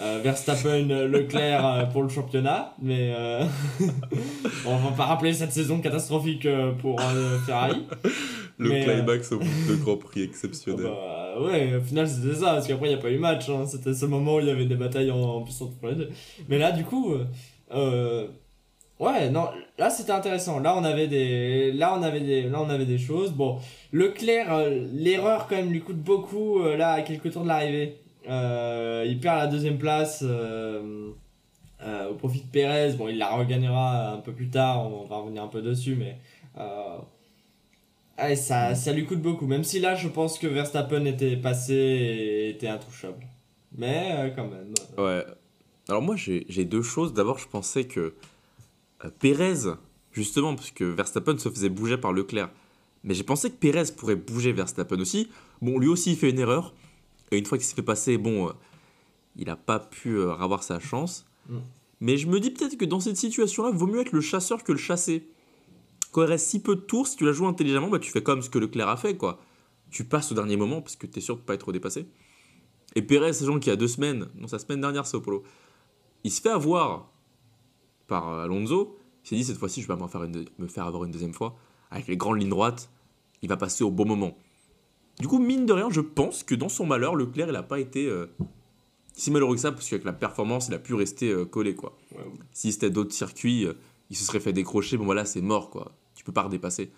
euh, 0.00 0.20
Verstappen-Leclerc 0.22 1.66
euh, 1.66 1.84
pour 1.86 2.02
le 2.02 2.08
championnat. 2.08 2.74
Mais 2.80 3.14
euh, 3.16 3.44
on 4.66 4.76
va 4.76 4.90
pas 4.96 5.04
rappeler 5.04 5.32
cette 5.32 5.52
saison 5.52 5.80
catastrophique 5.80 6.46
pour 6.80 7.00
Ferrari. 7.46 7.86
Le 8.58 8.68
Mais, 8.68 8.84
climax 8.84 9.32
au 9.32 9.38
bout 9.38 9.46
de 9.68 9.76
Grand 9.76 9.96
Prix 9.96 10.22
exceptionnel. 10.22 10.86
Bah, 10.86 11.34
ouais, 11.40 11.76
au 11.76 11.80
final 11.80 12.08
c'était 12.08 12.34
ça, 12.34 12.54
parce 12.54 12.66
qu'après 12.66 12.86
il 12.86 12.90
n'y 12.90 12.98
a 12.98 13.02
pas 13.02 13.10
eu 13.10 13.18
match, 13.18 13.48
hein. 13.48 13.64
c'était 13.66 13.94
ce 13.94 14.06
moment 14.06 14.36
où 14.36 14.40
il 14.40 14.46
y 14.46 14.50
avait 14.50 14.66
des 14.66 14.76
batailles 14.76 15.10
en, 15.10 15.20
en 15.20 15.42
puissance 15.42 15.70
les 15.82 15.94
deux. 15.94 16.10
Mais 16.48 16.58
là 16.58 16.72
du 16.72 16.84
coup, 16.84 17.14
ouais, 19.02 19.30
non, 19.30 19.48
là 19.78 19.90
c'était 19.90 20.12
intéressant, 20.12 20.60
là 20.60 20.74
on 20.76 20.84
avait 20.84 21.08
des, 21.08 21.72
là 21.72 21.94
on 21.98 22.02
avait 22.02 22.20
des, 22.86 22.98
choses. 22.98 23.32
Bon, 23.32 23.58
Leclerc, 23.92 24.52
euh, 24.52 24.86
l'erreur 24.92 25.46
quand 25.48 25.56
même 25.56 25.70
lui 25.70 25.80
coûte 25.80 25.98
beaucoup 25.98 26.60
euh, 26.60 26.76
là 26.76 26.92
à 26.92 27.02
quelques 27.02 27.32
tours 27.32 27.42
de 27.42 27.48
l'arrivée. 27.48 27.98
Euh, 28.28 29.04
il 29.06 29.18
perd 29.18 29.38
la 29.38 29.46
deuxième 29.48 29.78
place 29.78 30.22
au 30.22 32.14
profit 32.14 32.40
de 32.40 32.46
Perez, 32.46 32.92
bon 32.92 33.08
il 33.08 33.18
la 33.18 33.30
regagnera 33.30 34.12
un 34.12 34.18
peu 34.18 34.32
plus 34.32 34.48
tard, 34.48 34.86
on 34.86 35.04
va 35.04 35.16
revenir 35.16 35.42
un 35.42 35.48
peu 35.48 35.62
dessus, 35.62 35.96
mais... 35.96 36.16
Ça, 38.36 38.76
ça 38.76 38.92
lui 38.92 39.04
coûte 39.04 39.20
beaucoup. 39.20 39.46
Même 39.46 39.64
si 39.64 39.80
là, 39.80 39.96
je 39.96 40.06
pense 40.06 40.38
que 40.38 40.46
Verstappen 40.46 41.06
était 41.06 41.36
passé 41.36 41.74
et 41.74 42.50
était 42.50 42.68
intouchable. 42.68 43.26
Mais 43.76 44.32
quand 44.36 44.46
même. 44.46 44.72
Ouais. 44.96 45.24
Alors 45.88 46.02
moi 46.02 46.14
j'ai 46.16 46.64
deux 46.64 46.82
choses. 46.82 47.12
D'abord 47.12 47.38
je 47.38 47.48
pensais 47.48 47.84
que 47.84 48.14
Pérez, 49.10 49.74
justement, 50.12 50.54
parce 50.54 50.70
que 50.70 50.84
Verstappen 50.84 51.38
se 51.38 51.48
faisait 51.48 51.68
bouger 51.68 51.96
par 51.96 52.12
Leclerc, 52.12 52.50
mais 53.04 53.14
j'ai 53.14 53.24
pensé 53.24 53.50
que 53.50 53.56
Pérez 53.56 53.84
pourrait 53.96 54.16
bouger 54.16 54.52
Verstappen 54.52 55.00
aussi. 55.00 55.28
Bon, 55.60 55.78
lui 55.78 55.88
aussi 55.88 56.12
il 56.12 56.16
fait 56.16 56.30
une 56.30 56.38
erreur. 56.38 56.74
Et 57.30 57.38
une 57.38 57.46
fois 57.46 57.58
qu'il 57.58 57.66
s'est 57.66 57.74
fait 57.74 57.82
passer, 57.82 58.18
bon, 58.18 58.48
euh, 58.48 58.52
il 59.36 59.46
n'a 59.46 59.56
pas 59.56 59.80
pu 59.80 60.16
euh, 60.16 60.34
avoir 60.34 60.62
sa 60.62 60.78
chance. 60.78 61.26
Mm. 61.48 61.58
Mais 62.00 62.16
je 62.16 62.26
me 62.26 62.40
dis 62.40 62.50
peut-être 62.50 62.76
que 62.76 62.84
dans 62.84 63.00
cette 63.00 63.16
situation-là, 63.16 63.70
vaut 63.70 63.86
mieux 63.86 64.00
être 64.00 64.12
le 64.12 64.20
chasseur 64.20 64.64
que 64.64 64.72
le 64.72 64.78
chassé. 64.78 65.28
Quand 66.10 66.22
il 66.22 66.28
reste 66.28 66.48
si 66.48 66.60
peu 66.60 66.76
de 66.76 66.80
tours, 66.80 67.06
si 67.06 67.16
tu 67.16 67.24
la 67.24 67.32
joues 67.32 67.46
intelligemment, 67.46 67.88
bah, 67.88 67.98
tu 67.98 68.10
fais 68.10 68.22
comme 68.22 68.42
ce 68.42 68.50
que 68.50 68.58
Leclerc 68.58 68.88
a 68.88 68.96
fait, 68.96 69.16
quoi. 69.16 69.40
Tu 69.90 70.04
passes 70.04 70.30
au 70.32 70.34
dernier 70.34 70.56
moment 70.56 70.82
parce 70.82 70.96
que 70.96 71.06
tu 71.06 71.18
es 71.18 71.22
sûr 71.22 71.36
de 71.36 71.42
pas 71.42 71.54
être 71.54 71.72
dépassé. 71.72 72.06
Et 72.94 73.02
Pérez, 73.02 73.32
sachant 73.32 73.58
qu'il 73.58 73.70
y 73.70 73.72
a 73.72 73.76
deux 73.76 73.88
semaines, 73.88 74.28
non, 74.36 74.46
sa 74.46 74.58
semaine 74.58 74.80
dernière, 74.80 75.06
c'est 75.06 75.16
au 75.16 75.20
polo, 75.20 75.42
il 76.24 76.30
se 76.30 76.40
fait 76.40 76.50
avoir 76.50 77.11
par 78.12 78.28
euh, 78.28 78.44
Alonso. 78.44 78.98
Il 79.24 79.28
s'est 79.28 79.36
dit 79.36 79.44
cette 79.44 79.56
fois-ci, 79.56 79.80
je 79.80 79.88
vais 79.88 79.96
pas 79.96 80.02
me 80.02 80.08
faire, 80.08 80.22
une- 80.24 80.44
me 80.58 80.66
faire 80.66 80.84
avoir 80.86 81.04
une 81.04 81.10
deuxième 81.10 81.32
fois. 81.32 81.56
Avec 81.90 82.06
les 82.08 82.16
grandes 82.18 82.38
lignes 82.40 82.50
droites, 82.50 82.90
il 83.40 83.48
va 83.48 83.56
passer 83.56 83.84
au 83.84 83.90
bon 83.90 84.04
moment. 84.04 84.36
Du 85.18 85.28
coup, 85.28 85.38
mine 85.38 85.64
de 85.64 85.72
rien, 85.72 85.88
je 85.90 86.00
pense 86.02 86.42
que 86.42 86.54
dans 86.54 86.68
son 86.68 86.84
malheur, 86.86 87.14
Leclerc, 87.16 87.48
il 87.48 87.52
n'a 87.52 87.62
pas 87.62 87.80
été 87.80 88.06
euh, 88.06 88.26
si 89.14 89.30
malheureux 89.30 89.54
que 89.54 89.60
ça, 89.60 89.72
parce 89.72 89.88
qu'avec 89.88 90.04
la 90.04 90.12
performance, 90.12 90.68
il 90.68 90.74
a 90.74 90.78
pu 90.78 90.92
rester 90.94 91.30
euh, 91.30 91.46
collé, 91.46 91.74
quoi. 91.74 91.96
Ouais. 92.14 92.24
Si 92.52 92.70
c'était 92.72 92.90
d'autres 92.90 93.14
circuits, 93.14 93.64
euh, 93.66 93.72
il 94.10 94.16
se 94.16 94.24
serait 94.24 94.40
fait 94.40 94.52
décrocher, 94.52 94.98
bon 94.98 95.04
voilà, 95.06 95.24
c'est 95.24 95.40
mort, 95.40 95.70
quoi. 95.70 95.92
Tu 96.14 96.22
peux 96.24 96.32
pas 96.32 96.42
redépasser. 96.42 96.92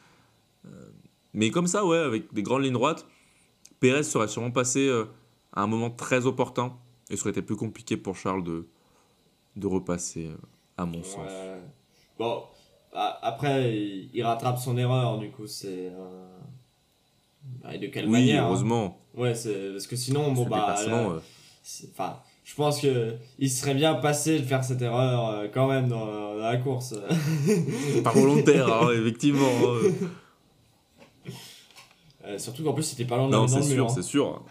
Mais 1.33 1.50
comme 1.50 1.66
ça, 1.68 1.85
ouais, 1.85 1.98
avec 1.98 2.33
des 2.33 2.42
grandes 2.42 2.62
lignes 2.64 2.72
droites, 2.74 3.07
Pérez 3.81 4.03
serait 4.03 4.29
sûrement 4.29 4.50
passé 4.50 4.88
à 5.53 5.62
un 5.62 5.66
moment 5.66 5.90
très 5.90 6.27
opportun, 6.27 6.72
et 7.11 7.16
ce 7.16 7.22
aurait 7.22 7.31
été 7.31 7.42
plus 7.42 7.57
compliqué 7.57 7.96
pour 7.96 8.16
Charles 8.16 8.42
de, 8.42 8.66
de 9.57 9.66
repasser, 9.66 10.31
à 10.76 10.84
mon 10.87 11.02
sens. 11.02 11.30
Ouais. 11.30 11.60
Bon, 12.18 12.42
après, 12.92 13.76
il, 14.12 14.22
rattrape 14.22 14.58
son 14.58 14.76
erreur, 14.78 15.18
du 15.18 15.30
coup, 15.30 15.46
c'est. 15.46 15.90
bah, 17.62 17.74
et 17.74 17.78
de 17.78 17.87
quelle 17.88 18.06
Oui, 18.06 18.12
manière 18.12 18.44
hein. 18.44 18.48
heureusement. 18.48 18.98
Ouais, 19.14 19.34
c'est 19.34 19.72
parce 19.72 19.87
que 19.87 19.96
sinon, 19.96 20.32
bon, 20.32 20.46
bah. 20.46 20.74
là, 20.87 20.98
euh, 21.10 21.20
Enfin, 21.92 22.18
je 22.44 22.54
pense 22.54 22.80
que 22.80 23.16
il 23.38 23.50
serait 23.50 23.74
bien 23.74 23.94
passé 23.94 24.38
de 24.38 24.44
faire 24.44 24.62
cette 24.62 24.82
erreur 24.82 25.28
euh, 25.30 25.48
quand 25.52 25.66
même 25.66 25.88
dans, 25.88 26.04
dans 26.06 26.34
la 26.37 26.56
course. 26.58 26.94
pas 28.04 28.10
volontaire, 28.12 28.70
hein, 28.72 28.90
effectivement. 28.92 29.48
hein. 29.64 29.90
Euh, 32.26 32.38
surtout 32.38 32.64
qu'en 32.64 32.72
plus, 32.72 32.82
c'était 32.82 33.04
pas 33.04 33.16
loin 33.16 33.26
de 33.28 33.32
Non, 33.32 33.46
c'est 33.48 33.62
sûr, 33.62 33.87
hein. 33.87 33.92
c'est 33.94 34.02
sûr. 34.02 34.42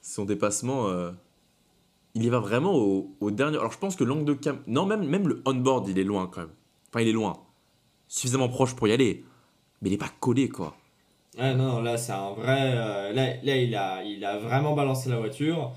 Son 0.00 0.24
dépassement, 0.24 0.88
euh, 0.88 1.10
il 2.14 2.24
y 2.24 2.28
va 2.28 2.38
vraiment 2.40 2.74
au, 2.74 3.14
au 3.20 3.30
dernier. 3.30 3.58
Alors 3.58 3.72
je 3.72 3.78
pense 3.78 3.96
que 3.96 4.04
l'angle 4.04 4.24
de 4.24 4.34
cam. 4.34 4.58
Non, 4.66 4.86
même, 4.86 5.04
même 5.06 5.26
le 5.28 5.42
on-board, 5.44 5.88
il 5.88 5.98
est 5.98 6.04
loin 6.04 6.28
quand 6.32 6.40
même. 6.42 6.50
Enfin, 6.90 7.00
il 7.02 7.08
est 7.08 7.12
loin. 7.12 7.34
Suffisamment 8.08 8.48
proche 8.48 8.74
pour 8.76 8.86
y 8.88 8.92
aller. 8.92 9.24
Mais 9.82 9.90
il 9.90 9.92
est 9.94 9.98
pas 9.98 10.10
collé, 10.20 10.48
quoi. 10.48 10.76
Ouais, 11.38 11.54
non, 11.54 11.82
là, 11.82 11.96
c'est 11.96 12.12
un 12.12 12.30
vrai. 12.30 12.72
euh, 12.76 13.12
là, 13.12 13.34
là 13.42 13.56
il, 13.56 13.74
a, 13.74 14.04
il 14.04 14.24
a 14.24 14.38
vraiment 14.38 14.74
balancé 14.74 15.10
la 15.10 15.18
voiture. 15.18 15.72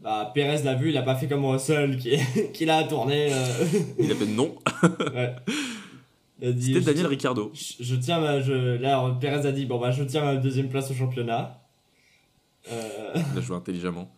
Bah, 0.00 0.30
Pérez 0.34 0.62
l'a 0.62 0.74
vu, 0.74 0.90
il 0.90 0.96
a 0.98 1.02
pas 1.02 1.16
fait 1.16 1.26
comme 1.26 1.44
Russell 1.46 1.96
qui, 1.98 2.18
qui 2.52 2.64
l'a 2.66 2.84
tourné. 2.84 3.32
euh, 3.32 3.46
Il 3.98 4.12
a 4.12 4.14
fait 4.14 4.26
non. 4.26 4.54
ouais. 5.14 5.34
C'était 6.40 6.80
je- 6.80 6.84
Daniel 6.86 7.06
Ricciardo. 7.06 7.50
Je, 7.54 7.82
je 7.82 7.96
tiens 7.96 8.20
ma. 8.20 8.40
Je, 8.40 8.52
là, 8.76 9.16
Pérez 9.20 9.46
a 9.46 9.50
dit 9.52 9.64
bon, 9.66 9.80
bah, 9.80 9.90
je 9.90 10.04
tiens 10.04 10.22
ma 10.24 10.36
deuxième 10.36 10.68
place 10.68 10.90
au 10.90 10.94
championnat. 10.94 11.58
Euh, 12.70 13.14
Il 13.32 13.38
a 13.38 13.40
joué 13.40 13.56
intelligemment. 13.56 14.08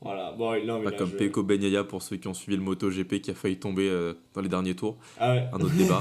Voilà, 0.00 0.32
bon, 0.32 0.64
non, 0.64 0.78
mais 0.78 0.84
Pas 0.86 0.92
comme 0.92 1.10
Peko 1.10 1.42
Benyaya 1.42 1.84
pour 1.84 2.02
ceux 2.02 2.16
qui 2.16 2.28
ont 2.28 2.34
suivi 2.34 2.56
le 2.56 2.62
MotoGP 2.62 3.20
qui 3.20 3.30
a 3.30 3.34
failli 3.34 3.58
tomber 3.58 3.88
euh, 3.88 4.14
dans 4.34 4.40
les 4.40 4.48
derniers 4.48 4.76
tours. 4.76 4.96
Ah 5.18 5.34
ouais, 5.34 5.48
Un 5.52 5.58
autre 5.60 5.74
débat. 5.74 6.00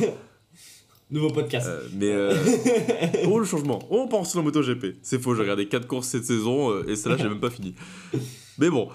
nouveau 1.09 1.29
podcast. 1.29 1.67
Euh, 1.67 1.87
mais. 1.95 2.11
euh, 2.11 2.35
Oh, 3.27 3.39
le 3.39 3.45
changement. 3.45 3.79
Oh, 3.89 4.01
on 4.03 4.07
pense 4.07 4.31
sur 4.31 4.39
le 4.39 4.45
MotoGP. 4.45 4.97
C'est 5.01 5.19
faux, 5.21 5.33
j'ai 5.35 5.41
regardé 5.41 5.67
4 5.67 5.87
courses 5.87 6.07
cette 6.09 6.25
saison 6.25 6.83
et 6.83 6.95
celle-là, 6.95 7.17
j'ai 7.17 7.29
même 7.29 7.39
pas 7.39 7.49
fini. 7.49 7.73
Mais 8.59 8.69
bon. 8.69 8.89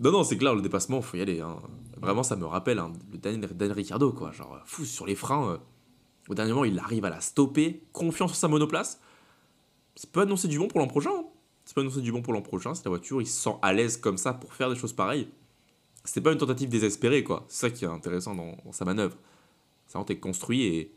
Non, 0.00 0.10
non, 0.12 0.24
c'est 0.24 0.36
clair, 0.36 0.54
le 0.54 0.62
dépassement, 0.62 1.00
faut 1.00 1.16
y 1.16 1.20
aller. 1.22 1.40
hein. 1.40 1.56
Vraiment, 2.00 2.22
ça 2.24 2.34
me 2.36 2.44
rappelle 2.44 2.78
hein, 2.80 2.92
le 3.12 3.18
Daniel, 3.18 3.48
Daniel 3.54 3.76
Ricciardo, 3.76 4.12
quoi. 4.12 4.32
Genre, 4.32 4.58
fou 4.66 4.84
sur 4.84 5.06
les 5.06 5.14
freins. 5.14 5.60
Au 6.28 6.34
dernier 6.34 6.52
moment, 6.52 6.64
il 6.64 6.78
arrive 6.78 7.04
à 7.04 7.10
la 7.10 7.20
stopper, 7.20 7.82
confiant 7.92 8.26
sur 8.28 8.36
sa 8.36 8.48
monoplace. 8.48 9.00
Ça 9.94 10.08
peut 10.10 10.20
annoncer 10.20 10.48
du 10.48 10.58
bon 10.58 10.68
pour 10.68 10.80
l'an 10.80 10.86
prochain. 10.88 11.10
hein. 11.14 11.24
Ça 11.72 11.76
peut 11.76 11.80
annoncer 11.80 12.02
du 12.02 12.12
bon 12.12 12.20
pour 12.20 12.34
l'an 12.34 12.42
prochain. 12.42 12.74
Si 12.74 12.82
la 12.84 12.90
voiture, 12.90 13.22
il 13.22 13.26
se 13.26 13.32
sent 13.44 13.56
à 13.62 13.72
l'aise 13.72 13.96
comme 13.96 14.18
ça 14.18 14.34
pour 14.34 14.52
faire 14.52 14.68
des 14.68 14.76
choses 14.76 14.92
pareilles. 14.92 15.26
C'était 16.04 16.20
pas 16.20 16.30
une 16.32 16.36
tentative 16.36 16.68
désespérée, 16.68 17.24
quoi. 17.24 17.46
C'est 17.48 17.66
ça 17.66 17.70
qui 17.70 17.86
est 17.86 17.88
intéressant 17.88 18.34
dans, 18.34 18.56
sa 18.72 18.84
manœuvre. 18.84 19.16
Ça 19.86 19.98
a 19.98 20.02
été 20.02 20.18
construit 20.18 20.64
et, 20.66 20.92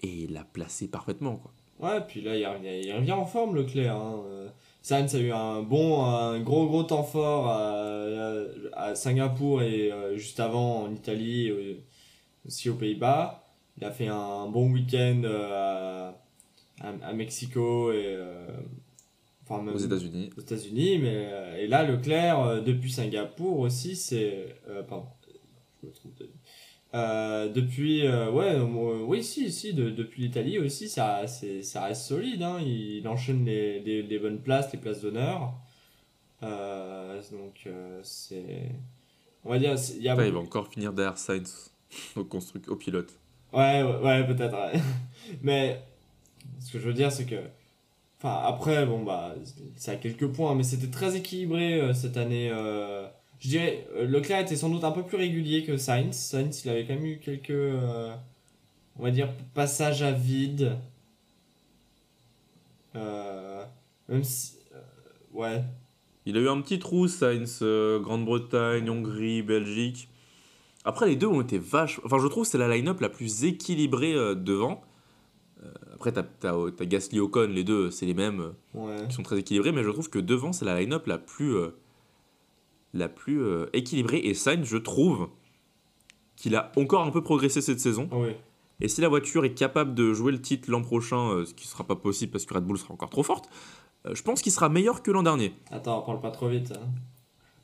et 0.00 0.26
l'a 0.26 0.44
placé 0.44 0.88
parfaitement, 0.88 1.36
quoi. 1.36 1.52
Ouais, 1.80 2.02
puis 2.06 2.20
là, 2.20 2.36
il 2.36 2.46
revient, 2.92 3.12
en 3.12 3.24
forme, 3.24 3.56
Leclerc. 3.56 3.96
Hein. 3.96 4.20
Euh, 4.26 4.48
Sainz 4.82 5.14
a 5.14 5.20
eu 5.20 5.32
un 5.32 5.62
bon, 5.62 6.04
un 6.04 6.38
gros, 6.40 6.66
gros 6.66 6.82
temps 6.82 7.02
fort 7.02 7.48
à, 7.48 8.94
Singapour 8.94 9.62
et 9.62 9.90
euh, 9.90 10.18
juste 10.18 10.38
avant 10.38 10.82
en 10.82 10.92
Italie, 10.92 11.50
au- 11.50 12.46
aussi 12.46 12.68
aux 12.68 12.74
Pays-Bas. 12.74 13.42
Il 13.78 13.84
a 13.86 13.90
fait 13.90 14.08
un 14.08 14.48
bon 14.48 14.70
week-end 14.70 15.22
euh, 15.24 16.10
à, 16.82 16.86
à, 16.86 17.08
à 17.08 17.12
Mexico 17.14 17.90
et 17.90 18.04
euh, 18.06 18.46
enfin, 19.48 19.62
même 19.62 19.74
Aux 19.74 19.78
États-Unis. 19.78 20.30
aux 20.36 20.40
États-Unis. 20.40 20.98
Mais, 20.98 21.28
euh, 21.30 21.56
et 21.58 21.66
là, 21.66 21.84
Leclerc, 21.84 22.40
euh, 22.40 22.60
depuis 22.60 22.90
Singapour 22.92 23.58
aussi, 23.60 23.96
c'est. 23.96 24.56
euh, 24.68 24.82
pardon, 24.82 25.06
je 25.82 25.86
me 25.88 25.92
trompe 25.92 26.14
de- 26.18 26.30
euh, 26.94 27.48
depuis, 27.48 28.06
euh, 28.06 28.30
ouais, 28.30 28.58
oui, 28.60 29.22
si, 29.22 29.52
si, 29.52 29.74
de- 29.74 29.90
depuis 29.90 30.22
l'Italie 30.22 30.58
aussi, 30.58 30.88
ça, 30.88 31.26
c'est, 31.26 31.62
ça 31.62 31.84
reste 31.84 32.02
solide. 32.02 32.42
Hein, 32.42 32.58
il, 32.60 33.06
enchaîne 33.08 33.44
les, 33.44 33.80
les, 33.80 34.02
les 34.02 34.18
bonnes 34.18 34.40
places, 34.40 34.72
les 34.72 34.78
places 34.78 35.02
d'honneur. 35.02 35.54
Donc, 37.32 37.68
c'est. 38.02 38.70
On 39.44 39.50
va 39.50 39.58
dire, 39.58 39.74
il 39.96 40.02
y 40.02 40.08
a. 40.08 40.14
Putain, 40.14 40.26
il 40.26 40.32
va 40.32 40.38
encore 40.40 40.68
finir 40.68 40.92
derrière 40.92 41.18
Sainz 41.18 41.72
au, 42.16 42.22
construc- 42.24 42.68
au 42.68 42.76
pilote. 42.76 43.18
Ouais, 43.52 43.82
ouais, 43.82 44.00
ouais, 44.02 44.26
peut-être. 44.26 44.54
ouais. 44.56 44.80
mais 45.42 45.82
ce 46.60 46.72
que 46.72 46.78
je 46.78 46.86
veux 46.86 46.94
dire, 46.94 47.10
c'est 47.12 47.26
que. 47.26 47.36
Enfin, 48.20 48.40
après, 48.44 48.84
bon, 48.84 49.04
bah, 49.04 49.34
c'est 49.76 49.92
à 49.92 49.96
quelques 49.96 50.26
points, 50.26 50.54
mais 50.56 50.64
c'était 50.64 50.88
très 50.88 51.16
équilibré 51.16 51.80
euh, 51.80 51.92
cette 51.94 52.16
année. 52.16 52.50
euh, 52.52 53.06
je 53.38 53.48
dirais, 53.48 53.86
euh, 53.94 54.06
Leclerc 54.06 54.40
était 54.40 54.56
sans 54.56 54.70
doute 54.70 54.82
un 54.82 54.90
peu 54.90 55.04
plus 55.04 55.16
régulier 55.16 55.62
que 55.64 55.76
Sainz. 55.76 56.16
Sainz, 56.16 56.62
il 56.64 56.70
avait 56.70 56.84
quand 56.84 56.94
même 56.94 57.06
eu 57.06 57.18
quelques. 57.18 57.52
on 58.98 59.02
va 59.02 59.10
dire, 59.12 59.28
passages 59.54 60.02
à 60.02 60.10
vide. 60.12 60.76
Même 62.94 64.24
si. 64.24 64.54
ouais. 65.32 65.62
Il 66.26 66.36
a 66.36 66.40
eu 66.40 66.48
un 66.48 66.60
petit 66.60 66.80
trou, 66.80 67.06
Sainz, 67.06 67.62
Grande-Bretagne, 67.62 68.90
Hongrie, 68.90 69.42
Belgique. 69.42 70.08
Après, 70.84 71.06
les 71.06 71.14
deux 71.14 71.28
ont 71.28 71.40
été 71.40 71.58
vaches. 71.58 72.00
Enfin, 72.04 72.18
je 72.18 72.26
trouve 72.26 72.42
que 72.44 72.50
c'est 72.50 72.58
la 72.58 72.68
line-up 72.68 73.00
la 73.00 73.08
plus 73.08 73.44
équilibrée 73.44 74.14
devant. 74.34 74.82
Après, 75.98 76.12
t'as, 76.12 76.22
t'as, 76.22 76.54
t'as 76.76 76.84
Gasly 76.84 77.18
Ocon, 77.18 77.48
les 77.50 77.64
deux, 77.64 77.90
c'est 77.90 78.06
les 78.06 78.14
mêmes, 78.14 78.52
Ouais. 78.74 78.94
qui 79.08 79.14
sont 79.16 79.24
très 79.24 79.36
équilibrés, 79.38 79.72
mais 79.72 79.82
je 79.82 79.90
trouve 79.90 80.08
que 80.08 80.20
devant, 80.20 80.52
c'est 80.52 80.64
la 80.64 80.78
line-up 80.80 81.06
la 81.08 81.18
plus, 81.18 81.56
euh, 81.56 81.70
la 82.94 83.08
plus 83.08 83.42
euh, 83.42 83.66
équilibrée. 83.72 84.18
Et 84.18 84.32
Sainz, 84.34 84.64
je 84.66 84.76
trouve 84.76 85.28
qu'il 86.36 86.54
a 86.54 86.70
encore 86.76 87.02
un 87.04 87.10
peu 87.10 87.22
progressé 87.22 87.60
cette 87.60 87.80
saison. 87.80 88.08
Et 88.80 88.86
si 88.86 89.00
la 89.00 89.08
voiture 89.08 89.44
est 89.44 89.54
capable 89.54 89.92
de 89.96 90.12
jouer 90.14 90.30
le 90.30 90.40
titre 90.40 90.70
l'an 90.70 90.82
prochain, 90.82 91.30
euh, 91.32 91.44
ce 91.44 91.52
qui 91.52 91.66
ne 91.66 91.70
sera 91.70 91.82
pas 91.82 91.96
possible 91.96 92.30
parce 92.30 92.46
que 92.46 92.54
Red 92.54 92.62
Bull 92.64 92.78
sera 92.78 92.94
encore 92.94 93.10
trop 93.10 93.24
forte, 93.24 93.48
je 94.08 94.22
pense 94.22 94.40
qu'il 94.40 94.52
sera 94.52 94.68
meilleur 94.68 95.02
que 95.02 95.10
l'an 95.10 95.24
dernier. 95.24 95.52
Attends, 95.72 96.00
parle 96.02 96.20
pas 96.20 96.30
trop 96.30 96.48
vite. 96.48 96.72
hein. 96.72 96.86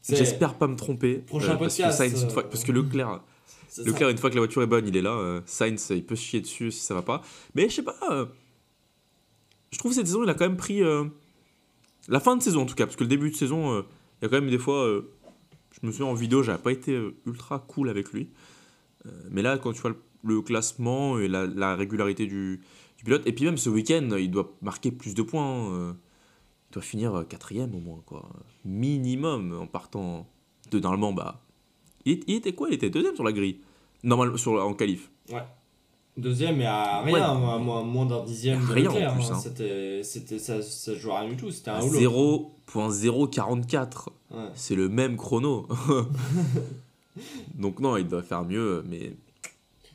J'espère 0.08 0.54
pas 0.54 0.66
me 0.66 0.74
tromper. 0.76 1.18
Prochain 1.18 1.56
parce, 1.56 1.76
que 1.76 1.82
podcast, 1.82 1.98
Sainz, 1.98 2.32
fois- 2.32 2.42
parce 2.50 2.64
que 2.64 2.72
Leclerc, 2.72 3.22
Leclerc, 3.84 4.08
une 4.10 4.18
fois 4.18 4.30
que 4.30 4.36
la 4.36 4.40
voiture 4.40 4.62
est 4.62 4.66
bonne, 4.68 4.86
il 4.86 4.96
est 4.96 5.02
là. 5.02 5.12
euh, 5.12 5.40
Sainz, 5.46 5.88
il 5.90 6.04
peut 6.04 6.14
se 6.16 6.22
chier 6.22 6.40
dessus 6.40 6.70
si 6.70 6.80
ça 6.80 6.94
va 6.94 7.02
pas. 7.02 7.22
Mais 7.54 7.68
je 7.68 7.74
sais 7.76 7.82
pas. 7.82 7.96
euh, 8.10 8.26
je 9.72 9.78
trouve 9.78 9.90
que 9.90 9.96
cette 9.96 10.06
saison, 10.06 10.22
il 10.22 10.30
a 10.30 10.34
quand 10.34 10.44
même 10.48 10.56
pris. 10.56 10.82
euh, 10.82 11.04
la 12.08 12.20
fin 12.20 12.36
de 12.36 12.42
saison 12.42 12.62
en 12.62 12.66
tout 12.66 12.74
cas, 12.74 12.86
parce 12.86 12.96
que 12.96 13.02
le 13.04 13.08
début 13.08 13.30
de 13.30 13.36
saison, 13.36 13.80
il 13.80 13.84
y 14.22 14.26
a 14.26 14.28
quand 14.28 14.40
même 14.40 14.50
des 14.50 14.58
fois. 14.58 14.86
je 15.72 15.86
me 15.86 15.90
souviens 15.90 16.06
en 16.06 16.14
vidéo, 16.14 16.42
j'avais 16.42 16.62
pas 16.62 16.70
été 16.72 17.00
ultra 17.26 17.58
cool 17.60 17.88
avec 17.88 18.12
lui. 18.12 18.28
Mais 19.30 19.42
là, 19.42 19.58
quand 19.58 19.72
tu 19.72 19.80
vois 19.80 19.90
le, 19.90 19.96
le 20.34 20.40
classement 20.40 21.18
et 21.18 21.28
la, 21.28 21.46
la 21.46 21.74
régularité 21.76 22.26
du, 22.26 22.60
du 22.98 23.04
pilote, 23.04 23.22
et 23.26 23.32
puis 23.32 23.44
même 23.44 23.56
ce 23.58 23.68
week-end, 23.70 24.08
il 24.18 24.30
doit 24.30 24.54
marquer 24.62 24.92
plus 24.92 25.14
de 25.14 25.22
points. 25.22 25.72
hein, 25.72 25.96
il 26.70 26.72
doit 26.74 26.82
finir 26.82 27.24
quatrième 27.28 27.74
au 27.74 27.80
moins, 27.80 28.02
quoi. 28.06 28.28
Minimum 28.64 29.52
en 29.60 29.66
partant 29.66 30.26
de 30.70 30.78
normalement, 30.78 31.12
bah. 31.12 31.43
Il, 32.04 32.22
il 32.26 32.36
était 32.36 32.52
quoi? 32.52 32.68
Il 32.68 32.74
était 32.74 32.90
deuxième 32.90 33.14
sur 33.14 33.24
la 33.24 33.32
grille. 33.32 33.58
Normal, 34.02 34.36
sur, 34.38 34.52
en 34.64 34.74
qualif. 34.74 35.10
Deuxième, 36.16 36.58
mais 36.58 36.66
à 36.66 37.00
rien, 37.02 37.14
Ouais. 37.14 37.20
à 37.20 37.34
moins, 37.58 37.82
moins 37.82 38.06
d'un 38.06 38.22
dixième 38.22 38.60
de 38.64 38.72
Rien, 38.72 38.88
en 38.90 38.92
Leclerc. 38.94 39.14
plus, 39.14 39.24
hein. 39.24 39.28
hein. 39.34 39.40
C'était, 39.42 40.02
c'était, 40.04 40.38
ça, 40.38 40.62
ça 40.62 40.94
jouait 40.94 41.12
à 41.12 41.20
rien 41.20 41.30
du 41.30 41.36
tout. 41.36 41.50
C'était 41.50 41.70
un 41.70 41.74
À 41.80 41.82
ou 41.84 41.90
l'autre. 41.90 42.50
0.044. 42.72 44.08
Ouais. 44.30 44.38
C'est 44.54 44.76
le 44.76 44.88
même 44.88 45.16
chrono. 45.16 45.66
Donc 47.54 47.80
non, 47.80 47.96
il 47.96 48.06
doit 48.08 48.22
faire 48.22 48.44
mieux, 48.44 48.84
mais... 48.88 49.12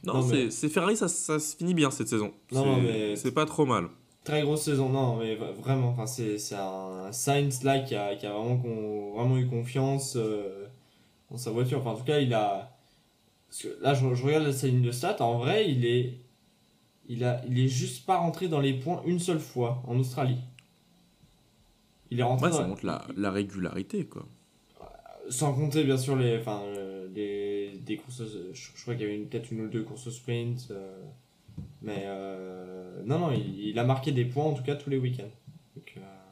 Non, 0.03 0.15
Non, 0.15 0.21
c'est 0.21 0.45
mais- 0.63 0.69
Ferrari, 0.69 0.95
ça, 0.95 1.07
ça 1.09 1.39
se 1.39 1.55
finit 1.57 1.73
bien 1.73 1.91
cette 1.91 2.07
saison. 2.07 2.31
Non, 2.51 2.77
mais- 2.81 3.15
C'est 3.17 3.31
pas 3.33 3.45
trop 3.45 3.65
mal. 3.65 3.87
Très 4.23 4.41
grosse 4.43 4.61
saison, 4.63 4.89
non, 4.89 5.17
mais 5.17 5.35
vraiment, 5.61 6.05
c'est, 6.05 6.37
c'est 6.37 6.55
un 6.55 7.11
Sainz 7.11 7.63
là 7.63 7.79
qui 7.79 7.95
a, 7.95 8.15
qui 8.15 8.25
a 8.25 8.33
vraiment, 8.33 8.57
con- 8.57 9.13
vraiment 9.15 9.37
eu 9.37 9.47
confiance 9.47 10.13
euh, 10.17 10.67
dans 11.31 11.37
sa 11.37 11.51
voiture. 11.51 11.79
Enfin, 11.79 11.91
en 11.91 11.95
tout 11.95 12.03
cas, 12.05 12.19
il 12.19 12.33
a. 12.33 12.75
Parce 13.47 13.63
que 13.63 13.77
là, 13.81 13.93
je, 13.93 14.13
je 14.13 14.23
regarde 14.25 14.51
sa 14.51 14.67
ligne 14.67 14.81
de 14.81 14.91
stats. 14.91 15.21
En 15.21 15.37
vrai, 15.39 15.69
il 15.71 15.85
est. 15.85 16.17
Il, 17.07 17.23
a, 17.23 17.41
il 17.47 17.57
est 17.59 17.67
juste 17.67 18.05
pas 18.05 18.17
rentré 18.17 18.47
dans 18.47 18.59
les 18.59 18.73
points 18.73 19.01
une 19.05 19.19
seule 19.19 19.39
fois 19.39 19.81
en 19.87 19.97
Australie. 19.97 20.37
Il 22.11 22.19
est 22.19 22.23
rentré 22.23 22.47
Ouais, 22.47 22.53
ça 22.53 22.63
dans- 22.63 22.69
montre 22.69 22.85
la, 22.85 23.05
la 23.17 23.31
régularité, 23.31 24.05
quoi. 24.05 24.25
Sans 25.29 25.53
compter 25.53 25.83
bien 25.83 25.97
sûr 25.97 26.15
les, 26.15 26.39
enfin, 26.39 26.61
euh, 26.65 27.07
les, 27.13 27.77
des 27.79 27.97
courses, 27.97 28.23
je, 28.23 28.53
je 28.53 28.81
crois 28.81 28.95
qu'il 28.95 29.03
y 29.07 29.09
avait 29.11 29.17
peut-être 29.19 29.51
une 29.51 29.61
ou 29.61 29.67
deux 29.67 29.83
courses 29.83 30.07
au 30.07 30.11
sprint, 30.11 30.67
euh, 30.71 31.03
mais 31.83 32.03
euh, 32.05 33.03
non, 33.05 33.19
non, 33.19 33.31
il, 33.31 33.59
il 33.59 33.77
a 33.77 33.83
marqué 33.83 34.11
des 34.11 34.25
points 34.25 34.45
en 34.45 34.53
tout 34.53 34.63
cas 34.63 34.75
tous 34.75 34.89
les 34.89 34.97
week-ends. 34.97 35.29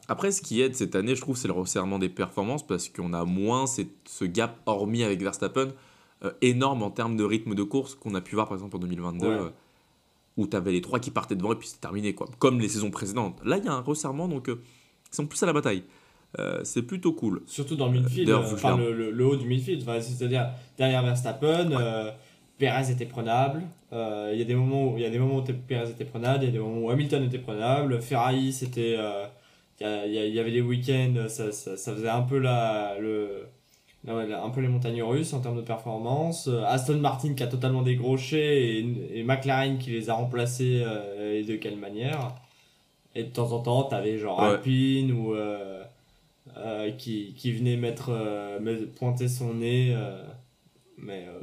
Après, 0.08 0.32
ce 0.32 0.42
qui 0.42 0.62
aide 0.62 0.76
cette 0.76 0.96
année, 0.96 1.16
je 1.16 1.22
trouve, 1.22 1.36
c'est 1.38 1.48
le 1.50 1.54
resserrement 1.54 2.00
des 2.00 2.10
performances 2.10 2.66
parce 2.66 2.88
qu'on 2.90 3.14
a 3.14 3.26
moins 3.26 3.66
ce 3.68 4.26
gap, 4.26 4.58
hormis 4.66 5.04
avec 5.04 5.22
Verstappen, 5.22 5.70
euh, 6.24 6.32
énorme 6.42 6.82
en 6.84 6.90
termes 6.92 7.18
de 7.18 7.24
rythme 7.24 7.54
de 7.56 7.64
course 7.64 7.94
qu'on 7.96 8.16
a 8.16 8.22
pu 8.22 8.36
voir 8.36 8.48
par 8.48 8.56
exemple 8.58 8.78
en 8.78 8.80
2022, 8.80 9.28
Ouais. 9.28 9.34
euh, 9.34 9.50
où 10.38 10.48
tu 10.48 10.56
avais 10.56 10.72
les 10.72 10.82
trois 10.82 11.00
qui 11.00 11.12
partaient 11.12 11.36
devant 11.36 11.52
et 11.52 11.56
puis 11.56 11.68
c'est 11.68 11.82
terminé, 11.82 12.14
quoi. 12.14 12.28
Comme 12.40 12.60
les 12.60 12.70
saisons 12.70 12.90
précédentes. 12.92 13.40
Là, 13.44 13.58
il 13.58 13.66
y 13.66 13.68
a 13.68 13.74
un 13.74 13.82
resserrement, 13.82 14.28
donc 14.28 14.50
euh, 14.50 14.62
ils 15.12 15.16
sont 15.16 15.26
plus 15.28 15.42
à 15.44 15.46
la 15.46 15.54
bataille. 15.54 15.84
Euh, 16.40 16.60
c'est 16.64 16.82
plutôt 16.84 17.14
cool. 17.14 17.42
surtout 17.46 17.76
dans 17.76 17.88
le 17.88 18.00
midfield, 18.00 18.30
euh, 18.30 18.38
enfin 18.54 18.76
le, 18.78 18.92
le- 18.94 19.12
le 19.12 19.26
haut 19.26 19.36
du 19.38 19.48
midfield, 19.48 19.82
enfin, 19.82 20.00
c'est-à-dire 20.02 20.50
derrière 20.78 21.02
Verstappen, 21.04 21.72
euh, 21.72 22.12
Perez 22.58 22.92
était 22.92 23.06
prenable. 23.06 23.64
Il 23.92 24.38
y 24.38 24.42
a 24.42 24.46
des 24.46 24.56
moments 24.56 24.92
où 24.94 24.98
il 24.98 25.04
y 25.04 25.06
a 25.06 25.10
des 25.10 25.20
moments 25.20 25.38
où 25.38 25.44
Perez 25.68 25.90
était 25.90 26.04
prenable, 26.06 26.44
il 26.44 26.48
y 26.48 26.50
a 26.50 26.52
des 26.52 26.60
moments 26.60 26.80
où 26.88 26.90
Hamilton 26.92 27.24
était 27.24 27.38
prenable. 27.40 28.02
Ferrari, 28.02 28.52
c'était, 28.52 28.98
il 29.80 30.12
y, 30.14 30.40
avait 30.40 30.52
des 30.52 30.62
week-ends, 30.62 31.28
ça, 31.30 31.52
ça, 31.52 31.78
ça 31.78 31.94
faisait 31.94 32.10
un 32.10 32.24
peu 32.24 32.40
la, 32.40 32.98
le, 33.00 33.48
un 34.08 34.50
peu 34.50 34.62
les 34.62 34.68
montagnes 34.68 35.04
russes 35.04 35.34
en 35.34 35.42
termes 35.42 35.58
de 35.58 35.62
performance. 35.62 36.48
Euh, 36.48 36.64
Aston 36.66 36.98
Martin 37.00 37.34
qui 37.34 37.44
a 37.44 37.48
totalement 37.48 37.82
décroché 37.84 38.80
et, 38.80 39.20
et 39.20 39.24
McLaren 39.24 39.78
qui 39.78 39.92
les 39.92 40.10
a 40.10 40.14
remplacés 40.16 40.82
euh, 40.84 41.40
et 41.40 41.44
de 41.44 41.56
quelle 41.58 41.78
manière. 41.78 42.34
Et 43.16 43.24
de 43.24 43.30
temps 43.30 43.52
en 43.52 43.60
temps, 43.60 43.84
t'avais 43.84 44.18
genre 44.18 44.40
Ouais. 44.40 44.50
Alpine 44.50 45.12
ou 45.12 45.34
euh, 45.34 45.84
euh, 46.58 46.92
qui, 46.92 47.34
qui 47.36 47.52
venait 47.52 47.78
mettre, 47.78 48.10
euh, 48.12 48.86
pointer 48.96 49.28
son 49.28 49.56
nez. 49.56 49.94
euh, 49.96 50.24
mais 50.98 51.26
euh, 51.28 51.40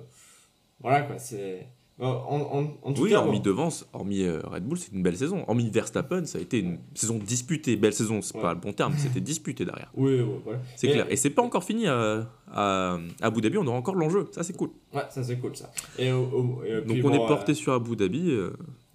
voilà 0.80 1.02
quoi, 1.02 1.18
c'est. 1.18 1.66
En, 2.00 2.06
en, 2.08 2.72
en 2.82 2.92
tout 2.92 3.02
Oui, 3.02 3.10
cas, 3.10 3.18
hormis 3.18 3.36
bon, 3.38 3.42
devance, 3.44 3.86
hormis 3.92 4.22
euh, 4.22 4.40
Red 4.42 4.64
Bull, 4.64 4.76
c'est 4.78 4.90
une 4.92 5.02
belle 5.04 5.16
saison. 5.16 5.44
Hormis 5.46 5.70
Verstappen, 5.70 6.24
ça 6.24 6.38
a 6.38 6.40
été 6.40 6.58
une 6.58 6.78
saison 6.94 7.18
disputée. 7.24 7.76
Belle 7.76 7.92
saison, 7.92 8.20
c'est 8.20 8.34
Ouais. 8.34 8.42
pas 8.42 8.52
le 8.52 8.58
bon 8.58 8.72
terme, 8.72 8.94
c'était 8.98 9.20
disputé 9.20 9.64
derrière. 9.64 9.92
Oui, 9.94 10.16
ouais, 10.20 10.26
voilà. 10.42 10.58
C'est 10.74 10.88
clair. 10.88 11.06
Et 11.08 11.14
c'est 11.14 11.30
pas 11.30 11.42
encore 11.42 11.62
fini 11.62 11.86
à, 11.86 12.26
à, 12.50 12.94
à 12.94 13.26
Abu 13.26 13.40
Dhabi, 13.40 13.58
on 13.58 13.66
aura 13.68 13.78
encore 13.78 13.94
l'enjeu. 13.94 14.26
Ça, 14.32 14.42
c'est 14.42 14.56
cool. 14.56 14.70
Ouais, 14.92 15.02
ça 15.08 15.22
c'est 15.22 15.38
cool 15.38 15.54
ça. 15.54 15.70
Et, 15.98 16.10
Donc 16.10 16.98
on 17.04 17.12
est 17.12 17.26
porté 17.28 17.52
euh, 17.52 17.54
sur 17.54 17.72
Abu 17.74 17.94
Dhabi. 17.94 18.28
euh, 18.30 18.50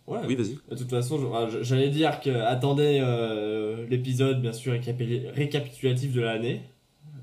ouais, 0.05 0.19
Oui, 0.27 0.35
vas-y. 0.35 0.59
De 0.69 0.75
toute 0.75 0.89
façon, 0.89 1.31
ah, 1.33 1.47
j'allais 1.61 1.89
dire 1.91 2.19
que 2.19 2.29
attendez 2.31 2.99
euh, 3.01 3.87
l'épisode 3.89 4.41
bien 4.41 4.51
sûr 4.51 4.73
récapi- 4.73 5.29
récapitulatif 5.29 6.11
de 6.11 6.19
l'année. 6.21 6.63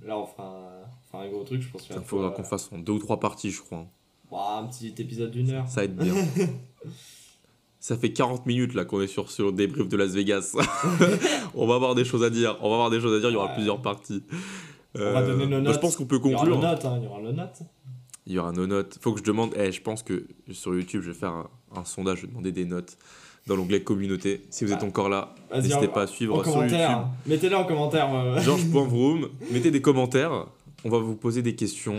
Là, 0.06 0.16
on 0.18 0.24
fera 0.24 0.44
un, 0.48 0.86
on 0.88 1.10
fera 1.12 1.22
un 1.24 1.28
gros 1.28 1.44
truc, 1.44 1.60
je 1.60 1.68
pense. 1.68 1.86
Il 1.94 2.00
faudra 2.02 2.30
qu'on 2.30 2.44
fasse 2.44 2.70
en 2.72 2.78
deux 2.78 2.92
ou 2.94 2.98
trois 2.98 3.20
parties, 3.20 3.50
je 3.50 3.60
crois. 3.60 3.84
Bah, 4.30 4.58
un 4.62 4.66
petit 4.66 4.94
épisode 4.98 5.30
d'une 5.30 5.50
heure. 5.50 5.68
Ça 5.68 5.84
aide 5.84 5.96
bien. 5.96 6.14
Ça 7.78 7.96
fait 7.96 8.12
40 8.12 8.46
minutes 8.46 8.74
là 8.74 8.84
qu'on 8.84 9.00
est 9.00 9.06
sur, 9.06 9.26
le 9.38 9.52
débrief 9.52 9.88
de 9.88 9.96
Las 9.96 10.08
Vegas. 10.12 10.56
on 11.54 11.66
va 11.68 11.76
avoir 11.76 11.94
des 11.94 12.04
choses 12.04 12.24
à 12.24 12.30
dire. 12.30 12.56
On 12.60 12.68
va 12.68 12.74
avoir 12.74 12.90
des 12.90 13.00
choses 13.00 13.16
à 13.16 13.20
dire. 13.20 13.30
Il 13.30 13.34
y 13.34 13.36
aura 13.36 13.46
Ouais. 13.48 13.54
plusieurs 13.54 13.80
parties. 13.80 14.22
On 14.98 15.12
va 15.12 15.22
donner 15.22 15.46
nos 15.46 15.56
bah, 15.58 15.62
notes. 15.62 15.74
je 15.74 15.78
pense 15.78 15.94
qu'on 15.96 16.06
peut 16.06 16.18
Il 16.24 16.30
y 16.30 16.34
aura 16.34 16.44
le 16.46 16.52
conclure. 16.54 16.68
hein, 16.70 16.98
il 16.98 17.04
y 17.04 17.06
aura 17.06 17.20
le 17.20 17.32
note. 17.32 17.58
Il 18.26 18.32
y 18.32 18.38
aura 18.40 18.50
nos 18.52 18.66
notes. 18.66 18.98
Faut 19.00 19.12
que 19.12 19.20
je 19.20 19.24
demande. 19.24 19.54
Eh, 19.56 19.70
je 19.70 19.80
pense 19.82 20.02
que 20.02 20.26
sur 20.50 20.74
YouTube, 20.74 21.02
je 21.02 21.10
vais 21.12 21.16
faire 21.18 21.30
un, 21.32 21.48
un 21.76 21.84
sondage. 21.84 22.18
Je 22.18 22.22
vais 22.22 22.28
demander 22.28 22.50
des 22.50 22.64
notes 22.64 22.98
dans 23.46 23.54
l'onglet 23.54 23.80
communauté. 23.82 24.44
Si 24.50 24.64
vous 24.64 24.72
êtes 24.72 24.80
Bah, 24.80 24.86
encore 24.86 25.08
là, 25.08 25.34
n'hésitez 25.54 25.86
pas 25.86 26.02
à 26.02 26.06
suivre 26.08 26.42
sur 26.42 26.56
YouTube. 26.60 26.78
hein. 26.80 27.10
mettez-le 27.26 27.54
en 27.56 27.64
commentaire. 27.64 28.12
euh. 28.12 28.40
Georges.vroom, 28.40 29.28
mettez 29.52 29.70
des 29.70 29.80
commentaires, 29.80 30.46
on 30.86 30.90
va 30.90 30.98
vous 30.98 31.16
poser 31.16 31.42
des 31.42 31.56
questions, 31.56 31.96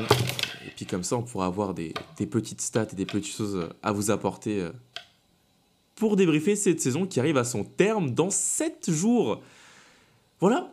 et 0.66 0.70
puis 0.76 0.86
comme 0.86 1.04
ça 1.04 1.18
on 1.18 1.24
pourra 1.24 1.46
avoir 1.48 1.74
des, 1.74 1.94
des 2.18 2.26
petites 2.26 2.62
stats 2.62 2.88
et 2.94 2.96
des 2.96 3.06
petites 3.06 3.36
choses 3.36 3.68
à 3.84 3.92
vous 3.92 4.12
apporter 4.12 4.62
euh, 4.62 4.72
pour 5.96 6.16
débriefer 6.16 6.56
cette 6.56 6.80
saison 6.80 7.06
qui 7.06 7.20
arrive 7.20 7.38
à 7.38 7.44
son 7.44 7.64
terme 7.66 8.12
dans 8.12 8.30
7 8.30 8.90
jours. 8.92 9.42
Voilà. 10.40 10.72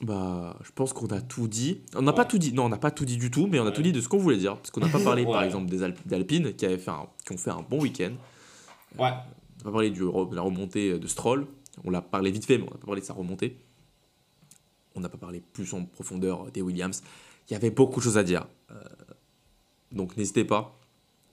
Bah, 0.00 0.56
je 0.64 0.70
pense 0.72 0.92
qu'on 0.92 1.06
a 1.08 1.20
tout 1.20 1.46
dit. 1.48 1.80
On 1.94 2.02
n'a 2.02 2.12
pas 2.12 2.24
tout 2.24 2.38
dit. 2.38 2.52
Non, 2.52 2.64
on 2.64 2.68
n'a 2.68 2.78
pas 2.78 2.90
tout 2.90 3.04
dit 3.04 3.16
du 3.16 3.30
tout, 3.30 3.46
mais 3.46 3.58
on 3.58 3.62
a 3.62 3.66
Ouais. 3.66 3.72
tout 3.72 3.82
dit 3.82 3.92
de 3.92 4.00
ce 4.00 4.08
qu'on 4.08 4.18
voulait 4.18 4.36
dire. 4.36 4.56
Parce 4.56 4.70
qu'on 4.70 4.80
n'a 4.80 4.88
pas 4.88 4.98
parlé, 5.04 5.24
par 5.24 5.42
exemple, 5.42 5.70
des 5.70 5.82
Alp- 5.82 6.06
d'Alpine 6.06 6.52
qui, 6.54 6.64
avaient 6.66 6.78
fait 6.78 6.90
un- 6.90 7.06
qui 7.26 7.32
ont 7.32 7.36
fait 7.36 7.50
un 7.50 7.62
bon 7.68 7.80
week-end. 7.80 8.12
Ouais, 8.98 9.10
On 9.10 9.58
n'a 9.58 9.64
pas 9.64 9.70
parlé 9.72 9.90
du, 9.90 10.00
de 10.00 10.34
la 10.34 10.42
remontée 10.42 10.98
de 10.98 11.06
Stroll. 11.06 11.46
On 11.84 11.90
l'a 11.90 12.02
parlé 12.02 12.30
vite 12.30 12.44
fait, 12.44 12.58
mais 12.58 12.64
on 12.64 12.70
n'a 12.72 12.78
pas 12.78 12.86
parlé 12.86 13.00
de 13.00 13.06
sa 13.06 13.14
remontée. 13.14 13.56
On 14.94 15.00
n'a 15.00 15.08
pas 15.08 15.18
parlé 15.18 15.40
plus 15.40 15.74
en 15.74 15.84
profondeur 15.84 16.50
des 16.52 16.62
Williams. 16.62 17.02
Il 17.48 17.52
y 17.52 17.56
avait 17.56 17.70
beaucoup 17.70 18.00
de 18.00 18.04
choses 18.04 18.18
à 18.18 18.22
dire. 18.22 18.46
Euh, 18.70 18.82
donc 19.92 20.16
n'hésitez 20.16 20.44
pas, 20.44 20.78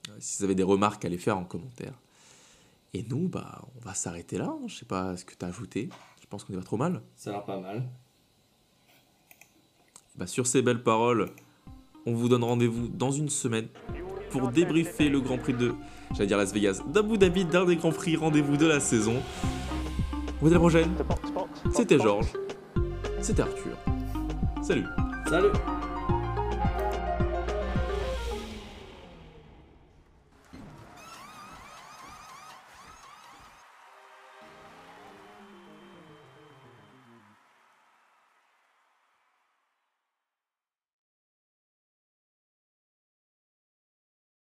euh, 0.08 0.12
si 0.18 0.38
vous 0.38 0.44
avez 0.44 0.54
des 0.54 0.62
remarques, 0.62 1.04
à 1.04 1.08
les 1.08 1.18
faire 1.18 1.38
en 1.38 1.44
commentaire. 1.44 1.94
Et 2.94 3.04
nous, 3.08 3.28
bah, 3.28 3.62
on 3.76 3.80
va 3.80 3.94
s'arrêter 3.94 4.36
là. 4.36 4.54
Je 4.66 4.74
sais 4.74 4.84
pas 4.84 5.16
ce 5.16 5.24
que 5.24 5.34
tu 5.34 5.44
as 5.44 5.48
ajouté. 5.48 5.88
Je 6.20 6.26
pense 6.26 6.44
qu'on 6.44 6.52
est 6.52 6.56
pas 6.56 6.62
trop 6.62 6.76
mal. 6.76 7.02
ça 7.16 7.30
a 7.30 7.32
l'air 7.34 7.44
pas 7.44 7.58
mal. 7.58 7.88
Bah, 10.16 10.26
sur 10.26 10.46
ces 10.46 10.60
belles 10.60 10.82
paroles, 10.82 11.30
on 12.04 12.14
vous 12.14 12.28
donne 12.28 12.44
rendez-vous 12.44 12.88
dans 12.88 13.10
une 13.10 13.30
semaine 13.30 13.68
pour 14.30 14.48
débriefer 14.48 15.08
le 15.08 15.20
Grand 15.20 15.38
Prix 15.38 15.54
de, 15.54 15.74
j'allais 16.12 16.26
dire 16.26 16.38
Las 16.38 16.52
Vegas, 16.52 16.82
d'Abu 16.86 17.16
Dhabi, 17.16 17.44
d'un 17.44 17.64
des 17.64 17.76
Grands 17.76 17.92
Prix 17.92 18.16
rendez-vous 18.16 18.56
de 18.56 18.66
la 18.66 18.80
saison. 18.80 19.22
On 20.40 20.46
vous 20.46 20.48
dit 20.48 20.54
à 20.54 20.58
la 20.58 20.60
prochaine. 20.60 20.90
C'était. 21.72 21.98
Georges. 21.98 22.32
C'était 23.22 23.42
Arthur. 23.42 23.76
Salut. 24.62 24.86
Salut 25.28 25.52